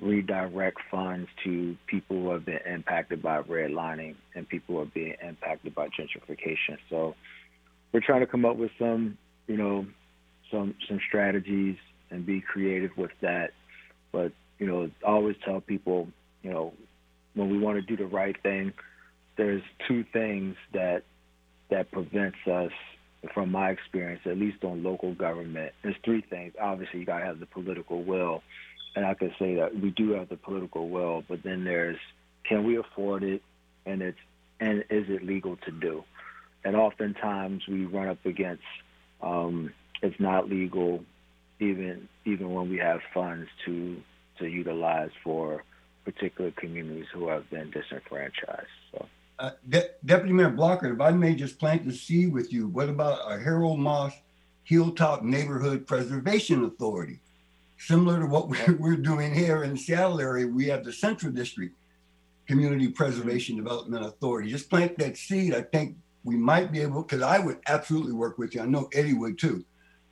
redirect 0.00 0.78
funds 0.88 1.28
to 1.42 1.76
people 1.88 2.22
who 2.22 2.30
have 2.30 2.44
been 2.44 2.60
impacted 2.64 3.22
by 3.22 3.42
redlining 3.42 4.14
and 4.36 4.48
people 4.48 4.76
who 4.76 4.82
are 4.82 4.86
being 4.86 5.16
impacted 5.20 5.74
by 5.74 5.88
gentrification. 5.88 6.78
So 6.88 7.16
we're 7.92 8.00
trying 8.00 8.20
to 8.20 8.26
come 8.26 8.44
up 8.44 8.56
with 8.56 8.70
some 8.78 9.18
you 9.46 9.56
know, 9.56 9.86
some 10.50 10.74
some 10.88 11.00
strategies 11.06 11.76
and 12.10 12.24
be 12.26 12.40
creative 12.40 12.96
with 12.96 13.12
that. 13.20 13.52
But 14.12 14.32
you 14.58 14.66
know, 14.66 14.90
always 15.04 15.36
tell 15.44 15.60
people, 15.60 16.08
you 16.42 16.50
know, 16.50 16.72
when 17.34 17.50
we 17.50 17.58
want 17.58 17.76
to 17.76 17.82
do 17.82 17.96
the 17.96 18.08
right 18.08 18.40
thing, 18.42 18.72
there's 19.36 19.62
two 19.88 20.04
things 20.12 20.56
that 20.72 21.02
that 21.70 21.90
prevents 21.90 22.38
us 22.46 22.72
from 23.32 23.50
my 23.50 23.70
experience, 23.70 24.20
at 24.26 24.36
least 24.36 24.62
on 24.64 24.82
local 24.82 25.14
government. 25.14 25.72
There's 25.82 25.96
three 26.04 26.22
things. 26.22 26.54
Obviously, 26.60 27.00
you 27.00 27.06
got 27.06 27.20
to 27.20 27.24
have 27.24 27.40
the 27.40 27.46
political 27.46 28.02
will, 28.02 28.42
and 28.94 29.06
I 29.06 29.14
can 29.14 29.32
say 29.38 29.54
that 29.56 29.74
we 29.74 29.90
do 29.90 30.12
have 30.12 30.28
the 30.28 30.36
political 30.36 30.88
will. 30.88 31.24
But 31.28 31.42
then 31.42 31.64
there's 31.64 31.98
can 32.44 32.64
we 32.64 32.76
afford 32.76 33.22
it, 33.22 33.42
and 33.86 34.02
it's 34.02 34.18
and 34.60 34.80
is 34.90 35.06
it 35.08 35.24
legal 35.24 35.56
to 35.56 35.70
do? 35.70 36.04
And 36.64 36.76
oftentimes 36.76 37.62
we 37.66 37.86
run 37.86 38.08
up 38.08 38.24
against 38.24 38.62
um, 39.22 39.72
it's 40.02 40.18
not 40.18 40.48
legal, 40.48 41.04
even 41.60 42.08
even 42.24 42.52
when 42.52 42.68
we 42.68 42.78
have 42.78 43.00
funds 43.14 43.48
to 43.64 44.02
to 44.38 44.46
utilize 44.46 45.10
for 45.22 45.64
particular 46.04 46.50
communities 46.52 47.06
who 47.12 47.28
have 47.28 47.48
been 47.50 47.70
disenfranchised. 47.70 48.66
So. 48.90 49.06
Uh, 49.38 49.50
De- 49.68 49.90
Deputy 50.04 50.32
Mayor 50.32 50.50
Blocker, 50.50 50.92
if 50.92 51.00
I 51.00 51.10
may 51.10 51.34
just 51.34 51.58
plant 51.58 51.86
the 51.86 51.92
seed 51.92 52.32
with 52.32 52.52
you, 52.52 52.68
what 52.68 52.88
about 52.88 53.20
a 53.30 53.38
Harold 53.38 53.78
Moss 53.78 54.12
Hilltop 54.64 55.22
Neighborhood 55.22 55.86
Preservation 55.86 56.64
Authority? 56.64 57.20
Similar 57.78 58.20
to 58.20 58.26
what 58.26 58.48
we're, 58.48 58.76
we're 58.78 58.96
doing 58.96 59.34
here 59.34 59.64
in 59.64 59.72
the 59.72 59.78
Seattle 59.78 60.20
area, 60.20 60.46
we 60.46 60.66
have 60.66 60.84
the 60.84 60.92
Central 60.92 61.32
District 61.32 61.74
Community 62.46 62.88
Preservation 62.88 63.56
Development 63.56 64.04
Authority. 64.04 64.50
Just 64.50 64.70
plant 64.70 64.98
that 64.98 65.16
seed. 65.16 65.54
I 65.54 65.62
think 65.62 65.96
we 66.24 66.36
might 66.36 66.72
be 66.72 66.80
able, 66.80 67.02
because 67.02 67.22
I 67.22 67.38
would 67.38 67.58
absolutely 67.66 68.12
work 68.12 68.38
with 68.38 68.54
you. 68.54 68.62
I 68.62 68.66
know 68.66 68.88
Eddie 68.92 69.14
would 69.14 69.38
too, 69.38 69.64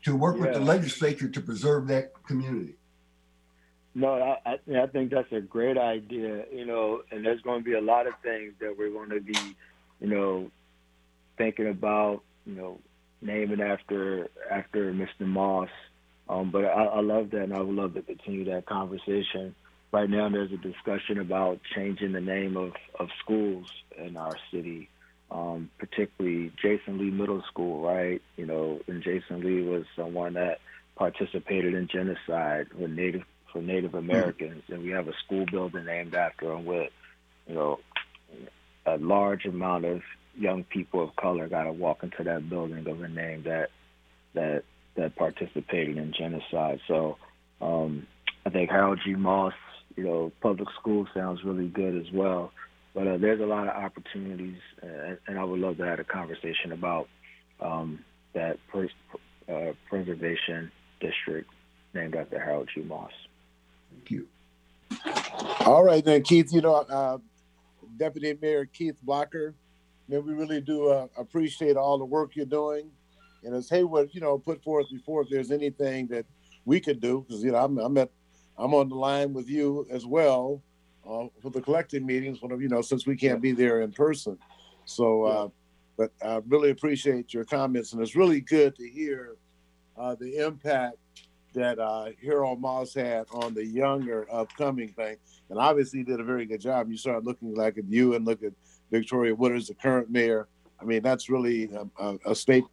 to 0.04 0.16
work 0.16 0.36
yeah. 0.36 0.42
with 0.42 0.54
the 0.54 0.60
legislature 0.60 1.28
to 1.28 1.40
preserve 1.40 1.86
that 1.88 2.12
community. 2.26 2.74
No, 3.94 4.14
I, 4.14 4.58
I 4.76 4.86
think 4.86 5.10
that's 5.10 5.32
a 5.32 5.40
great 5.40 5.76
idea. 5.76 6.44
You 6.52 6.64
know, 6.64 7.02
and 7.10 7.24
there's 7.24 7.40
going 7.40 7.60
to 7.60 7.64
be 7.64 7.74
a 7.74 7.80
lot 7.80 8.06
of 8.06 8.14
things 8.22 8.54
that 8.60 8.76
we're 8.76 8.90
going 8.90 9.10
to 9.10 9.20
be, 9.20 9.56
you 10.00 10.08
know, 10.08 10.50
thinking 11.36 11.68
about. 11.68 12.22
You 12.46 12.54
know, 12.54 12.78
naming 13.22 13.60
after 13.60 14.28
after 14.50 14.92
Mr. 14.92 15.26
Moss. 15.26 15.68
Um, 16.28 16.50
but 16.50 16.64
I, 16.64 16.84
I 16.84 17.00
love 17.00 17.30
that, 17.30 17.42
and 17.42 17.54
I 17.54 17.60
would 17.60 17.74
love 17.74 17.94
to 17.94 18.02
continue 18.02 18.44
that 18.46 18.66
conversation. 18.66 19.54
Right 19.92 20.08
now, 20.08 20.28
there's 20.28 20.52
a 20.52 20.56
discussion 20.56 21.18
about 21.18 21.58
changing 21.74 22.12
the 22.12 22.20
name 22.20 22.56
of, 22.56 22.72
of 22.98 23.08
schools 23.18 23.66
in 23.98 24.16
our 24.16 24.36
city, 24.52 24.88
um, 25.30 25.70
particularly 25.78 26.52
Jason 26.60 26.98
Lee 26.98 27.10
Middle 27.10 27.42
School, 27.50 27.82
right? 27.82 28.20
You 28.36 28.46
know, 28.46 28.80
and 28.86 29.02
Jason 29.02 29.40
Lee 29.40 29.62
was 29.62 29.84
someone 29.96 30.34
that 30.34 30.58
participated 30.96 31.74
in 31.74 31.88
genocide 31.88 32.68
with 32.78 32.90
Native 32.90 33.22
for 33.52 33.62
Native 33.62 33.94
Americans, 33.94 34.62
mm-hmm. 34.64 34.74
and 34.74 34.82
we 34.82 34.90
have 34.90 35.08
a 35.08 35.12
school 35.24 35.44
building 35.50 35.84
named 35.84 36.14
after 36.14 36.52
him 36.52 36.64
with, 36.64 36.90
you 37.48 37.54
know, 37.54 37.80
a 38.86 38.96
large 38.98 39.44
amount 39.44 39.84
of 39.84 40.02
young 40.36 40.64
people 40.64 41.02
of 41.02 41.16
color 41.16 41.48
got 41.48 41.64
to 41.64 41.72
walk 41.72 42.02
into 42.02 42.22
that 42.24 42.48
building 42.48 42.86
of 42.86 43.02
a 43.02 43.08
name 43.08 43.42
that 43.44 43.70
that 44.34 44.62
that 44.96 45.16
participated 45.16 45.96
in 45.96 46.12
genocide. 46.16 46.80
So 46.86 47.16
um, 47.60 48.06
I 48.46 48.50
think 48.50 48.70
Harold 48.70 49.00
G. 49.04 49.14
Moss, 49.14 49.54
you 49.96 50.04
know, 50.04 50.32
public 50.40 50.68
school 50.78 51.06
sounds 51.14 51.44
really 51.44 51.68
good 51.68 51.96
as 51.96 52.12
well. 52.12 52.52
But 52.94 53.06
uh, 53.06 53.16
there's 53.18 53.40
a 53.40 53.46
lot 53.46 53.68
of 53.68 53.74
opportunities, 53.82 54.58
uh, 54.82 55.14
and 55.26 55.38
I 55.38 55.44
would 55.44 55.60
love 55.60 55.76
to 55.76 55.84
have 55.84 56.00
a 56.00 56.04
conversation 56.04 56.72
about 56.72 57.08
um, 57.60 58.04
that 58.34 58.58
pres- 58.68 58.90
uh, 59.48 59.72
preservation 59.88 60.72
district 61.00 61.50
named 61.94 62.16
after 62.16 62.38
Harold 62.38 62.68
G. 62.74 62.82
Moss. 62.82 63.12
Thank 63.90 64.10
you. 64.10 64.26
All 65.60 65.84
right, 65.84 66.04
then, 66.04 66.22
Keith. 66.22 66.52
You 66.52 66.62
know, 66.62 66.74
uh, 66.74 67.18
Deputy 67.96 68.36
Mayor 68.40 68.66
Keith 68.66 68.96
Blocker, 69.02 69.54
man, 70.08 70.26
we 70.26 70.32
really 70.32 70.60
do 70.60 70.88
uh, 70.88 71.06
appreciate 71.16 71.76
all 71.76 71.98
the 71.98 72.04
work 72.04 72.34
you're 72.34 72.46
doing. 72.46 72.90
And 73.44 73.54
as 73.54 73.68
Hayward, 73.70 74.10
you 74.12 74.20
know, 74.20 74.36
put 74.38 74.62
forth 74.62 74.86
before, 74.90 75.22
if 75.22 75.28
there's 75.28 75.50
anything 75.50 76.08
that 76.08 76.26
we 76.64 76.80
could 76.80 77.00
do, 77.00 77.24
because 77.26 77.42
you 77.42 77.52
know, 77.52 77.58
I'm, 77.58 77.78
I'm 77.78 77.96
at, 77.98 78.10
I'm 78.58 78.74
on 78.74 78.88
the 78.88 78.96
line 78.96 79.32
with 79.32 79.48
you 79.48 79.86
as 79.90 80.04
well 80.04 80.60
uh, 81.08 81.26
for 81.42 81.50
the 81.50 81.60
collective 81.60 82.02
meetings. 82.02 82.40
When 82.40 82.60
you 82.60 82.68
know, 82.68 82.82
since 82.82 83.06
we 83.06 83.16
can't 83.16 83.40
be 83.40 83.52
there 83.52 83.82
in 83.82 83.92
person, 83.92 84.38
so. 84.84 85.24
Uh, 85.24 85.48
but 85.96 86.12
I 86.24 86.40
really 86.48 86.70
appreciate 86.70 87.34
your 87.34 87.44
comments, 87.44 87.92
and 87.92 88.00
it's 88.00 88.16
really 88.16 88.40
good 88.40 88.74
to 88.76 88.88
hear 88.88 89.36
uh, 89.98 90.14
the 90.14 90.42
impact 90.42 90.96
that 91.52 91.78
uh, 91.78 92.06
Harold 92.24 92.58
Moss 92.58 92.94
had 92.94 93.26
on 93.32 93.52
the 93.52 93.66
younger 93.66 94.26
upcoming 94.32 94.88
thing. 94.88 95.16
And 95.50 95.58
obviously, 95.58 95.98
he 95.98 96.04
did 96.04 96.18
a 96.18 96.24
very 96.24 96.46
good 96.46 96.62
job. 96.62 96.90
You 96.90 96.96
start 96.96 97.24
looking 97.24 97.54
like 97.54 97.76
at 97.76 97.84
you 97.86 98.14
and 98.14 98.24
look 98.24 98.42
at 98.42 98.54
Victoria 98.90 99.36
Woodards, 99.36 99.66
the 99.66 99.74
current 99.74 100.10
mayor. 100.10 100.48
I 100.80 100.84
mean, 100.84 101.02
that's 101.02 101.28
really 101.28 101.64
a, 101.64 101.86
a, 102.02 102.18
a 102.24 102.34
statement 102.34 102.72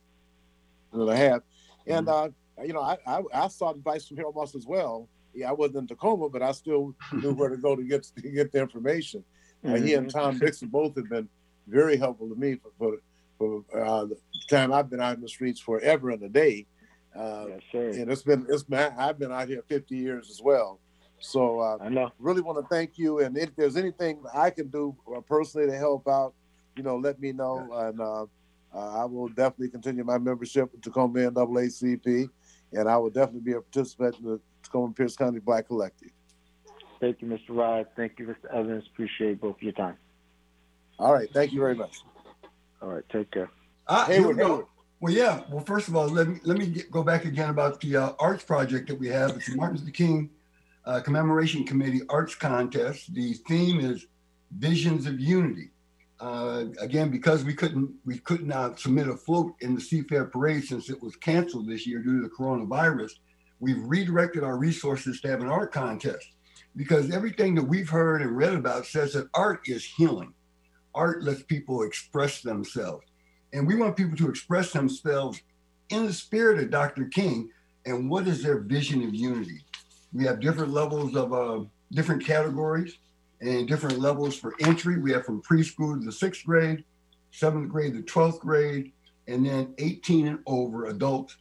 that 0.94 1.10
I 1.10 1.16
have. 1.18 1.42
And, 1.86 2.08
mm-hmm. 2.08 2.62
uh, 2.62 2.64
you 2.64 2.72
know, 2.72 2.82
I, 2.82 2.98
I, 3.06 3.24
I 3.34 3.48
sought 3.50 3.76
advice 3.76 4.08
from 4.08 4.16
Harold 4.16 4.36
Moss 4.36 4.56
as 4.56 4.66
well. 4.66 5.10
Yeah, 5.38 5.50
I 5.50 5.54
wasn't 5.54 5.78
in 5.78 5.88
Tacoma, 5.88 6.30
but 6.30 6.42
I 6.42 6.52
still 6.52 6.96
knew 7.14 7.34
where 7.34 7.50
to 7.50 7.58
go 7.58 7.76
to 7.76 7.84
get 7.84 8.04
to 8.04 8.30
get 8.30 8.52
the 8.52 8.60
information. 8.60 9.24
Mm-hmm. 9.64 9.76
Uh, 9.76 9.78
he 9.80 9.94
and 9.94 10.08
mm-hmm. 10.08 10.20
Tom 10.20 10.40
Dixon 10.40 10.70
both 10.70 10.96
have 10.96 11.10
been 11.10 11.30
very 11.68 11.98
helpful 11.98 12.30
to 12.30 12.36
me 12.36 12.56
for, 12.56 12.98
for, 13.38 13.64
for 13.70 13.80
uh, 13.80 14.06
the 14.06 14.18
time 14.50 14.74
I've 14.74 14.90
been 14.90 15.02
out 15.02 15.16
in 15.16 15.22
the 15.22 15.30
streets 15.30 15.60
forever 15.60 16.10
and 16.10 16.24
a 16.24 16.30
day. 16.30 16.66
Uh, 17.16 17.46
yes, 17.50 17.62
sir. 17.72 17.90
And 17.90 18.12
it's 18.12 18.24
been 18.24 18.46
it's 18.50 18.64
been 18.64 18.94
I've 18.98 19.20
been 19.20 19.32
out 19.32 19.48
here 19.48 19.64
50 19.68 19.96
years 19.96 20.30
as 20.30 20.42
well. 20.42 20.80
So 21.20 21.60
uh, 21.60 21.78
I 21.82 21.90
know. 21.90 22.12
Really 22.20 22.42
want 22.42 22.60
to 22.60 22.68
thank 22.74 22.98
you. 22.98 23.20
And 23.20 23.38
if 23.38 23.56
there's 23.56 23.76
anything 23.76 24.22
I 24.34 24.50
can 24.50 24.68
do 24.68 24.96
uh, 25.16 25.22
personally 25.22 25.68
to 25.68 25.76
help 25.76 26.08
out, 26.08 26.34
you 26.76 26.84
know, 26.84 26.98
let 26.98 27.20
me 27.20 27.32
know. 27.32 27.68
And 27.74 28.00
uh, 28.00 28.26
uh, 28.74 29.02
I 29.02 29.06
will 29.06 29.28
definitely 29.30 29.70
continue 29.70 30.04
my 30.04 30.18
membership 30.18 30.72
with 30.72 30.82
Tacoma 30.82 31.32
NAACP, 31.32 32.30
and 32.74 32.90
I 32.90 32.98
will 32.98 33.10
definitely 33.10 33.42
be 33.42 33.54
a 33.54 33.62
participant 33.62 34.16
in 34.20 34.26
the 34.26 34.40
Tacoma 34.68 34.94
Pierce 34.94 35.16
County 35.16 35.40
Black 35.40 35.68
Collective. 35.68 36.12
Thank 37.00 37.22
you, 37.22 37.28
Mr. 37.28 37.50
Rod. 37.50 37.88
Thank 37.96 38.20
you, 38.20 38.28
Mr. 38.28 38.54
Evans. 38.54 38.86
Appreciate 38.92 39.40
both 39.40 39.56
of 39.56 39.62
your 39.62 39.74
time. 39.74 39.98
All 41.00 41.14
right. 41.14 41.30
Thank 41.32 41.54
you 41.54 41.60
very 41.60 41.76
much. 41.76 42.02
All 42.82 42.90
right. 42.90 43.04
Take 43.10 43.32
care. 43.32 43.50
Uh, 43.88 44.06
Hayward, 44.06 44.38
Hayward. 44.38 44.66
Well, 45.00 45.14
yeah. 45.14 45.42
Well, 45.50 45.64
first 45.64 45.88
of 45.88 45.96
all, 45.96 46.08
let 46.08 46.28
me 46.28 46.40
let 46.44 46.58
me 46.58 46.68
get, 46.68 46.92
go 46.92 47.04
back 47.04 47.26
again 47.26 47.50
about 47.50 47.80
the 47.82 47.98
uh, 47.98 48.14
arts 48.20 48.44
project 48.44 48.88
that 48.90 49.00
we 49.00 49.08
have. 49.08 49.32
It's 49.32 49.48
the 49.48 49.56
Martin 49.56 49.78
Luther 49.78 49.92
King 49.92 50.32
uh, 50.86 51.02
Commemoration 51.02 51.64
Committee 51.66 52.02
Arts 52.10 52.34
Contest. 52.34 53.14
The 53.14 53.34
theme 53.48 53.80
is 53.80 54.08
Visions 54.58 55.06
of 55.06 55.20
Unity. 55.20 55.70
Uh, 56.20 56.66
again, 56.80 57.12
because 57.12 57.44
we 57.44 57.54
couldn't 57.54 57.92
we 58.04 58.18
could 58.18 58.48
not 58.48 58.80
submit 58.80 59.08
a 59.08 59.16
float 59.16 59.54
in 59.62 59.76
the 59.76 59.82
Seafair 59.82 60.32
Parade 60.32 60.64
since 60.64 60.90
it 60.90 61.02
was 61.04 61.16
canceled 61.16 61.68
this 61.68 61.86
year 61.86 62.00
due 62.00 62.22
to 62.22 62.28
the 62.28 62.34
coronavirus, 62.34 63.12
we've 63.60 63.84
redirected 63.84 64.44
our 64.44 64.58
resources 64.58 65.22
to 65.22 65.30
have 65.30 65.42
an 65.42 65.50
art 65.50 65.72
contest. 65.72 66.28
Because 66.76 67.12
everything 67.12 67.56
that 67.56 67.64
we've 67.64 67.90
heard 67.90 68.22
and 68.22 68.38
read 68.38 68.54
about 68.54 68.86
says 68.86 69.14
that 69.14 69.30
art 69.34 69.62
is 69.66 69.84
healing. 69.84 70.34
Art 70.94 71.24
lets 71.24 71.44
people 71.44 71.84
express 71.84 72.42
themselves 72.42 73.06
and 73.54 73.66
we 73.66 73.76
want 73.76 73.96
people 73.96 74.18
to 74.18 74.30
express 74.30 74.72
themselves 74.72 75.42
in 75.90 76.06
the 76.06 76.14
spirit 76.14 76.60
of 76.60 76.70
Dr. 76.70 77.06
King 77.06 77.50
and 77.86 78.10
what 78.10 78.28
is 78.28 78.44
their 78.44 78.60
vision 78.60 79.04
of 79.04 79.14
unity. 79.14 79.64
We 80.14 80.26
have 80.26 80.40
different 80.40 80.74
levels 80.74 81.16
of 81.16 81.34
uh, 81.34 81.64
different 81.92 82.26
categories 82.26 82.98
and 83.42 83.68
different 83.68 84.00
levels 84.00 84.38
for 84.38 84.56
entry. 84.60 85.00
We 85.00 85.12
have 85.14 85.26
from 85.26 85.42
preschool 85.42 85.98
to 85.98 86.06
the 86.06 86.12
sixth 86.12 86.46
grade, 86.46 86.84
seventh 87.32 87.70
grade 87.70 87.94
to 87.94 88.02
12th 88.02 88.40
grade, 88.40 88.92
and 89.28 89.46
then 89.46 89.74
18 89.78 90.28
and 90.28 90.40
over 90.46 90.88
adults. 90.88 91.38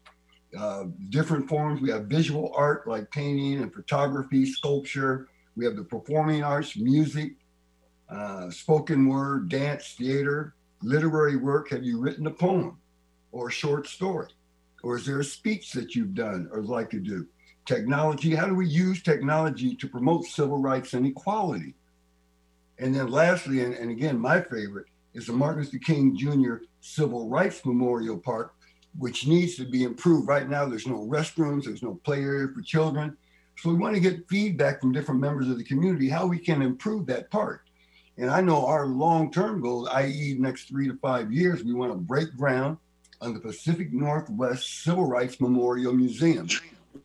Uh, 0.57 0.85
different 1.11 1.49
forms. 1.49 1.81
We 1.81 1.91
have 1.91 2.07
visual 2.07 2.53
art 2.57 2.87
like 2.87 3.11
painting 3.11 3.61
and 3.61 3.73
photography, 3.73 4.47
sculpture. 4.47 5.29
We 5.57 5.65
have 5.65 5.77
the 5.77 5.85
performing 5.85 6.43
arts, 6.43 6.77
music, 6.77 7.33
uh, 8.09 8.51
spoken 8.51 9.09
word, 9.09 9.49
dance, 9.49 9.95
theater, 9.99 10.55
literary 10.83 11.37
work 11.37 11.71
have 11.71 11.83
you 11.83 11.99
written 11.99 12.27
a 12.27 12.31
poem 12.31 12.79
or 13.33 13.49
a 13.49 13.53
short 13.53 13.87
story? 13.87 14.29
Or 14.83 14.97
is 14.97 15.07
there 15.07 15.21
a 15.21 15.25
speech 15.25 15.73
that 15.73 15.95
you've 15.95 16.15
done 16.15 16.49
or 16.53 16.63
like 16.63 16.91
to 16.91 17.01
do? 17.01 17.27
Technology, 17.65 18.35
how 18.35 18.47
do 18.47 18.55
we 18.55 18.69
use 18.69 19.03
technology 19.03 19.75
to 19.75 19.89
promote 19.89 20.25
civil 20.27 20.59
rights 20.59 20.95
and 20.95 21.07
equality? 21.07 21.75
And 22.79 22.95
then 22.95 23.11
lastly, 23.11 23.65
and, 23.65 23.75
and 23.75 23.91
again, 23.91 24.19
my 24.19 24.41
favorite 24.41 24.87
is 25.15 25.27
the 25.27 25.33
Martin 25.33 25.63
Luther 25.63 25.79
King 25.79 26.17
Jr. 26.17 26.57
Civil 26.81 27.29
Rights 27.29 27.65
Memorial 27.65 28.19
Park, 28.19 28.55
which 28.99 29.27
needs 29.27 29.57
to 29.57 29.65
be 29.65 29.85
improved. 29.85 30.29
Right 30.29 30.49
now, 30.49 30.67
there's 30.67 30.87
no 30.87 31.07
restrooms, 31.07 31.65
there's 31.65 31.83
no 31.83 32.01
play 32.05 32.23
area 32.23 32.49
for 32.55 32.63
children. 32.63 33.17
So 33.59 33.71
we 33.71 33.77
want 33.77 33.95
to 33.95 34.01
get 34.01 34.29
feedback 34.29 34.81
from 34.81 34.93
different 34.93 35.21
members 35.21 35.49
of 35.49 35.57
the 35.59 35.65
community 35.65 36.09
how 36.09 36.27
we 36.27 36.39
can 36.39 36.61
improve 36.63 37.07
that 37.07 37.31
part. 37.31 37.63
And 38.19 38.31
I 38.31 38.41
know 38.41 38.65
our 38.67 38.87
long 38.87 39.31
term 39.31 39.61
goal, 39.61 39.89
i.e., 39.93 40.37
next 40.39 40.69
three 40.69 40.89
to 40.89 40.97
five 41.03 41.33
years, 41.33 41.63
we 41.63 41.75
want 41.75 41.93
to 41.93 41.99
break 41.99 42.35
ground 42.37 42.79
on 43.21 43.35
the 43.35 43.41
Pacific 43.41 43.93
Northwest 43.93 44.83
Civil 44.83 45.07
Rights 45.07 45.41
Memorial 45.41 45.93
Museum. 45.93 46.49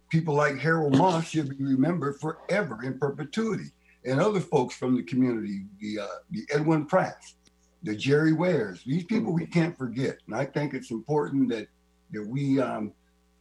People 0.09 0.35
like 0.35 0.57
Harold 0.57 0.97
Moss 0.97 1.29
should 1.29 1.57
be 1.57 1.63
remembered 1.63 2.19
forever 2.19 2.83
in 2.83 2.97
perpetuity, 2.97 3.71
and 4.05 4.19
other 4.19 4.39
folks 4.39 4.75
from 4.75 4.95
the 4.95 5.03
community, 5.03 5.65
the 5.79 5.99
uh, 5.99 6.07
the 6.31 6.45
Edwin 6.53 6.85
Pratts, 6.85 7.35
the 7.83 7.95
Jerry 7.95 8.33
Wares. 8.33 8.83
These 8.85 9.05
people 9.05 9.33
we 9.33 9.45
can't 9.45 9.77
forget, 9.77 10.17
and 10.27 10.35
I 10.35 10.45
think 10.45 10.73
it's 10.73 10.91
important 10.91 11.49
that 11.49 11.67
that 12.11 12.25
we 12.25 12.59
um, 12.59 12.93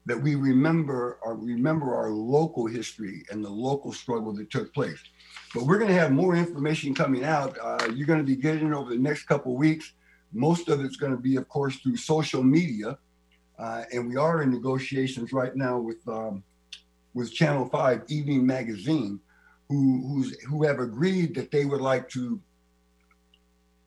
that 0.06 0.20
we 0.20 0.34
remember 0.34 1.18
or 1.22 1.36
remember 1.36 1.94
our 1.94 2.10
local 2.10 2.66
history 2.66 3.22
and 3.30 3.44
the 3.44 3.50
local 3.50 3.92
struggle 3.92 4.32
that 4.32 4.50
took 4.50 4.72
place. 4.72 4.98
But 5.54 5.64
we're 5.64 5.78
going 5.78 5.90
to 5.90 5.98
have 5.98 6.12
more 6.12 6.34
information 6.34 6.94
coming 6.94 7.24
out. 7.24 7.56
Uh, 7.60 7.88
you're 7.94 8.06
going 8.06 8.18
to 8.18 8.24
be 8.24 8.36
getting 8.36 8.68
it 8.68 8.74
over 8.74 8.90
the 8.90 8.98
next 8.98 9.24
couple 9.24 9.56
weeks. 9.56 9.92
Most 10.32 10.68
of 10.68 10.82
it's 10.84 10.96
going 10.96 11.12
to 11.12 11.18
be, 11.18 11.36
of 11.36 11.48
course, 11.48 11.76
through 11.76 11.96
social 11.96 12.42
media, 12.42 12.98
uh, 13.58 13.82
and 13.92 14.08
we 14.08 14.16
are 14.16 14.42
in 14.42 14.50
negotiations 14.50 15.32
right 15.32 15.54
now 15.54 15.78
with 15.78 16.06
um, 16.08 16.44
with 17.14 17.32
Channel 17.32 17.68
Five 17.68 18.04
Evening 18.08 18.46
Magazine, 18.46 19.20
who 19.68 20.06
who's 20.06 20.40
who 20.42 20.64
have 20.64 20.78
agreed 20.78 21.34
that 21.34 21.50
they 21.50 21.64
would 21.64 21.80
like 21.80 22.08
to 22.10 22.40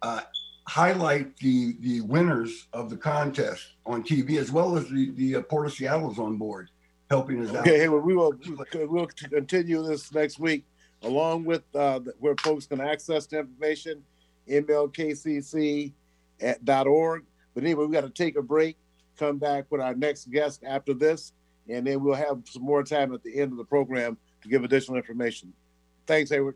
uh, 0.01 0.21
highlight 0.67 1.35
the 1.37 1.75
the 1.79 2.01
winners 2.01 2.67
of 2.73 2.89
the 2.89 2.97
contest 2.97 3.73
on 3.85 4.03
TV, 4.03 4.37
as 4.37 4.51
well 4.51 4.77
as 4.77 4.87
the 4.89 5.11
the 5.11 5.35
uh, 5.37 5.41
Port 5.43 5.65
of 5.67 5.73
Seattle's 5.73 6.19
on 6.19 6.37
board, 6.37 6.69
helping 7.09 7.41
us 7.43 7.49
Okay, 7.49 7.59
out. 7.59 7.65
hey, 7.65 7.89
well, 7.89 7.99
we 8.01 8.15
will 8.15 8.33
we'll 8.73 9.07
continue 9.07 9.83
this 9.83 10.13
next 10.13 10.39
week 10.39 10.65
along 11.03 11.43
with 11.43 11.63
uh, 11.75 11.99
where 12.19 12.35
folks 12.41 12.65
can 12.65 12.79
access 12.79 13.25
the 13.25 13.39
information, 13.39 14.01
mlkcc 14.49 15.91
at 16.41 16.63
dot 16.65 16.87
org. 16.87 17.23
But 17.53 17.63
anyway, 17.63 17.85
we 17.85 17.93
got 17.93 18.01
to 18.01 18.09
take 18.09 18.35
a 18.37 18.41
break. 18.41 18.77
Come 19.17 19.37
back 19.37 19.65
with 19.69 19.79
our 19.81 19.93
next 19.93 20.31
guest 20.31 20.63
after 20.65 20.93
this, 20.93 21.33
and 21.69 21.85
then 21.85 22.03
we'll 22.03 22.15
have 22.15 22.41
some 22.45 22.63
more 22.63 22.83
time 22.83 23.13
at 23.13 23.21
the 23.21 23.39
end 23.39 23.51
of 23.51 23.57
the 23.57 23.63
program 23.65 24.17
to 24.41 24.49
give 24.49 24.63
additional 24.63 24.97
information. 24.97 25.53
Thanks, 26.07 26.31
Hayward. 26.31 26.55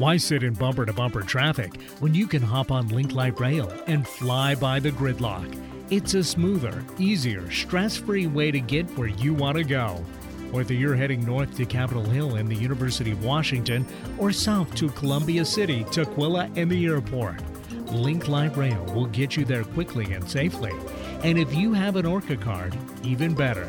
Why 0.00 0.16
sit 0.16 0.42
in 0.42 0.54
bumper 0.54 0.86
to 0.86 0.94
bumper 0.94 1.20
traffic 1.20 1.78
when 1.98 2.14
you 2.14 2.26
can 2.26 2.40
hop 2.40 2.70
on 2.70 2.88
Link 2.88 3.12
Light 3.12 3.38
Rail 3.38 3.70
and 3.86 4.08
fly 4.08 4.54
by 4.54 4.80
the 4.80 4.92
gridlock? 4.92 5.54
It's 5.90 6.14
a 6.14 6.24
smoother, 6.24 6.82
easier, 6.98 7.50
stress 7.50 7.98
free 7.98 8.26
way 8.26 8.50
to 8.50 8.60
get 8.60 8.88
where 8.96 9.08
you 9.08 9.34
want 9.34 9.58
to 9.58 9.62
go. 9.62 10.02
Whether 10.52 10.72
you're 10.72 10.96
heading 10.96 11.22
north 11.26 11.54
to 11.58 11.66
Capitol 11.66 12.02
Hill 12.02 12.36
and 12.36 12.48
the 12.48 12.54
University 12.54 13.10
of 13.10 13.22
Washington 13.22 13.86
or 14.16 14.32
south 14.32 14.74
to 14.76 14.88
Columbia 14.88 15.44
City, 15.44 15.84
Tukwila, 15.84 16.50
and 16.56 16.70
the 16.70 16.86
airport, 16.86 17.42
Link 17.92 18.26
Light 18.26 18.56
Rail 18.56 18.82
will 18.94 19.04
get 19.04 19.36
you 19.36 19.44
there 19.44 19.64
quickly 19.64 20.14
and 20.14 20.26
safely. 20.26 20.72
And 21.24 21.38
if 21.38 21.54
you 21.54 21.74
have 21.74 21.96
an 21.96 22.06
ORCA 22.06 22.38
card, 22.38 22.74
even 23.04 23.34
better. 23.34 23.68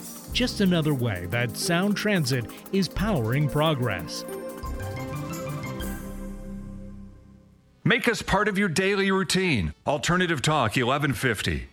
Just 0.33 0.61
another 0.61 0.93
way 0.93 1.25
that 1.29 1.57
Sound 1.57 1.97
Transit 1.97 2.45
is 2.71 2.87
powering 2.87 3.49
progress. 3.49 4.23
Make 7.83 8.07
us 8.07 8.21
part 8.21 8.47
of 8.47 8.57
your 8.57 8.69
daily 8.69 9.11
routine. 9.11 9.73
Alternative 9.85 10.41
Talk 10.41 10.77
1150. 10.77 11.67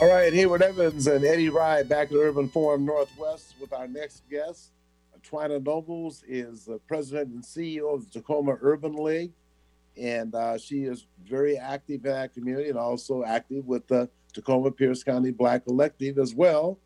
All 0.00 0.08
right, 0.08 0.32
Hayward 0.32 0.62
Evans 0.62 1.06
and 1.06 1.24
Eddie 1.24 1.48
Rye 1.48 1.82
back 1.82 2.12
at 2.12 2.16
Urban 2.16 2.48
Forum 2.48 2.84
Northwest 2.84 3.54
with 3.60 3.72
our 3.72 3.88
next 3.88 4.22
guest. 4.30 4.70
Twyna 5.28 5.64
Nobles 5.64 6.22
is 6.28 6.66
the 6.66 6.78
president 6.86 7.34
and 7.34 7.42
CEO 7.42 7.94
of 7.94 8.04
the 8.04 8.20
Tacoma 8.20 8.56
Urban 8.60 8.94
League, 8.94 9.32
and 9.96 10.32
uh, 10.34 10.56
she 10.56 10.84
is 10.84 11.06
very 11.24 11.56
active 11.56 12.04
in 12.04 12.12
that 12.12 12.32
community 12.32 12.68
and 12.68 12.78
also 12.78 13.24
active 13.24 13.66
with 13.66 13.88
the 13.88 14.08
Tacoma 14.32 14.70
Pierce 14.70 15.02
County 15.02 15.32
Black 15.32 15.64
Collective 15.64 16.18
as 16.18 16.34
well. 16.34 16.78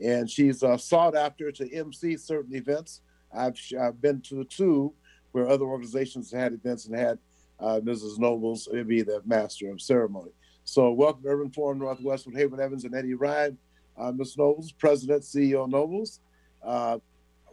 And 0.00 0.30
she's 0.30 0.62
uh, 0.62 0.76
sought 0.76 1.16
after 1.16 1.50
to 1.50 1.72
MC 1.72 2.16
certain 2.16 2.54
events. 2.54 3.00
I've, 3.36 3.58
I've 3.80 4.00
been 4.00 4.20
to 4.22 4.44
two 4.44 4.92
where 5.32 5.48
other 5.48 5.64
organizations 5.64 6.32
had 6.32 6.52
events 6.52 6.86
and 6.86 6.96
had 6.96 7.18
uh, 7.60 7.80
Mrs. 7.82 8.18
Nobles 8.18 8.68
be 8.86 9.02
the 9.02 9.20
master 9.26 9.70
of 9.70 9.80
ceremony. 9.80 10.30
So, 10.64 10.92
welcome 10.92 11.24
Urban 11.26 11.50
Forum 11.50 11.78
Northwest 11.78 12.26
with 12.26 12.36
Hayward 12.36 12.60
Evans 12.60 12.84
and 12.84 12.94
Eddie 12.94 13.14
Rye. 13.14 13.52
Uh, 13.96 14.12
Ms. 14.12 14.36
Nobles, 14.38 14.70
President, 14.70 15.22
CEO 15.22 15.68
Nobles. 15.68 16.20
Uh, 16.62 16.98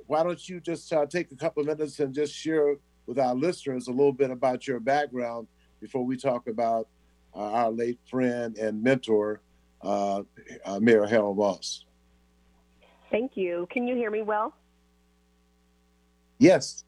why 0.07 0.23
don't 0.23 0.47
you 0.47 0.59
just 0.59 0.91
uh, 0.93 1.05
take 1.05 1.31
a 1.31 1.35
couple 1.35 1.61
of 1.61 1.67
minutes 1.67 1.99
and 1.99 2.13
just 2.13 2.33
share 2.33 2.75
with 3.07 3.17
our 3.19 3.33
listeners 3.33 3.87
a 3.87 3.91
little 3.91 4.13
bit 4.13 4.31
about 4.31 4.67
your 4.67 4.79
background 4.79 5.47
before 5.79 6.05
we 6.05 6.17
talk 6.17 6.47
about 6.47 6.87
uh, 7.35 7.51
our 7.51 7.71
late 7.71 7.99
friend 8.09 8.57
and 8.57 8.81
mentor, 8.81 9.41
uh, 9.81 10.21
uh, 10.65 10.79
Mayor 10.79 11.05
Harold 11.05 11.37
Moss. 11.37 11.85
Thank 13.11 13.31
you. 13.35 13.67
Can 13.71 13.87
you 13.87 13.95
hear 13.95 14.11
me 14.11 14.21
well? 14.21 14.53
Yes. 16.39 16.83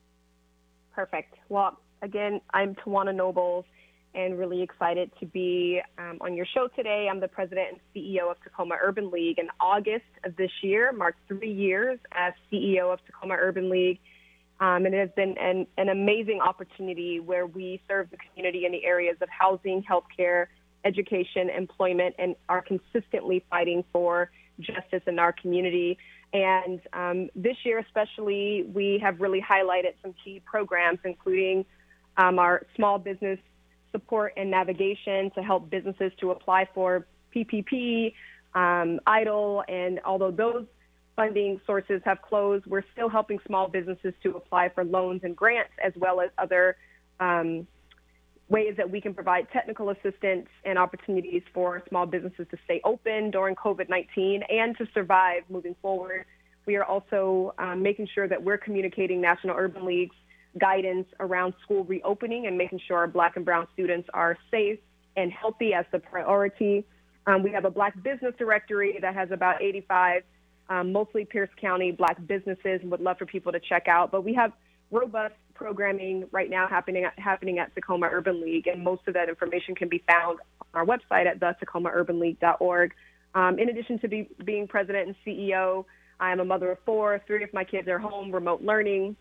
Perfect. 0.93 1.35
Well, 1.49 1.79
again, 2.01 2.41
I'm 2.53 2.75
Tawana 2.75 3.15
Nobles 3.15 3.65
and 4.15 4.37
really 4.37 4.63
excited 4.63 5.11
to 5.19 5.25
be 5.27 5.79
um, 5.99 6.17
on 6.21 6.35
your 6.35 6.45
show 6.45 6.67
today. 6.75 7.07
I'm 7.09 7.19
the 7.19 7.27
president 7.27 7.67
and 7.73 7.79
CEO 7.95 8.31
of 8.31 8.41
Tacoma 8.43 8.75
Urban 8.81 9.11
League. 9.11 9.37
In 9.37 9.47
August 9.59 10.05
of 10.23 10.35
this 10.35 10.51
year, 10.63 10.91
marked 10.91 11.19
three 11.27 11.53
years 11.53 11.99
as 12.13 12.33
CEO 12.51 12.91
of 12.91 12.99
Tacoma 13.05 13.35
Urban 13.39 13.69
League. 13.69 13.99
Um, 14.59 14.87
and 14.87 14.95
it 14.95 14.99
has 14.99 15.11
been 15.15 15.37
an, 15.37 15.67
an 15.77 15.89
amazing 15.89 16.41
opportunity 16.41 17.19
where 17.19 17.45
we 17.45 17.79
serve 17.87 18.09
the 18.09 18.17
community 18.17 18.65
in 18.65 18.71
the 18.71 18.83
areas 18.83 19.17
of 19.21 19.29
housing, 19.29 19.83
healthcare, 19.83 20.47
education, 20.83 21.51
employment, 21.51 22.15
and 22.17 22.35
are 22.49 22.63
consistently 22.63 23.45
fighting 23.51 23.83
for 23.93 24.31
justice 24.59 25.03
in 25.07 25.19
our 25.19 25.33
community. 25.33 25.97
And 26.33 26.81
um, 26.93 27.29
this 27.35 27.55
year, 27.63 27.79
especially, 27.79 28.65
we 28.73 28.99
have 29.01 29.21
really 29.21 29.41
highlighted 29.41 29.93
some 30.01 30.13
key 30.23 30.41
programs, 30.45 30.99
including 31.03 31.65
um, 32.17 32.39
our 32.39 32.63
small 32.75 32.99
business 32.99 33.39
support 33.91 34.33
and 34.35 34.51
navigation 34.51 35.31
to 35.31 35.41
help 35.41 35.69
businesses 35.69 36.11
to 36.19 36.31
apply 36.31 36.67
for 36.73 37.07
PPP, 37.35 38.13
um, 38.53 38.99
EIDL, 39.07 39.63
and 39.69 39.99
although 40.03 40.31
those 40.31 40.65
funding 41.15 41.59
sources 41.65 42.01
have 42.05 42.21
closed, 42.21 42.65
we're 42.65 42.83
still 42.93 43.09
helping 43.09 43.39
small 43.47 43.67
businesses 43.67 44.13
to 44.23 44.35
apply 44.35 44.69
for 44.69 44.83
loans 44.83 45.21
and 45.23 45.35
grants, 45.35 45.71
as 45.83 45.93
well 45.95 46.21
as 46.21 46.29
other 46.37 46.75
um, 47.19 47.67
ways 48.49 48.75
that 48.77 48.89
we 48.89 49.01
can 49.01 49.13
provide 49.13 49.47
technical 49.51 49.89
assistance 49.89 50.47
and 50.63 50.77
opportunities 50.77 51.43
for 51.53 51.83
small 51.89 52.05
businesses 52.05 52.47
to 52.49 52.57
stay 52.65 52.81
open 52.85 53.29
during 53.31 53.55
COVID 53.55 53.89
19 53.89 54.43
and 54.49 54.77
to 54.77 54.87
survive 54.93 55.43
moving 55.49 55.75
forward. 55.81 56.25
We 56.65 56.75
are 56.75 56.83
also 56.83 57.53
um, 57.57 57.81
making 57.81 58.07
sure 58.13 58.27
that 58.27 58.41
we're 58.41 58.57
communicating 58.57 59.21
National 59.21 59.55
Urban 59.55 59.85
League's 59.85 60.15
guidance 60.59 61.07
around 61.19 61.53
school 61.63 61.83
reopening 61.83 62.47
and 62.47 62.57
making 62.57 62.79
sure 62.87 62.97
our 62.97 63.07
black 63.07 63.35
and 63.35 63.45
brown 63.45 63.67
students 63.73 64.09
are 64.13 64.37
safe 64.49 64.79
and 65.15 65.31
healthy 65.31 65.73
as 65.73 65.85
the 65.91 65.99
priority. 65.99 66.85
Um, 67.25 67.43
we 67.43 67.51
have 67.51 67.65
a 67.65 67.69
black 67.69 68.01
business 68.03 68.33
directory 68.37 68.97
that 69.01 69.13
has 69.13 69.31
about 69.31 69.61
85, 69.61 70.23
um, 70.69 70.91
mostly 70.91 71.25
Pierce 71.25 71.49
County 71.59 71.91
black 71.91 72.25
businesses, 72.27 72.81
and 72.81 72.91
would 72.91 73.01
love 73.01 73.17
for 73.17 73.25
people 73.25 73.51
to 73.51 73.59
check 73.59 73.87
out. 73.87 74.11
But 74.11 74.23
we 74.23 74.33
have 74.33 74.53
robust 74.91 75.35
programming 75.53 76.25
right 76.31 76.49
now 76.49 76.67
happening 76.67 77.03
at, 77.03 77.17
happening 77.17 77.59
at 77.59 77.73
Tacoma 77.75 78.09
Urban 78.11 78.41
League, 78.41 78.67
and 78.67 78.83
most 78.83 79.01
of 79.07 79.13
that 79.15 79.29
information 79.29 79.75
can 79.75 79.89
be 79.89 80.03
found 80.07 80.39
on 80.61 80.67
our 80.73 80.85
website 80.85 81.25
at 81.25 81.39
the 81.39 81.55
tacomaurbanleague.org. 81.65 82.93
Um, 83.35 83.59
in 83.59 83.69
addition 83.69 83.99
to 83.99 84.07
be, 84.07 84.29
being 84.45 84.67
president 84.67 85.07
and 85.07 85.15
CEO, 85.25 85.85
I 86.19 86.31
am 86.31 86.39
a 86.39 86.45
mother 86.45 86.71
of 86.71 86.79
four. 86.85 87.21
Three 87.27 87.43
of 87.43 87.53
my 87.53 87.63
kids 87.63 87.87
are 87.87 87.99
home, 87.99 88.31
remote 88.31 88.61
learning. 88.61 89.15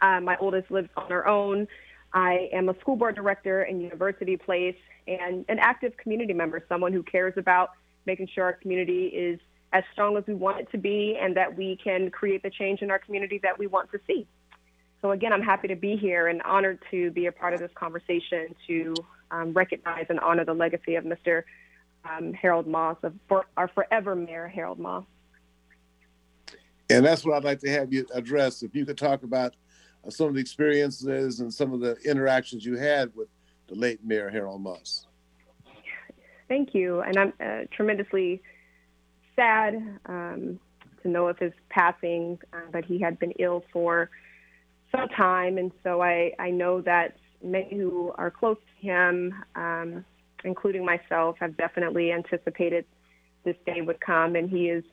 Uh, 0.00 0.20
my 0.20 0.36
oldest 0.40 0.70
lives 0.70 0.88
on 0.96 1.10
her 1.10 1.26
own. 1.26 1.68
I 2.12 2.48
am 2.52 2.68
a 2.68 2.78
school 2.80 2.96
board 2.96 3.14
director 3.14 3.62
in 3.62 3.80
University 3.80 4.36
Place 4.36 4.76
and 5.06 5.44
an 5.48 5.58
active 5.58 5.96
community 5.96 6.32
member, 6.32 6.62
someone 6.68 6.92
who 6.92 7.02
cares 7.02 7.34
about 7.36 7.70
making 8.06 8.28
sure 8.34 8.44
our 8.44 8.52
community 8.52 9.06
is 9.06 9.40
as 9.72 9.84
strong 9.92 10.16
as 10.16 10.24
we 10.26 10.34
want 10.34 10.60
it 10.60 10.70
to 10.72 10.78
be 10.78 11.16
and 11.20 11.36
that 11.36 11.56
we 11.56 11.78
can 11.82 12.10
create 12.10 12.42
the 12.42 12.50
change 12.50 12.82
in 12.82 12.90
our 12.90 12.98
community 12.98 13.40
that 13.42 13.58
we 13.58 13.66
want 13.66 13.90
to 13.92 13.98
see. 14.06 14.26
So, 15.02 15.10
again, 15.10 15.32
I'm 15.32 15.42
happy 15.42 15.66
to 15.66 15.74
be 15.74 15.96
here 15.96 16.28
and 16.28 16.40
honored 16.42 16.78
to 16.92 17.10
be 17.10 17.26
a 17.26 17.32
part 17.32 17.54
of 17.54 17.60
this 17.60 17.72
conversation 17.74 18.54
to 18.68 18.94
um, 19.32 19.52
recognize 19.52 20.06
and 20.08 20.20
honor 20.20 20.44
the 20.44 20.54
legacy 20.54 20.94
of 20.94 21.04
Mr. 21.04 21.42
Um, 22.08 22.32
Harold 22.32 22.68
Moss, 22.68 22.96
of 23.02 23.12
for, 23.28 23.46
our 23.56 23.66
forever 23.66 24.14
mayor, 24.14 24.46
Harold 24.46 24.78
Moss. 24.78 25.04
And 26.88 27.04
that's 27.04 27.24
what 27.24 27.36
I'd 27.36 27.44
like 27.44 27.58
to 27.60 27.70
have 27.70 27.92
you 27.92 28.06
address. 28.14 28.62
If 28.62 28.76
you 28.76 28.86
could 28.86 28.96
talk 28.96 29.24
about 29.24 29.54
uh, 30.06 30.10
some 30.10 30.28
of 30.28 30.34
the 30.34 30.40
experiences 30.40 31.40
and 31.40 31.52
some 31.52 31.72
of 31.72 31.80
the 31.80 31.96
interactions 32.04 32.64
you 32.64 32.76
had 32.76 33.10
with 33.16 33.28
the 33.68 33.74
late 33.74 34.04
Mayor 34.04 34.30
Harold 34.30 34.62
Moss. 34.62 35.06
Thank 36.46 36.74
you. 36.74 37.00
And 37.00 37.16
I'm 37.16 37.32
uh, 37.40 37.64
tremendously 37.72 38.40
sad 39.34 39.74
um, 40.06 40.60
to 41.02 41.08
know 41.08 41.26
of 41.26 41.38
his 41.38 41.52
passing, 41.70 42.38
uh, 42.52 42.60
but 42.70 42.84
he 42.84 43.00
had 43.00 43.18
been 43.18 43.32
ill 43.32 43.64
for 43.72 44.10
some 44.92 45.08
time. 45.08 45.58
And 45.58 45.72
so 45.82 46.02
I, 46.02 46.32
I 46.38 46.50
know 46.50 46.80
that 46.82 47.16
many 47.42 47.70
who 47.70 48.12
are 48.16 48.30
close 48.30 48.56
to 48.56 48.86
him, 48.86 49.34
um, 49.56 50.04
including 50.44 50.84
myself, 50.84 51.36
have 51.40 51.56
definitely 51.56 52.12
anticipated 52.12 52.84
this 53.44 53.56
day 53.66 53.80
would 53.80 54.00
come. 54.00 54.36
And 54.36 54.48
he 54.48 54.68
is, 54.68 54.84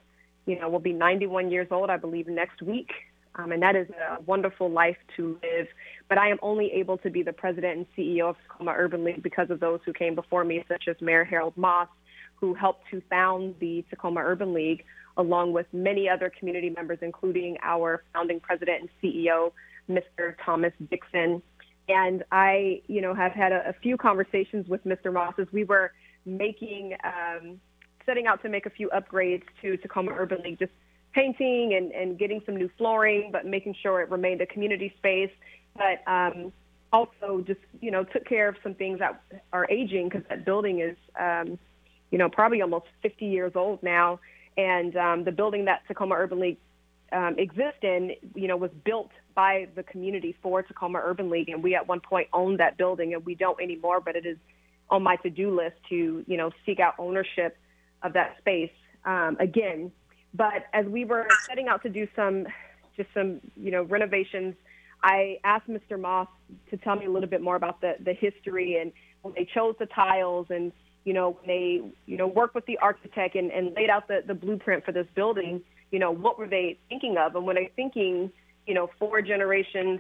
you 0.45 0.59
know, 0.59 0.69
will 0.69 0.79
be 0.79 0.93
91 0.93 1.51
years 1.51 1.67
old, 1.71 1.89
I 1.89 1.97
believe, 1.97 2.27
next 2.27 2.61
week. 2.61 2.89
Um, 3.35 3.51
and 3.51 3.61
that 3.61 3.75
is 3.75 3.87
a 3.89 4.21
wonderful 4.23 4.69
life 4.69 4.97
to 5.15 5.39
live. 5.43 5.67
But 6.07 6.17
I 6.17 6.29
am 6.29 6.37
only 6.41 6.71
able 6.73 6.97
to 6.99 7.09
be 7.09 7.23
the 7.23 7.33
president 7.33 7.77
and 7.77 7.85
CEO 7.97 8.29
of 8.31 8.35
Tacoma 8.47 8.73
Urban 8.75 9.03
League 9.03 9.23
because 9.23 9.49
of 9.49 9.59
those 9.59 9.79
who 9.85 9.93
came 9.93 10.15
before 10.15 10.43
me, 10.43 10.63
such 10.67 10.87
as 10.87 10.95
Mayor 10.99 11.23
Harold 11.23 11.55
Moss, 11.55 11.87
who 12.35 12.53
helped 12.53 12.83
to 12.91 13.01
found 13.09 13.55
the 13.59 13.85
Tacoma 13.89 14.21
Urban 14.21 14.53
League, 14.53 14.83
along 15.17 15.53
with 15.53 15.67
many 15.73 16.09
other 16.09 16.31
community 16.37 16.69
members, 16.69 16.99
including 17.01 17.57
our 17.61 18.03
founding 18.13 18.39
president 18.39 18.81
and 18.81 18.89
CEO, 19.01 19.51
Mr. 19.89 20.35
Thomas 20.43 20.73
Dixon. 20.89 21.41
And 21.87 22.23
I, 22.31 22.81
you 22.87 23.01
know, 23.01 23.13
have 23.15 23.31
had 23.31 23.51
a, 23.51 23.69
a 23.69 23.73
few 23.73 23.97
conversations 23.97 24.67
with 24.67 24.83
Mr. 24.85 25.11
Moss 25.11 25.33
as 25.39 25.47
we 25.51 25.63
were 25.63 25.91
making, 26.25 26.95
um, 27.03 27.59
setting 28.05 28.27
out 28.27 28.41
to 28.43 28.49
make 28.49 28.65
a 28.65 28.69
few 28.69 28.89
upgrades 28.89 29.43
to 29.61 29.77
Tacoma 29.77 30.11
Urban 30.15 30.41
League, 30.43 30.59
just 30.59 30.71
painting 31.13 31.73
and, 31.73 31.91
and 31.91 32.19
getting 32.19 32.41
some 32.45 32.55
new 32.55 32.69
flooring, 32.77 33.29
but 33.31 33.45
making 33.45 33.75
sure 33.81 34.01
it 34.01 34.09
remained 34.11 34.41
a 34.41 34.45
community 34.45 34.93
space. 34.97 35.31
But 35.75 36.07
um, 36.07 36.53
also 36.93 37.43
just, 37.45 37.59
you 37.81 37.91
know, 37.91 38.03
took 38.03 38.25
care 38.25 38.47
of 38.47 38.55
some 38.61 38.75
things 38.75 38.99
that 38.99 39.21
are 39.53 39.67
aging 39.69 40.09
because 40.09 40.23
that 40.29 40.45
building 40.45 40.79
is, 40.81 40.97
um, 41.19 41.57
you 42.11 42.17
know, 42.17 42.29
probably 42.29 42.61
almost 42.61 42.85
50 43.01 43.25
years 43.25 43.53
old 43.55 43.81
now. 43.83 44.19
And 44.57 44.95
um, 44.95 45.23
the 45.23 45.31
building 45.31 45.65
that 45.65 45.81
Tacoma 45.87 46.15
Urban 46.15 46.39
League 46.39 46.57
um, 47.11 47.35
exists 47.37 47.79
in, 47.81 48.11
you 48.35 48.47
know, 48.47 48.57
was 48.57 48.71
built 48.83 49.11
by 49.39 49.69
the 49.73 49.83
community 49.83 50.35
for 50.43 50.61
Tacoma 50.61 50.99
Urban 51.01 51.29
League. 51.29 51.47
And 51.47 51.63
we 51.63 51.73
at 51.73 51.87
one 51.87 52.01
point 52.01 52.27
owned 52.33 52.59
that 52.59 52.77
building 52.77 53.13
and 53.13 53.25
we 53.25 53.35
don't 53.35 53.57
anymore, 53.61 54.01
but 54.01 54.17
it 54.17 54.25
is 54.25 54.35
on 54.89 55.01
my 55.01 55.15
to-do 55.15 55.55
list 55.55 55.77
to, 55.87 56.25
you 56.27 56.35
know, 56.35 56.51
seek 56.65 56.81
out 56.81 56.95
ownership 56.99 57.55
of 58.03 58.11
that 58.13 58.35
space. 58.39 58.75
Um, 59.05 59.37
again, 59.39 59.93
but 60.33 60.65
as 60.73 60.85
we 60.87 61.05
were 61.05 61.25
setting 61.47 61.69
out 61.69 61.83
to 61.83 61.89
do 61.89 62.05
some, 62.17 62.47
just 62.97 63.07
some, 63.13 63.39
you 63.55 63.71
know, 63.71 63.83
renovations, 63.83 64.55
I 65.01 65.39
asked 65.45 65.69
Mr. 65.69 65.97
Moss 65.97 66.27
to 66.69 66.75
tell 66.75 66.97
me 66.97 67.05
a 67.05 67.09
little 67.09 67.29
bit 67.29 67.41
more 67.41 67.55
about 67.55 67.79
the, 67.79 67.93
the 68.03 68.13
history 68.13 68.75
and 68.75 68.91
when 69.21 69.35
they 69.35 69.47
chose 69.55 69.73
the 69.79 69.85
tiles 69.85 70.47
and, 70.49 70.73
you 71.05 71.13
know, 71.13 71.37
when 71.39 71.47
they, 71.47 71.81
you 72.07 72.17
know, 72.17 72.27
worked 72.27 72.55
with 72.55 72.65
the 72.65 72.77
architect 72.79 73.35
and, 73.35 73.51
and 73.51 73.73
laid 73.73 73.89
out 73.89 74.09
the, 74.09 74.19
the 74.27 74.33
blueprint 74.33 74.83
for 74.83 74.91
this 74.91 75.07
building, 75.15 75.61
you 75.91 75.99
know, 75.99 76.11
what 76.11 76.37
were 76.37 76.49
they 76.49 76.77
thinking 76.89 77.15
of? 77.17 77.37
And 77.37 77.45
when 77.45 77.57
I 77.57 77.69
thinking, 77.77 78.33
you 78.67 78.73
know, 78.73 78.89
four 78.99 79.21
generations, 79.21 79.99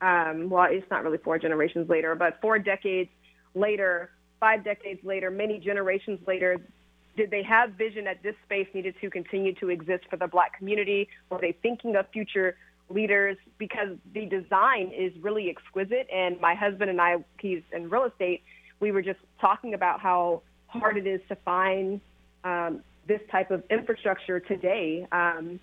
um, 0.00 0.50
well, 0.50 0.66
it's 0.70 0.88
not 0.90 1.04
really 1.04 1.18
four 1.18 1.38
generations 1.38 1.88
later, 1.88 2.14
but 2.14 2.38
four 2.40 2.58
decades 2.58 3.10
later, 3.54 4.10
five 4.40 4.64
decades 4.64 5.00
later, 5.04 5.30
many 5.30 5.58
generations 5.58 6.20
later, 6.26 6.60
did 7.16 7.30
they 7.30 7.42
have 7.42 7.70
vision 7.72 8.04
that 8.04 8.22
this 8.22 8.34
space 8.44 8.68
needed 8.74 8.94
to 9.00 9.10
continue 9.10 9.54
to 9.54 9.70
exist 9.70 10.04
for 10.10 10.16
the 10.16 10.26
black 10.26 10.56
community? 10.58 11.08
Were 11.30 11.40
they 11.40 11.52
thinking 11.62 11.96
of 11.96 12.06
future 12.10 12.56
leaders? 12.90 13.36
Because 13.58 13.96
the 14.12 14.26
design 14.26 14.92
is 14.96 15.12
really 15.22 15.48
exquisite. 15.48 16.06
And 16.12 16.38
my 16.40 16.54
husband 16.54 16.90
and 16.90 17.00
I, 17.00 17.16
he's 17.40 17.62
in 17.72 17.88
real 17.88 18.04
estate, 18.04 18.42
we 18.80 18.92
were 18.92 19.02
just 19.02 19.18
talking 19.40 19.72
about 19.72 20.00
how 20.00 20.42
hard 20.66 20.98
it 20.98 21.06
is 21.06 21.20
to 21.28 21.36
find 21.36 22.00
um, 22.44 22.80
this 23.08 23.20
type 23.30 23.50
of 23.50 23.62
infrastructure 23.70 24.40
today 24.40 25.06
um, 25.12 25.58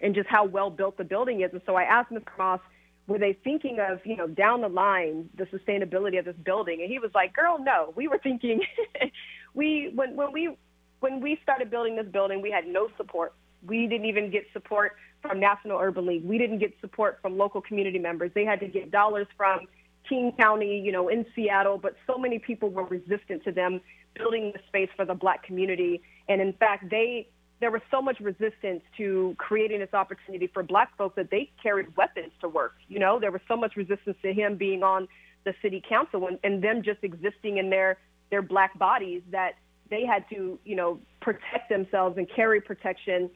and 0.00 0.14
just 0.14 0.28
how 0.28 0.44
well 0.44 0.70
built 0.70 0.96
the 0.96 1.04
building 1.04 1.40
is. 1.40 1.50
And 1.52 1.62
so 1.66 1.74
I 1.74 1.84
asked 1.84 2.10
Mr. 2.10 2.26
Moss, 2.38 2.60
were 3.06 3.18
they 3.18 3.34
thinking 3.44 3.78
of, 3.80 4.00
you 4.04 4.16
know, 4.16 4.26
down 4.26 4.62
the 4.62 4.68
line, 4.68 5.28
the 5.36 5.44
sustainability 5.44 6.18
of 6.18 6.24
this 6.24 6.36
building? 6.44 6.80
And 6.82 6.90
he 6.90 6.98
was 6.98 7.10
like, 7.14 7.34
girl, 7.34 7.58
no, 7.58 7.92
we 7.94 8.08
were 8.08 8.18
thinking, 8.18 8.62
we, 9.54 9.92
when, 9.94 10.16
when 10.16 10.32
we 10.32 10.56
when 11.00 11.20
we 11.20 11.38
started 11.42 11.70
building 11.70 11.96
this 11.96 12.06
building, 12.06 12.42
we 12.42 12.50
had 12.50 12.66
no 12.66 12.88
support. 12.96 13.34
We 13.66 13.86
didn't 13.86 14.06
even 14.06 14.30
get 14.30 14.44
support 14.52 14.96
from 15.22 15.40
National 15.40 15.78
Urban 15.78 16.06
League. 16.06 16.24
We 16.24 16.38
didn't 16.38 16.58
get 16.58 16.74
support 16.80 17.18
from 17.20 17.36
local 17.36 17.60
community 17.60 17.98
members. 17.98 18.30
They 18.34 18.44
had 18.44 18.60
to 18.60 18.68
get 18.68 18.90
dollars 18.90 19.26
from 19.36 19.60
King 20.08 20.32
County, 20.38 20.78
you 20.78 20.92
know, 20.92 21.08
in 21.08 21.26
Seattle, 21.34 21.78
but 21.78 21.96
so 22.06 22.16
many 22.16 22.38
people 22.38 22.70
were 22.70 22.84
resistant 22.84 23.44
to 23.44 23.52
them 23.52 23.80
building 24.14 24.52
the 24.54 24.60
space 24.68 24.88
for 24.96 25.04
the 25.04 25.14
black 25.14 25.42
community. 25.42 26.00
And 26.28 26.40
in 26.40 26.52
fact, 26.54 26.90
they 26.90 27.28
there 27.60 27.70
was 27.70 27.80
so 27.90 28.02
much 28.02 28.20
resistance 28.20 28.82
to 28.96 29.34
creating 29.38 29.80
this 29.80 29.94
opportunity 29.94 30.46
for 30.46 30.62
black 30.62 30.96
folks 30.96 31.16
that 31.16 31.30
they 31.30 31.50
carried 31.62 31.96
weapons 31.96 32.32
to 32.40 32.48
work. 32.48 32.74
You 32.88 32.98
know, 32.98 33.18
there 33.18 33.32
was 33.32 33.40
so 33.48 33.56
much 33.56 33.76
resistance 33.76 34.16
to 34.22 34.32
him 34.32 34.56
being 34.56 34.82
on 34.82 35.08
the 35.44 35.54
city 35.62 35.82
council 35.88 36.26
and, 36.26 36.38
and 36.44 36.62
them 36.62 36.82
just 36.82 37.02
existing 37.02 37.58
in 37.58 37.70
their 37.70 37.98
their 38.30 38.42
black 38.42 38.76
bodies 38.78 39.22
that 39.30 39.52
they 39.88 40.04
had 40.04 40.24
to, 40.30 40.58
you 40.64 40.74
know, 40.74 40.98
protect 41.20 41.68
themselves 41.68 42.18
and 42.18 42.26
carry 42.34 42.60
protection 42.60 43.30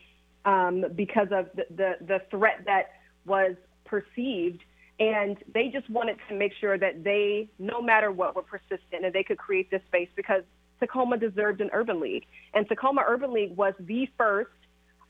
um, 0.44 0.84
because 0.96 1.28
of 1.30 1.48
the, 1.54 1.64
the, 1.76 1.92
the 2.06 2.18
threat 2.30 2.62
that 2.66 2.90
was 3.24 3.54
perceived. 3.84 4.62
And 4.98 5.38
they 5.54 5.68
just 5.68 5.88
wanted 5.88 6.16
to 6.28 6.34
make 6.34 6.52
sure 6.60 6.76
that 6.76 7.04
they, 7.04 7.48
no 7.58 7.80
matter 7.80 8.10
what, 8.10 8.34
were 8.34 8.42
persistent 8.42 9.04
and 9.04 9.12
they 9.12 9.22
could 9.22 9.38
create 9.38 9.70
this 9.70 9.80
space 9.86 10.08
because 10.16 10.42
Tacoma 10.80 11.16
deserved 11.18 11.60
an 11.60 11.70
urban 11.72 12.00
league. 12.00 12.24
And 12.54 12.68
Tacoma 12.68 13.04
Urban 13.06 13.32
League 13.32 13.56
was 13.56 13.74
the 13.78 14.08
first 14.18 14.50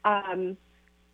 um, 0.05 0.57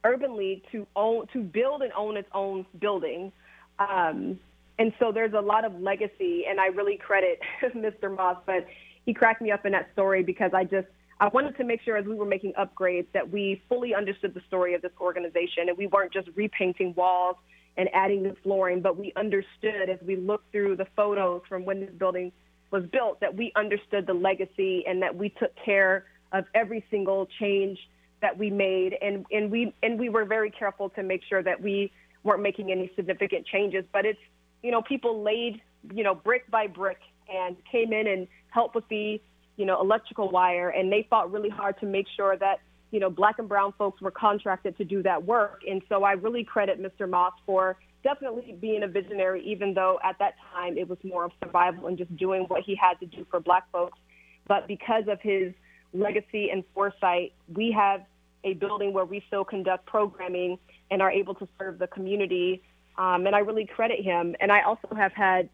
urban 0.04 0.36
league 0.36 0.62
to 0.72 0.86
own, 0.96 1.26
to 1.32 1.42
build 1.42 1.82
and 1.82 1.92
own 1.92 2.16
its 2.16 2.28
own 2.34 2.66
building. 2.80 3.32
Um, 3.78 4.40
and 4.78 4.92
so 4.98 5.12
there's 5.12 5.32
a 5.32 5.40
lot 5.40 5.64
of 5.64 5.80
legacy, 5.80 6.44
and 6.48 6.60
I 6.60 6.66
really 6.66 6.96
credit 6.96 7.40
Mr. 7.74 8.14
Moss, 8.14 8.36
but 8.46 8.66
he 9.04 9.14
cracked 9.14 9.40
me 9.40 9.50
up 9.50 9.64
in 9.64 9.72
that 9.72 9.90
story 9.92 10.22
because 10.22 10.50
I 10.52 10.64
just 10.64 10.88
I 11.18 11.28
wanted 11.28 11.56
to 11.56 11.64
make 11.64 11.80
sure 11.80 11.96
as 11.96 12.04
we 12.04 12.14
were 12.14 12.26
making 12.26 12.52
upgrades 12.58 13.06
that 13.14 13.30
we 13.30 13.62
fully 13.70 13.94
understood 13.94 14.34
the 14.34 14.42
story 14.48 14.74
of 14.74 14.82
this 14.82 14.92
organization 15.00 15.68
and 15.68 15.78
we 15.78 15.86
weren't 15.86 16.12
just 16.12 16.28
repainting 16.34 16.92
walls 16.94 17.36
and 17.78 17.88
adding 17.94 18.22
new 18.22 18.36
flooring, 18.42 18.82
but 18.82 18.98
we 18.98 19.14
understood 19.16 19.88
as 19.88 19.98
we 20.06 20.16
looked 20.16 20.52
through 20.52 20.76
the 20.76 20.86
photos 20.94 21.40
from 21.48 21.64
when 21.64 21.80
this 21.80 21.90
building 21.96 22.32
was 22.70 22.84
built 22.92 23.20
that 23.20 23.34
we 23.34 23.52
understood 23.56 24.06
the 24.06 24.14
legacy 24.14 24.84
and 24.86 25.02
that 25.02 25.14
we 25.14 25.28
took 25.28 25.52
care 25.64 26.04
of 26.32 26.44
every 26.54 26.84
single 26.90 27.28
change 27.38 27.78
that 28.22 28.36
we 28.36 28.50
made 28.50 28.96
and, 29.00 29.24
and 29.30 29.50
we 29.50 29.72
and 29.82 29.98
we 29.98 30.08
were 30.08 30.24
very 30.24 30.50
careful 30.50 30.88
to 30.90 31.02
make 31.02 31.22
sure 31.28 31.42
that 31.42 31.60
we 31.60 31.92
weren't 32.24 32.42
making 32.42 32.72
any 32.72 32.90
significant 32.96 33.46
changes. 33.46 33.84
But 33.92 34.04
it's 34.04 34.18
you 34.62 34.70
know, 34.70 34.82
people 34.82 35.22
laid, 35.22 35.60
you 35.94 36.02
know, 36.02 36.14
brick 36.14 36.50
by 36.50 36.66
brick 36.66 36.98
and 37.32 37.56
came 37.70 37.92
in 37.92 38.06
and 38.06 38.26
helped 38.48 38.74
with 38.74 38.88
the, 38.88 39.20
you 39.56 39.64
know, 39.64 39.80
electrical 39.80 40.30
wire. 40.30 40.70
And 40.70 40.90
they 40.90 41.06
fought 41.08 41.30
really 41.30 41.50
hard 41.50 41.78
to 41.80 41.86
make 41.86 42.06
sure 42.16 42.36
that 42.38 42.60
you 42.90 43.00
know, 43.00 43.10
black 43.10 43.38
and 43.38 43.48
brown 43.48 43.74
folks 43.76 44.00
were 44.00 44.10
contracted 44.10 44.76
to 44.78 44.84
do 44.84 45.02
that 45.02 45.24
work. 45.24 45.62
And 45.68 45.82
so 45.88 46.04
I 46.04 46.12
really 46.12 46.44
credit 46.44 46.80
Mr. 46.80 47.08
Moss 47.08 47.32
for 47.44 47.76
definitely 48.06 48.56
being 48.60 48.84
a 48.84 48.86
visionary, 48.86 49.42
even 49.44 49.74
though 49.74 49.98
at 50.04 50.16
that 50.20 50.34
time 50.54 50.78
it 50.78 50.88
was 50.88 50.98
more 51.02 51.24
of 51.24 51.32
survival 51.42 51.88
and 51.88 51.98
just 51.98 52.16
doing 52.16 52.42
what 52.42 52.62
he 52.62 52.76
had 52.76 52.94
to 53.00 53.06
do 53.06 53.26
for 53.28 53.40
black 53.40 53.64
folks. 53.72 53.98
But 54.46 54.68
because 54.68 55.08
of 55.08 55.20
his 55.20 55.52
legacy 55.92 56.50
and 56.50 56.62
foresight, 56.72 57.32
we 57.52 57.72
have 57.72 58.02
a 58.44 58.54
building 58.54 58.92
where 58.92 59.04
we 59.04 59.24
still 59.26 59.44
conduct 59.44 59.86
programming 59.86 60.56
and 60.88 61.02
are 61.02 61.10
able 61.10 61.34
to 61.34 61.48
serve 61.58 61.80
the 61.80 61.88
community. 61.88 62.62
Um, 62.96 63.26
and 63.26 63.34
I 63.34 63.40
really 63.40 63.66
credit 63.66 64.04
him. 64.04 64.36
And 64.38 64.52
I 64.52 64.62
also 64.62 64.94
have 64.96 65.12
had 65.12 65.48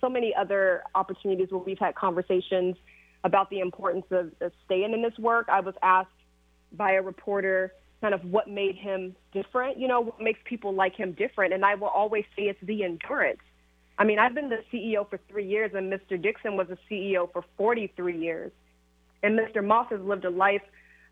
so 0.00 0.08
many 0.08 0.34
other 0.34 0.82
opportunities 0.94 1.48
where 1.50 1.60
we've 1.60 1.78
had 1.78 1.94
conversations 1.96 2.76
about 3.24 3.50
the 3.50 3.60
importance 3.60 4.06
of, 4.10 4.32
of 4.40 4.52
staying 4.64 4.94
in 4.94 5.02
this 5.02 5.18
work. 5.18 5.50
I 5.52 5.60
was 5.60 5.74
asked 5.82 6.08
by 6.72 6.92
a 6.92 7.02
reporter 7.02 7.74
kind 8.00 8.14
of 8.14 8.24
what 8.24 8.48
made 8.48 8.76
him 8.76 9.14
different, 9.32 9.78
you 9.78 9.86
know, 9.86 10.00
what 10.00 10.20
makes 10.20 10.40
people 10.44 10.74
like 10.74 10.96
him 10.96 11.12
different. 11.12 11.52
And 11.52 11.64
I 11.64 11.74
will 11.74 11.88
always 11.88 12.24
say 12.36 12.44
it's 12.44 12.58
the 12.62 12.84
endurance. 12.84 13.40
I 13.98 14.04
mean, 14.04 14.18
I've 14.18 14.34
been 14.34 14.48
the 14.48 14.64
CEO 14.72 15.08
for 15.08 15.20
three 15.28 15.46
years, 15.46 15.72
and 15.74 15.92
Mr. 15.92 16.20
Dixon 16.20 16.56
was 16.56 16.68
a 16.70 16.78
CEO 16.90 17.30
for 17.30 17.44
43 17.58 18.18
years. 18.18 18.50
And 19.22 19.38
Mr. 19.38 19.62
Moss 19.62 19.88
has 19.90 20.00
lived 20.00 20.24
a 20.24 20.30
life 20.30 20.62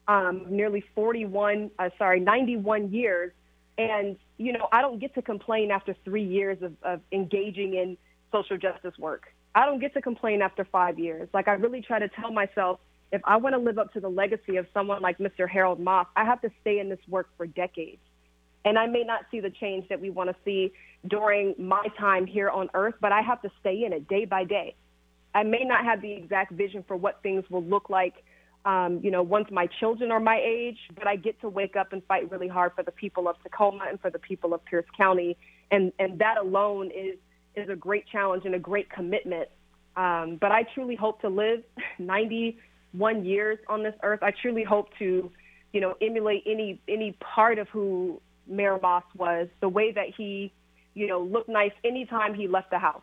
um, 0.09 0.47
nearly 0.49 0.83
41, 0.95 1.71
uh, 1.79 1.91
sorry, 1.99 2.21
91 2.21 2.91
years. 2.91 3.33
And, 3.77 4.17
you 4.39 4.53
know, 4.53 4.69
I 4.73 4.81
don't 4.81 4.99
get 4.99 5.15
to 5.17 5.23
complain 5.23 5.71
after 5.71 5.95
three 6.05 6.25
years 6.25 6.63
of, 6.63 6.73
of 6.83 7.01
engaging 7.13 7.75
in 7.75 7.99
social 8.33 8.57
justice 8.57 8.95
work. 8.99 9.27
I 9.55 9.67
don't 9.67 9.81
get 9.81 9.93
to 9.95 10.01
complain 10.01 10.41
after 10.41 10.65
five 10.65 10.99
years. 10.99 11.29
Like, 11.35 11.47
I 11.47 11.53
really 11.53 11.83
try 11.83 11.99
to 11.99 12.09
tell 12.09 12.33
myself, 12.33 12.81
if 13.13 13.23
I 13.25 13.37
want 13.37 13.55
to 13.55 13.59
live 13.59 13.79
up 13.79 13.93
to 13.95 14.01
the 14.01 14.09
legacy 14.09 14.57
of 14.57 14.67
someone 14.75 15.01
like 15.01 15.19
Mr. 15.19 15.49
Harold 15.49 15.81
Moss, 15.81 16.07
I 16.17 16.25
have 16.25 16.41
to 16.43 16.51
stay 16.61 16.79
in 16.79 16.89
this 16.89 16.99
work 17.09 17.29
for 17.37 17.47
decades. 17.47 18.01
And 18.65 18.79
I 18.79 18.87
may 18.87 19.03
not 19.03 19.23
see 19.31 19.41
the 19.41 19.51
change 19.51 19.89
that 19.89 20.01
we 20.01 20.11
want 20.11 20.31
to 20.31 20.37
see 20.45 20.73
during 21.07 21.55
my 21.59 21.87
time 21.99 22.27
here 22.27 22.51
on 22.51 22.69
earth, 22.75 22.95
but 23.01 23.13
I 23.13 23.23
have 23.23 23.41
to 23.43 23.51
stay 23.61 23.85
in 23.85 23.93
it 23.93 24.09
day 24.09 24.25
by 24.25 24.45
day. 24.45 24.75
I 25.35 25.43
may 25.43 25.65
not 25.65 25.85
have 25.85 26.03
the 26.03 26.13
exact 26.13 26.53
vision 26.53 26.85
for 26.87 26.97
what 26.97 27.23
things 27.23 27.45
will 27.49 27.63
look 27.63 27.89
like, 27.89 28.15
um, 28.65 29.01
you 29.03 29.11
know, 29.11 29.23
once 29.23 29.49
my 29.51 29.69
children 29.81 30.11
are 30.11 30.21
my 30.21 30.41
age, 30.45 30.79
but 30.95 31.07
I 31.07 31.17
get 31.17 31.41
to 31.41 31.49
wake 31.49 31.77
up 31.77 31.93
and 31.93 32.03
fight 32.05 32.31
really 32.31 32.49
hard 32.49 32.73
for 32.75 32.83
the 32.83 32.93
people 32.93 33.29
of 33.29 33.37
Tacoma 33.43 33.85
and 33.89 34.01
for 34.01 34.11
the 34.11 34.19
people 34.19 34.53
of 34.53 34.65
Pierce 34.65 34.87
County. 34.97 35.37
And, 35.71 35.93
and 35.99 36.19
that 36.19 36.37
alone 36.39 36.91
is, 36.91 37.17
is 37.55 37.69
a 37.69 37.77
great 37.77 38.07
challenge 38.09 38.45
and 38.45 38.55
a 38.55 38.59
great 38.59 38.91
commitment. 38.91 39.49
Um, 39.97 40.39
but 40.41 40.53
I 40.53 40.65
truly 40.75 40.97
hope 40.97 41.21
to 41.23 41.29
live 41.29 41.63
90 41.99 42.59
one 42.93 43.25
years 43.25 43.59
on 43.69 43.83
this 43.83 43.95
earth. 44.03 44.23
I 44.23 44.31
truly 44.31 44.65
hope 44.65 44.89
to, 44.99 45.31
you 45.73 45.81
know, 45.81 45.95
emulate 46.01 46.45
any 46.47 46.81
any 46.89 47.13
part 47.13 47.59
of 47.59 47.69
who 47.69 48.21
Mayor 48.47 48.79
Moss 48.81 49.05
was, 49.17 49.49
the 49.61 49.69
way 49.69 49.93
that 49.93 50.09
he, 50.17 50.53
you 50.95 51.07
know, 51.07 51.21
looked 51.21 51.49
nice 51.49 51.73
anytime 51.85 52.35
he 52.35 52.49
left 52.49 52.71
the 52.71 52.79
house, 52.79 53.03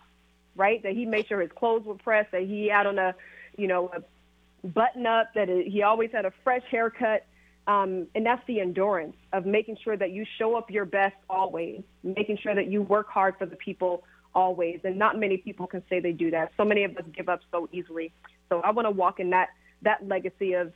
right? 0.55 0.81
That 0.83 0.93
he 0.93 1.05
made 1.05 1.27
sure 1.27 1.39
his 1.41 1.51
clothes 1.51 1.85
were 1.85 1.95
pressed, 1.95 2.31
that 2.31 2.43
he 2.43 2.67
had 2.67 2.87
on 2.87 2.97
a, 2.97 3.15
you 3.57 3.67
know, 3.67 3.91
a 3.93 4.67
button 4.67 5.05
up, 5.05 5.33
that 5.35 5.49
it, 5.49 5.67
he 5.67 5.83
always 5.83 6.11
had 6.11 6.25
a 6.25 6.33
fresh 6.43 6.63
haircut. 6.69 7.25
Um, 7.67 8.05
and 8.13 8.23
that's 8.23 8.45
the 8.45 8.59
endurance 8.59 9.15
of 9.33 9.47
making 9.47 9.77
sure 9.83 9.97
that 9.97 10.11
you 10.11 10.23
show 10.37 10.55
up 10.55 10.69
your 10.69 10.85
best 10.85 11.15
always, 11.27 11.81
making 12.03 12.37
sure 12.37 12.53
that 12.53 12.67
you 12.67 12.83
work 12.83 13.09
hard 13.09 13.37
for 13.39 13.47
the 13.47 13.55
people 13.55 14.03
always. 14.35 14.81
And 14.83 14.99
not 14.99 15.19
many 15.19 15.37
people 15.37 15.65
can 15.65 15.81
say 15.89 15.99
they 15.99 16.11
do 16.11 16.29
that. 16.29 16.51
So 16.57 16.63
many 16.63 16.83
of 16.83 16.95
us 16.95 17.05
give 17.11 17.27
up 17.27 17.39
so 17.51 17.67
easily. 17.71 18.11
So 18.49 18.61
I 18.61 18.69
want 18.69 18.85
to 18.85 18.91
walk 18.91 19.19
in 19.19 19.31
that 19.31 19.49
that 19.85 20.05
legacy 20.07 20.53
of 20.53 20.73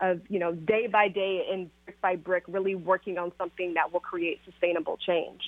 of 0.00 0.20
you 0.28 0.38
know 0.38 0.52
day 0.54 0.86
by 0.86 1.08
day 1.08 1.46
and 1.52 1.70
brick 1.84 2.00
by 2.00 2.16
brick 2.16 2.44
really 2.46 2.74
working 2.74 3.18
on 3.18 3.32
something 3.36 3.74
that 3.74 3.92
will 3.92 4.00
create 4.00 4.40
sustainable 4.44 4.96
change. 4.96 5.40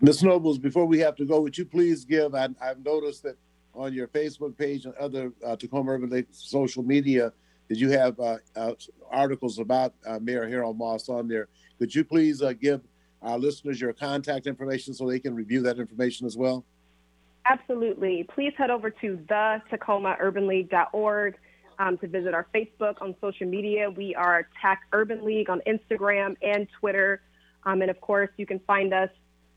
Ms 0.00 0.22
nobles 0.22 0.58
before 0.58 0.86
we 0.86 0.98
have 1.00 1.16
to 1.16 1.24
go 1.24 1.40
would 1.40 1.58
you 1.58 1.64
please 1.64 2.04
give 2.04 2.34
I, 2.34 2.48
have 2.60 2.84
noticed 2.84 3.24
that 3.24 3.36
on 3.74 3.92
your 3.92 4.08
facebook 4.08 4.56
page 4.56 4.84
and 4.84 4.94
other 4.94 5.32
uh, 5.44 5.56
tacoma 5.56 5.92
urban 5.92 6.10
League 6.10 6.26
social 6.30 6.82
media 6.82 7.32
that 7.68 7.78
you 7.78 7.90
have 7.90 8.18
uh, 8.18 8.36
uh, 8.56 8.72
articles 9.10 9.58
about 9.58 9.94
uh, 10.06 10.18
mayor 10.20 10.48
harold 10.48 10.76
moss 10.76 11.08
on 11.08 11.28
there. 11.28 11.48
Could 11.78 11.94
you 11.94 12.04
please 12.04 12.42
uh, 12.42 12.52
give 12.52 12.82
our 13.22 13.38
listeners 13.38 13.80
your 13.80 13.92
contact 13.92 14.46
information 14.46 14.92
so 14.92 15.08
they 15.08 15.20
can 15.20 15.34
review 15.34 15.62
that 15.62 15.78
information 15.78 16.26
as 16.26 16.36
well? 16.36 16.64
Absolutely. 17.46 18.26
Please 18.34 18.52
head 18.56 18.70
over 18.70 18.90
to 18.90 19.18
the 19.28 19.62
tacoma 19.70 20.16
urban 20.20 20.46
league.org 20.46 21.36
um, 21.82 21.98
to 21.98 22.06
visit 22.06 22.32
our 22.32 22.46
Facebook 22.54 23.02
on 23.02 23.14
social 23.20 23.46
media. 23.46 23.90
We 23.90 24.14
are 24.14 24.48
TAC 24.60 24.82
Urban 24.92 25.24
League 25.24 25.50
on 25.50 25.60
Instagram 25.66 26.36
and 26.40 26.68
Twitter. 26.78 27.22
Um, 27.64 27.82
and 27.82 27.90
of 27.90 28.00
course, 28.00 28.30
you 28.36 28.46
can 28.46 28.60
find 28.60 28.94
us 28.94 29.10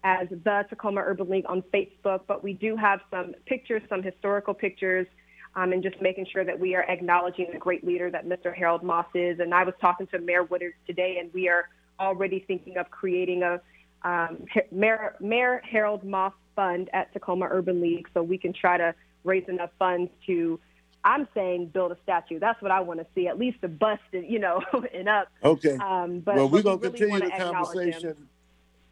as 0.03 0.27
the 0.29 0.65
Tacoma 0.69 1.01
Urban 1.01 1.29
League 1.29 1.45
on 1.47 1.61
Facebook. 1.73 2.21
But 2.27 2.43
we 2.43 2.53
do 2.53 2.75
have 2.75 3.01
some 3.11 3.35
pictures, 3.45 3.83
some 3.89 4.01
historical 4.01 4.53
pictures, 4.53 5.07
um, 5.55 5.71
and 5.71 5.83
just 5.83 6.01
making 6.01 6.25
sure 6.31 6.43
that 6.43 6.59
we 6.59 6.75
are 6.75 6.83
acknowledging 6.83 7.47
the 7.53 7.59
great 7.59 7.85
leader 7.85 8.09
that 8.09 8.25
Mr. 8.25 8.55
Harold 8.55 8.81
Moss 8.81 9.07
is. 9.13 9.39
And 9.39 9.53
I 9.53 9.63
was 9.63 9.75
talking 9.79 10.07
to 10.07 10.19
Mayor 10.19 10.43
Woodard 10.43 10.73
today, 10.87 11.17
and 11.19 11.31
we 11.31 11.47
are 11.47 11.69
already 11.99 12.43
thinking 12.47 12.77
of 12.77 12.89
creating 12.89 13.43
a 13.43 13.61
um, 14.03 14.45
Mayor, 14.71 15.15
Mayor 15.19 15.61
Harold 15.63 16.03
Moss 16.03 16.33
Fund 16.55 16.89
at 16.93 17.11
Tacoma 17.13 17.47
Urban 17.49 17.81
League 17.81 18.07
so 18.13 18.21
we 18.23 18.37
can 18.37 18.53
try 18.53 18.77
to 18.77 18.95
raise 19.23 19.47
enough 19.47 19.71
funds 19.79 20.11
to 20.27 20.59
I'm 21.05 21.27
saying 21.35 21.67
build 21.67 21.91
a 21.91 21.97
statue. 22.01 22.39
That's 22.39 22.59
what 22.63 22.71
I 22.71 22.81
want 22.81 22.99
to 22.99 23.05
see, 23.13 23.27
at 23.27 23.37
least 23.37 23.59
a 23.61 23.67
bust, 23.67 24.01
you 24.11 24.39
know, 24.39 24.61
and 24.93 25.07
up. 25.07 25.27
Okay. 25.43 25.77
Um, 25.77 26.19
but 26.19 26.35
well, 26.35 26.49
we're 26.49 26.63
going 26.63 26.81
to 26.81 26.89
continue 26.89 27.19
the 27.19 27.29
conversation. 27.29 28.27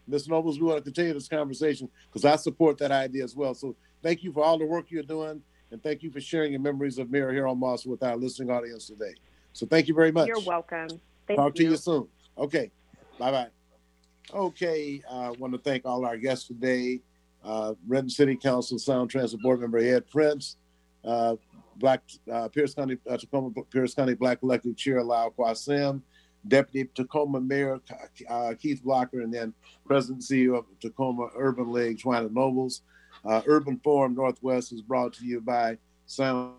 Ms. 0.07 0.28
Nobles, 0.28 0.59
we 0.59 0.68
want 0.68 0.78
to 0.78 0.84
continue 0.84 1.14
this 1.14 1.28
conversation 1.28 1.89
because 2.07 2.24
I 2.24 2.36
support 2.36 2.78
that 2.78 2.91
idea 2.91 3.24
as 3.24 3.36
well. 3.36 3.55
So 3.55 3.76
thank 4.03 4.24
you 4.24 4.32
for 4.32 4.43
all 4.43 4.59
the 4.59 4.66
work 4.66 4.91
you're 4.91 5.01
doing, 5.01 5.41
and 5.72 5.82
thank 5.82 6.03
you 6.03 6.11
for 6.11 6.22
sharing 6.22 6.51
your 6.51 6.61
memories 6.61 6.99
of 6.99 7.09
Mayor 7.09 7.34
Harold 7.34 7.57
Moss 7.57 7.86
with 7.86 8.03
our 8.03 8.16
listening 8.16 8.51
audience 8.51 8.88
today. 8.88 9.16
So 9.53 9.66
thank 9.66 9.88
you 9.88 9.95
very 9.95 10.11
much. 10.11 10.28
You're 10.28 10.41
welcome. 10.41 10.89
Thank 11.28 11.39
Talk 11.39 11.57
you. 11.57 11.66
to 11.66 11.72
you 11.72 11.78
soon. 11.78 12.07
Okay. 12.38 12.70
Bye 13.18 13.32
bye. 13.32 13.47
Okay. 14.34 15.01
I 15.09 15.28
uh, 15.28 15.34
want 15.39 15.53
to 15.53 15.59
thank 15.59 15.86
all 15.86 16.05
our 16.05 16.18
guests 16.18 16.47
today. 16.47 17.01
Uh, 17.43 17.74
Renton 17.88 18.09
City 18.09 18.36
Council 18.36 18.78
Sound 18.78 19.09
Transit 19.09 19.41
Board 19.41 19.61
Member 19.61 19.80
Ed 19.80 20.09
Prince, 20.09 20.55
uh, 21.03 21.36
Black 21.78 22.01
uh, 22.32 22.47
Pierce 22.49 22.74
County 22.74 22.97
uh, 23.09 23.17
Tacoma 23.17 23.51
Pierce 23.71 23.93
County 23.93 24.13
Black 24.13 24.39
Elected 24.43 24.78
Chair 24.78 25.03
Lyle 25.03 25.34
Quasim, 25.38 26.01
Deputy 26.47 26.89
Tacoma 26.95 27.39
Mayor 27.39 27.80
uh, 28.30 28.53
Keith 28.59 28.84
Blocker, 28.84 29.21
and 29.21 29.34
then 29.34 29.53
President 29.86 30.21
CEO 30.21 30.57
of 30.57 30.65
Tacoma 30.80 31.30
Urban 31.38 31.71
League, 31.71 31.97
Joanna 31.97 32.30
Nobles. 32.30 32.82
Uh, 33.26 33.41
Urban 33.47 33.80
Forum 33.84 34.15
Northwest 34.15 34.74
is 34.74 34.82
brought 34.82 35.13
to 35.13 35.26
you 35.26 35.39
by 35.39 35.78
Sound 36.05 36.55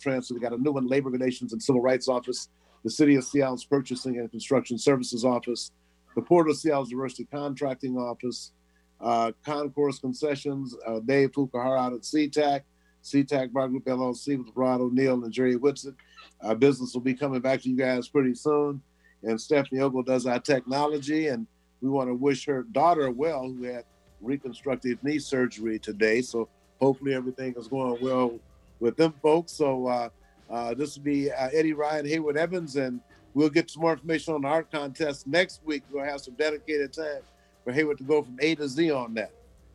Transit. 0.00 0.34
We 0.34 0.40
got 0.40 0.52
a 0.52 0.58
new 0.58 0.72
one, 0.72 0.86
Labor 0.86 1.10
Relations 1.10 1.52
and 1.52 1.62
Civil 1.62 1.82
Rights 1.82 2.08
Office, 2.08 2.48
the 2.82 2.90
City 2.90 3.16
of 3.16 3.24
Seattle's 3.24 3.64
Purchasing 3.64 4.18
and 4.18 4.30
Construction 4.30 4.78
Services 4.78 5.24
Office, 5.24 5.72
the 6.14 6.22
Port 6.22 6.48
of 6.48 6.56
Seattle's 6.56 6.88
Diversity 6.88 7.26
Contracting 7.30 7.96
Office, 7.98 8.52
uh, 9.00 9.32
Concourse 9.44 9.98
Concessions, 9.98 10.74
uh, 10.86 11.00
Dave 11.00 11.32
Fukuhara 11.32 11.78
out 11.78 11.92
at 11.92 12.00
SeaTac, 12.00 12.62
SeaTac 13.06 13.52
Bar 13.52 13.68
Group 13.68 13.84
LLC 13.84 14.36
with 14.36 14.54
Rod 14.56 14.80
O'Neill 14.80 15.22
and 15.22 15.32
Jerry 15.32 15.54
Whitson. 15.54 15.96
Our 16.40 16.56
business 16.56 16.92
will 16.92 17.02
be 17.02 17.14
coming 17.14 17.40
back 17.40 17.62
to 17.62 17.70
you 17.70 17.76
guys 17.76 18.08
pretty 18.08 18.34
soon. 18.34 18.82
And 19.22 19.40
Stephanie 19.40 19.80
Ogle 19.80 20.02
does 20.02 20.26
our 20.26 20.40
technology. 20.40 21.28
And 21.28 21.46
we 21.80 21.88
want 21.88 22.08
to 22.08 22.14
wish 22.14 22.44
her 22.46 22.64
daughter 22.64 23.10
well, 23.10 23.44
who 23.44 23.62
had 23.62 23.84
reconstructive 24.20 25.02
knee 25.04 25.20
surgery 25.20 25.78
today. 25.78 26.20
So 26.20 26.48
hopefully 26.80 27.14
everything 27.14 27.54
is 27.56 27.68
going 27.68 28.02
well 28.02 28.40
with 28.80 28.96
them 28.96 29.14
folks. 29.22 29.52
So 29.52 29.86
uh, 29.86 30.08
uh, 30.50 30.74
this 30.74 30.96
will 30.96 31.04
be 31.04 31.30
uh, 31.30 31.48
Eddie 31.52 31.74
Rye, 31.74 32.02
Hayward 32.02 32.36
Evans, 32.36 32.74
and 32.74 33.00
we'll 33.34 33.50
get 33.50 33.70
some 33.70 33.82
more 33.82 33.92
information 33.92 34.34
on 34.34 34.44
art 34.44 34.70
contest 34.72 35.28
next 35.28 35.60
week. 35.64 35.84
We'll 35.92 36.04
have 36.04 36.20
some 36.20 36.34
dedicated 36.34 36.92
time 36.92 37.22
for 37.64 37.72
Hayward 37.72 37.98
to 37.98 38.04
go 38.04 38.22
from 38.22 38.36
A 38.40 38.56
to 38.56 38.68
Z 38.68 38.90
on 38.90 39.14
that. 39.14 39.30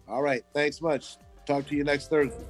All 0.08 0.22
right. 0.22 0.44
Thanks 0.54 0.82
much. 0.82 1.16
Talk 1.46 1.66
to 1.68 1.76
you 1.76 1.86
next 1.86 2.10
Thursday. 2.10 2.46